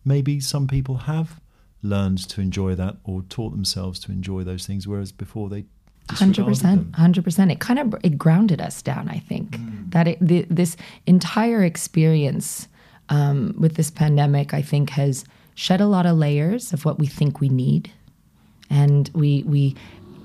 Maybe 0.04 0.40
some 0.40 0.66
people 0.66 0.96
have 0.96 1.40
learned 1.82 2.18
to 2.28 2.40
enjoy 2.40 2.74
that 2.74 2.96
or 3.04 3.22
taught 3.22 3.50
themselves 3.50 4.00
to 4.00 4.12
enjoy 4.12 4.42
those 4.44 4.66
things, 4.66 4.88
whereas 4.88 5.12
before 5.12 5.48
they 5.48 5.66
Hundred 6.08 6.44
percent, 6.46 6.94
hundred 6.96 7.22
percent. 7.24 7.52
It 7.52 7.60
kind 7.60 7.78
of 7.78 7.94
it 8.02 8.18
grounded 8.18 8.60
us 8.60 8.82
down. 8.82 9.08
I 9.08 9.18
think 9.20 9.50
Mm. 9.52 9.90
that 9.92 10.08
it, 10.08 10.18
the, 10.20 10.44
this 10.50 10.76
entire 11.06 11.62
experience 11.62 12.66
um, 13.10 13.54
with 13.58 13.74
this 13.76 13.90
pandemic, 13.90 14.52
I 14.54 14.62
think, 14.62 14.90
has 14.90 15.24
shed 15.54 15.80
a 15.80 15.86
lot 15.86 16.06
of 16.06 16.16
layers 16.16 16.72
of 16.72 16.84
what 16.84 16.98
we 16.98 17.06
think 17.06 17.40
we 17.40 17.48
need, 17.48 17.90
and 18.68 19.08
we 19.14 19.44
we, 19.46 19.76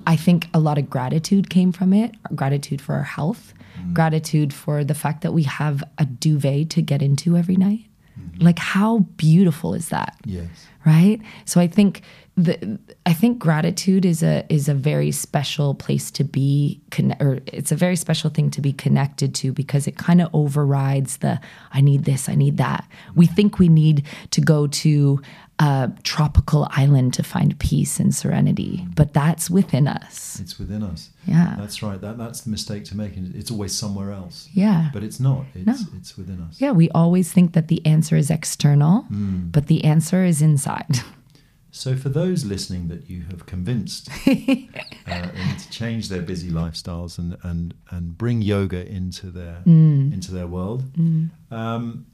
I 0.08 0.16
think, 0.16 0.48
a 0.56 0.60
lot 0.60 0.78
of 0.80 0.90
gratitude 0.90 1.50
came 1.52 1.72
from 1.72 1.94
it. 1.94 2.16
Gratitude 2.36 2.82
for 2.82 2.94
our 2.96 3.04
health, 3.04 3.54
Mm. 3.80 3.94
gratitude 3.94 4.54
for 4.54 4.84
the 4.86 4.94
fact 4.96 5.22
that 5.22 5.34
we 5.34 5.44
have 5.44 5.84
a 6.00 6.06
duvet 6.06 6.70
to 6.72 6.82
get 6.82 7.02
into 7.02 7.36
every 7.38 7.58
night. 7.58 7.86
Mm-hmm. 8.20 8.44
Like, 8.46 8.58
how 8.58 9.00
beautiful 9.18 9.74
is 9.76 9.90
that? 9.90 10.16
Yes. 10.26 10.48
right 10.86 11.20
so 11.46 11.60
i 11.60 11.68
think 11.68 12.02
the 12.38 12.78
i 13.06 13.14
think 13.14 13.40
gratitude 13.40 14.06
is 14.06 14.22
a 14.22 14.46
is 14.50 14.68
a 14.68 14.74
very 14.74 15.12
special 15.12 15.74
place 15.74 16.12
to 16.12 16.24
be 16.24 16.82
conne- 16.92 17.16
or 17.20 17.40
it's 17.48 17.72
a 17.72 17.76
very 17.76 17.96
special 17.96 18.30
thing 18.30 18.50
to 18.50 18.62
be 18.62 18.74
connected 18.74 19.34
to 19.34 19.54
because 19.54 19.88
it 19.88 19.98
kind 19.98 20.22
of 20.22 20.30
overrides 20.34 21.18
the 21.18 21.40
i 21.72 21.80
need 21.80 22.04
this 22.04 22.28
i 22.28 22.36
need 22.36 22.58
that 22.58 22.86
we 23.16 23.26
think 23.26 23.58
we 23.58 23.70
need 23.70 24.06
to 24.32 24.42
go 24.42 24.68
to 24.68 25.22
a 25.60 25.90
tropical 26.04 26.68
island 26.72 27.14
to 27.14 27.24
find 27.24 27.58
peace 27.60 27.98
and 27.98 28.14
serenity, 28.14 28.86
but 28.94 29.14
that's 29.14 29.50
within 29.50 29.88
us. 29.88 30.38
It's 30.42 30.60
within 30.60 30.84
us. 30.84 31.12
Yeah. 31.26 31.56
That's 31.58 31.82
right. 31.82 32.00
That 32.02 32.18
that's 32.18 32.42
the 32.42 32.50
mistake 32.50 32.84
to 32.86 32.98
make. 32.98 33.14
It's 33.16 33.52
always 33.52 33.74
somewhere 33.74 34.12
else. 34.12 34.50
Yeah. 34.52 34.90
But 34.92 35.04
it's 35.04 35.20
not. 35.20 35.46
It's 35.56 35.84
it's 35.96 36.18
within 36.18 36.42
us. 36.42 36.60
Yeah, 36.60 36.72
we 36.72 36.90
always 36.90 37.32
think 37.32 37.54
that 37.54 37.70
the 37.70 37.86
answer 37.86 38.18
is 38.18 38.30
external, 38.30 39.04
hmm. 39.04 39.48
but 39.50 39.68
the 39.68 39.86
answer 39.86 40.26
is 40.26 40.42
inside. 40.42 41.00
So, 41.76 41.98
for 41.98 42.08
those 42.08 42.46
listening 42.46 42.88
that 42.88 43.10
you 43.10 43.24
have 43.32 43.46
convinced 43.46 44.10
uh, 44.28 45.28
to 45.62 45.70
change 45.70 46.08
their 46.08 46.22
busy 46.22 46.50
lifestyles 46.50 47.18
and, 47.18 47.36
and, 47.44 47.74
and 47.90 48.18
bring 48.18 48.42
yoga 48.42 48.88
into 48.88 49.30
their 49.30 49.62
into 49.66 50.32
their 50.32 50.48
world, 50.48 50.84
um, 51.52 52.06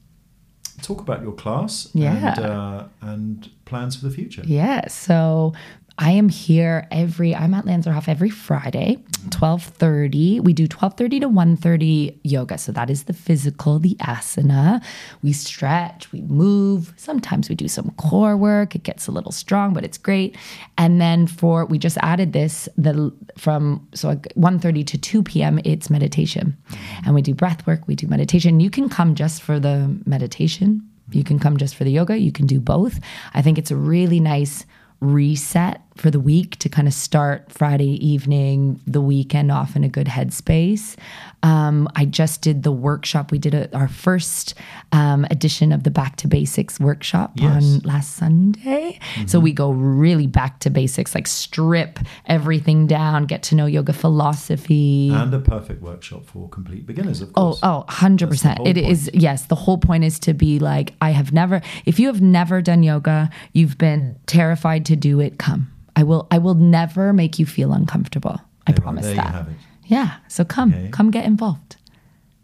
talk 0.82 1.00
about 1.00 1.22
your 1.22 1.32
class 1.32 1.88
Yeah. 1.94 2.34
and, 2.34 2.44
uh, 2.44 2.84
and 3.02 3.50
plans 3.64 3.94
for 3.94 4.04
the 4.08 4.10
future. 4.10 4.42
Yeah. 4.44 4.88
So 4.88 5.52
I 5.98 6.12
am 6.12 6.28
here 6.28 6.88
every 6.90 7.34
I'm 7.34 7.54
at 7.54 7.64
Lanserhof 7.64 8.08
every 8.08 8.30
Friday, 8.30 8.98
12:30. 9.28 10.40
We 10.40 10.52
do 10.52 10.66
12:30 10.66 11.20
to 11.20 11.28
1:30 11.28 12.18
yoga. 12.24 12.58
So 12.58 12.72
that 12.72 12.90
is 12.90 13.04
the 13.04 13.12
physical, 13.12 13.78
the 13.78 13.96
asana. 14.00 14.82
We 15.22 15.32
stretch, 15.32 16.10
we 16.12 16.22
move. 16.22 16.94
Sometimes 16.96 17.48
we 17.48 17.54
do 17.54 17.68
some 17.68 17.90
core 17.96 18.36
work. 18.36 18.74
It 18.74 18.82
gets 18.82 19.06
a 19.06 19.12
little 19.12 19.32
strong, 19.32 19.74
but 19.74 19.84
it's 19.84 19.98
great. 19.98 20.36
And 20.78 21.00
then 21.00 21.26
for 21.26 21.66
we 21.66 21.78
just 21.78 21.98
added 21.98 22.32
this 22.32 22.68
the 22.76 23.12
from 23.36 23.86
so 23.94 24.08
like 24.08 24.32
1:30 24.34 24.86
to 24.86 24.98
2 24.98 25.22
p.m. 25.22 25.60
it's 25.64 25.90
meditation. 25.90 26.56
And 27.04 27.14
we 27.14 27.22
do 27.22 27.34
breath 27.34 27.66
work, 27.66 27.86
we 27.86 27.94
do 27.94 28.06
meditation. 28.06 28.60
You 28.60 28.70
can 28.70 28.88
come 28.88 29.14
just 29.14 29.42
for 29.42 29.60
the 29.60 29.94
meditation. 30.06 30.82
You 31.10 31.24
can 31.24 31.38
come 31.38 31.58
just 31.58 31.74
for 31.74 31.84
the 31.84 31.90
yoga. 31.90 32.16
You 32.18 32.32
can 32.32 32.46
do 32.46 32.60
both. 32.60 32.98
I 33.34 33.42
think 33.42 33.58
it's 33.58 33.70
a 33.70 33.76
really 33.76 34.18
nice 34.18 34.64
reset 35.02 35.80
for 35.96 36.10
the 36.10 36.20
week 36.20 36.56
to 36.58 36.68
kind 36.68 36.88
of 36.88 36.94
start 36.94 37.52
Friday 37.52 38.04
evening, 38.06 38.80
the 38.86 39.00
weekend 39.00 39.52
off 39.52 39.76
in 39.76 39.84
a 39.84 39.88
good 39.88 40.06
headspace. 40.06 40.96
Um, 41.42 41.88
I 41.96 42.04
just 42.04 42.40
did 42.40 42.62
the 42.62 42.72
workshop. 42.72 43.30
We 43.32 43.38
did 43.38 43.52
a, 43.54 43.74
our 43.76 43.88
first 43.88 44.54
um, 44.92 45.26
edition 45.30 45.72
of 45.72 45.82
the 45.82 45.90
Back 45.90 46.16
to 46.16 46.28
Basics 46.28 46.78
workshop 46.80 47.32
Yes. 47.34 47.64
on 47.64 47.78
last 47.80 48.14
Sunday. 48.14 48.98
So 49.26 49.40
we 49.40 49.52
go 49.52 49.70
really 49.72 50.26
back 50.26 50.60
to 50.60 50.70
basics, 50.70 51.14
like 51.14 51.26
strip 51.26 51.98
everything 52.26 52.86
down, 52.86 53.26
get 53.26 53.42
to 53.44 53.54
know 53.54 53.66
yoga 53.66 53.92
philosophy. 53.92 55.10
And 55.12 55.32
a 55.34 55.40
perfect 55.40 55.82
workshop 55.82 56.24
for 56.26 56.48
complete 56.48 56.86
beginners, 56.86 57.20
of 57.20 57.32
course. 57.32 57.58
oh, 57.62 57.84
oh 57.88 57.92
100%. 57.92 58.28
That's 58.28 58.42
the 58.42 58.54
whole 58.56 58.66
It 58.68 58.76
is, 58.76 59.10
yes, 59.12 59.46
the 59.46 59.54
whole 59.56 59.78
point 59.78 60.04
is 60.04 60.18
to 60.20 60.34
be 60.34 60.58
like, 60.58 60.94
I 61.00 61.10
have 61.10 61.32
never, 61.32 61.60
if 61.84 61.98
you 61.98 62.06
have 62.06 62.20
never 62.22 62.62
done 62.62 62.82
yoga, 62.82 63.30
you've 63.52 63.78
been 63.78 64.16
terrified 64.26 64.86
to 64.86 64.96
do 64.96 65.20
it, 65.20 65.38
come. 65.38 65.70
I 65.96 66.02
will, 66.04 66.26
I 66.30 66.38
will 66.38 66.54
never 66.54 67.12
make 67.12 67.38
you 67.38 67.46
feel 67.46 67.72
uncomfortable. 67.72 68.40
I 68.66 68.72
There- 68.72 68.82
promise 68.82 69.06
that. 69.06 69.14
you 69.16 69.20
have 69.22 69.48
it. 69.48 69.56
Yeah. 69.86 70.16
So 70.28 70.44
come, 70.44 70.70
Okay. 70.72 70.88
come 70.90 71.10
get 71.10 71.24
involved. 71.24 71.76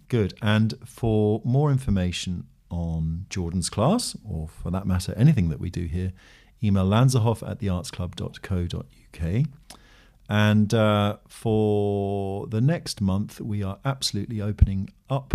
Good. 0.09 0.35
And 0.43 0.75
for 0.85 1.41
more 1.45 1.71
information 1.71 2.45
on 2.71 3.27
Jordan's 3.31 3.71
class, 3.71 4.17
or 4.25 4.49
for 4.49 4.71
that 4.71 4.87
matter, 4.87 5.15
anything 5.17 5.49
that 5.49 5.61
we 5.61 5.71
do 5.71 5.85
here, 5.87 6.13
email 6.63 6.87
lanserhof 6.87 7.49
at 7.49 7.61
theartsclub.co.uk. 7.61 9.47
And 10.31 10.75
uh, 10.75 11.17
for 11.27 12.47
the 12.49 12.61
next 12.61 13.01
month, 13.01 13.41
we 13.41 13.63
are 13.63 13.79
absolutely 13.85 14.43
opening 14.43 14.91
up 15.09 15.35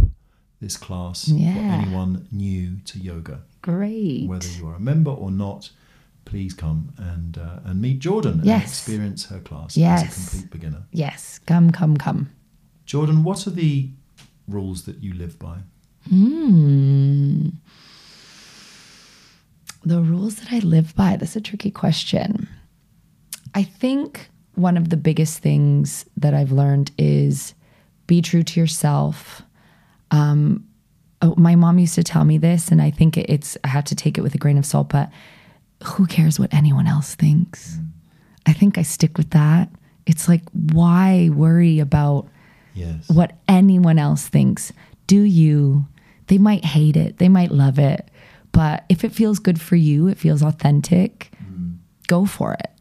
this 0.61 0.77
class 0.77 1.25
for 1.29 1.35
anyone 1.35 2.27
new 2.31 2.77
to 2.85 2.99
yoga. 2.99 3.41
Great. 3.61 4.27
Whether 4.27 4.47
you 4.49 4.67
are 4.67 4.75
a 4.75 4.79
member 4.79 5.09
or 5.11 5.31
not, 5.31 5.71
please 6.25 6.53
come 6.53 6.93
and 6.97 7.37
uh, 7.37 7.59
and 7.65 7.81
meet 7.81 7.99
Jordan 7.99 8.39
and 8.41 8.61
experience 8.63 9.25
her 9.25 9.39
class 9.39 9.75
Yes. 9.77 10.03
as 10.03 10.09
a 10.27 10.31
complete 10.31 10.51
beginner. 10.51 10.83
Yes. 10.91 11.39
Come, 11.45 11.71
come, 11.71 11.97
come. 11.97 12.29
Jordan, 12.85 13.23
what 13.23 13.45
are 13.47 13.51
the 13.51 13.89
rules 14.47 14.83
that 14.83 14.97
you 15.03 15.13
live 15.13 15.37
by? 15.39 15.57
Hmm. 16.09 17.49
The 19.85 20.01
rules 20.01 20.35
that 20.35 20.51
I 20.51 20.59
live 20.59 20.95
by, 20.95 21.17
that's 21.17 21.35
a 21.35 21.41
tricky 21.41 21.69
question. 21.71 22.47
I 23.53 23.63
think 23.63 24.29
one 24.55 24.77
of 24.77 24.89
the 24.89 24.97
biggest 24.97 25.39
things 25.39 26.05
that 26.15 26.33
I've 26.33 26.51
learned 26.51 26.91
is 26.97 27.53
be 28.07 28.21
true 28.21 28.43
to 28.43 28.59
yourself. 28.59 29.41
Um, 30.11 30.65
oh, 31.21 31.35
my 31.37 31.55
mom 31.55 31.79
used 31.79 31.95
to 31.95 32.03
tell 32.03 32.23
me 32.23 32.37
this, 32.37 32.69
and 32.69 32.81
I 32.81 32.91
think 32.91 33.17
it- 33.17 33.29
it's, 33.29 33.57
I 33.63 33.67
had 33.69 33.85
to 33.87 33.95
take 33.95 34.17
it 34.17 34.21
with 34.21 34.35
a 34.35 34.37
grain 34.37 34.57
of 34.57 34.65
salt, 34.65 34.89
but 34.89 35.11
who 35.83 36.05
cares 36.07 36.39
what 36.39 36.53
anyone 36.53 36.87
else 36.87 37.15
thinks? 37.15 37.77
I 38.45 38.53
think 38.53 38.77
I 38.77 38.81
stick 38.81 39.17
with 39.17 39.29
that. 39.31 39.69
It's 40.05 40.27
like, 40.27 40.43
why 40.51 41.29
worry 41.33 41.79
about 41.79 42.27
Yes. 42.73 43.07
what 43.09 43.37
anyone 43.47 43.99
else 43.99 44.27
thinks. 44.27 44.71
Do 45.07 45.21
you? 45.21 45.85
They 46.27 46.37
might 46.37 46.65
hate 46.65 46.95
it, 46.97 47.17
they 47.19 47.29
might 47.29 47.51
love 47.51 47.77
it, 47.77 48.09
but 48.51 48.85
if 48.89 49.03
it 49.03 49.11
feels 49.11 49.39
good 49.39 49.59
for 49.61 49.75
you, 49.75 50.07
it 50.07 50.17
feels 50.17 50.41
authentic, 50.41 51.31
mm. 51.43 51.77
go 52.07 52.25
for 52.25 52.53
it. 52.53 52.71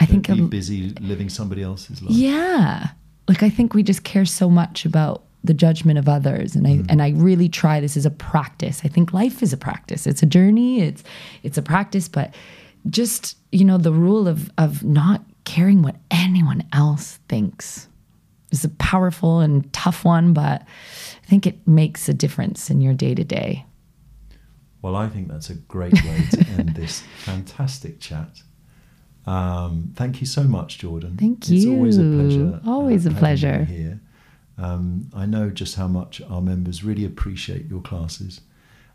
I 0.00 0.04
Don't 0.04 0.22
think, 0.26 0.38
be 0.38 0.46
busy 0.58 0.90
living 1.00 1.28
somebody 1.28 1.62
else's 1.62 2.02
life. 2.02 2.10
yeah, 2.12 2.88
like 3.28 3.42
I 3.42 3.48
think 3.50 3.72
we 3.72 3.82
just 3.82 4.02
care 4.04 4.24
so 4.24 4.50
much 4.50 4.84
about 4.84 5.22
the 5.44 5.54
judgment 5.54 5.98
of 5.98 6.08
others, 6.08 6.54
and 6.56 6.66
I 6.66 6.82
and 6.88 7.00
I 7.00 7.10
really 7.10 7.48
try. 7.48 7.80
This 7.80 7.96
is 7.96 8.04
a 8.06 8.10
practice. 8.10 8.82
I 8.84 8.88
think 8.88 9.12
life 9.12 9.42
is 9.42 9.52
a 9.52 9.56
practice. 9.56 10.06
It's 10.06 10.22
a 10.22 10.26
journey. 10.26 10.80
It's 10.82 11.02
it's 11.42 11.56
a 11.58 11.62
practice, 11.62 12.08
but 12.08 12.34
just 12.90 13.36
you 13.52 13.64
know 13.64 13.78
the 13.78 13.92
rule 13.92 14.26
of 14.28 14.50
of 14.58 14.82
not 14.84 15.22
caring 15.44 15.82
what 15.82 15.96
anyone 16.10 16.64
else 16.72 17.18
thinks 17.28 17.88
is 18.50 18.64
a 18.64 18.68
powerful 18.70 19.40
and 19.40 19.70
tough 19.72 20.04
one, 20.04 20.32
but 20.32 20.62
I 20.62 21.26
think 21.26 21.46
it 21.46 21.66
makes 21.66 22.08
a 22.08 22.14
difference 22.14 22.70
in 22.70 22.80
your 22.80 22.94
day 22.94 23.14
to 23.14 23.24
day. 23.24 23.64
Well, 24.82 24.96
I 24.96 25.08
think 25.08 25.28
that's 25.28 25.50
a 25.50 25.54
great 25.54 25.92
way 26.04 26.22
to 26.30 26.46
end 26.58 26.74
this 26.74 27.02
fantastic 27.18 28.00
chat. 28.00 28.42
Um, 29.26 29.92
thank 29.94 30.20
you 30.20 30.26
so 30.26 30.44
much, 30.44 30.78
Jordan. 30.78 31.16
Thank 31.18 31.48
you. 31.48 31.56
It's 31.58 31.66
always 31.66 31.98
a 31.98 32.02
pleasure. 32.02 32.60
uh, 32.64 32.70
Always 32.70 33.04
a 33.06 33.10
pleasure. 33.10 33.64
Here, 33.64 34.00
um, 34.58 35.08
I 35.14 35.26
know 35.26 35.50
just 35.50 35.76
how 35.76 35.88
much 35.88 36.20
our 36.30 36.40
members 36.42 36.82
really 36.84 37.04
appreciate 37.04 37.66
your 37.68 37.80
classes, 37.80 38.40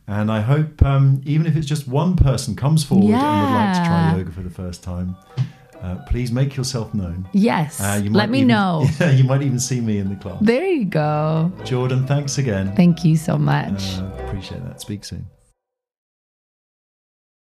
and 0.07 0.32
I 0.32 0.41
hope 0.41 0.84
um, 0.84 1.22
even 1.26 1.45
if 1.45 1.55
it's 1.55 1.68
just 1.68 1.88
one 1.88 2.16
person 2.16 2.55
comes 2.55 2.84
forward 2.84 3.14
and 3.14 3.41
would 3.41 3.55
like 3.55 3.74
to 3.76 3.84
try 3.89 4.16
yoga 4.18 4.32
for 4.32 4.41
the 4.41 4.49
first 4.49 4.84
time, 4.84 5.16
uh, 5.82 5.95
please 6.07 6.32
make 6.32 6.55
yourself 6.55 6.93
known. 6.93 7.28
Yes, 7.34 7.80
Uh, 7.80 8.01
you 8.03 8.09
let 8.09 8.30
me 8.30 8.39
even- 8.39 8.47
know. 8.49 8.86
Yeah, 8.99 9.11
you 9.11 9.24
might 9.24 9.41
even 9.41 9.59
see 9.59 9.80
me 9.82 9.97
in 9.99 10.09
the 10.09 10.16
class. 10.16 10.38
There 10.41 10.66
you 10.68 10.86
go. 10.86 11.51
Jordan, 11.64 12.05
thanks 12.07 12.38
again. 12.38 12.76
Thank 12.76 13.03
you 13.05 13.16
so 13.18 13.38
much. 13.38 13.97
Uh, 13.99 14.11
appreciate 14.26 14.64
that. 14.66 14.82
Speak 14.82 15.03
soon. 15.05 15.26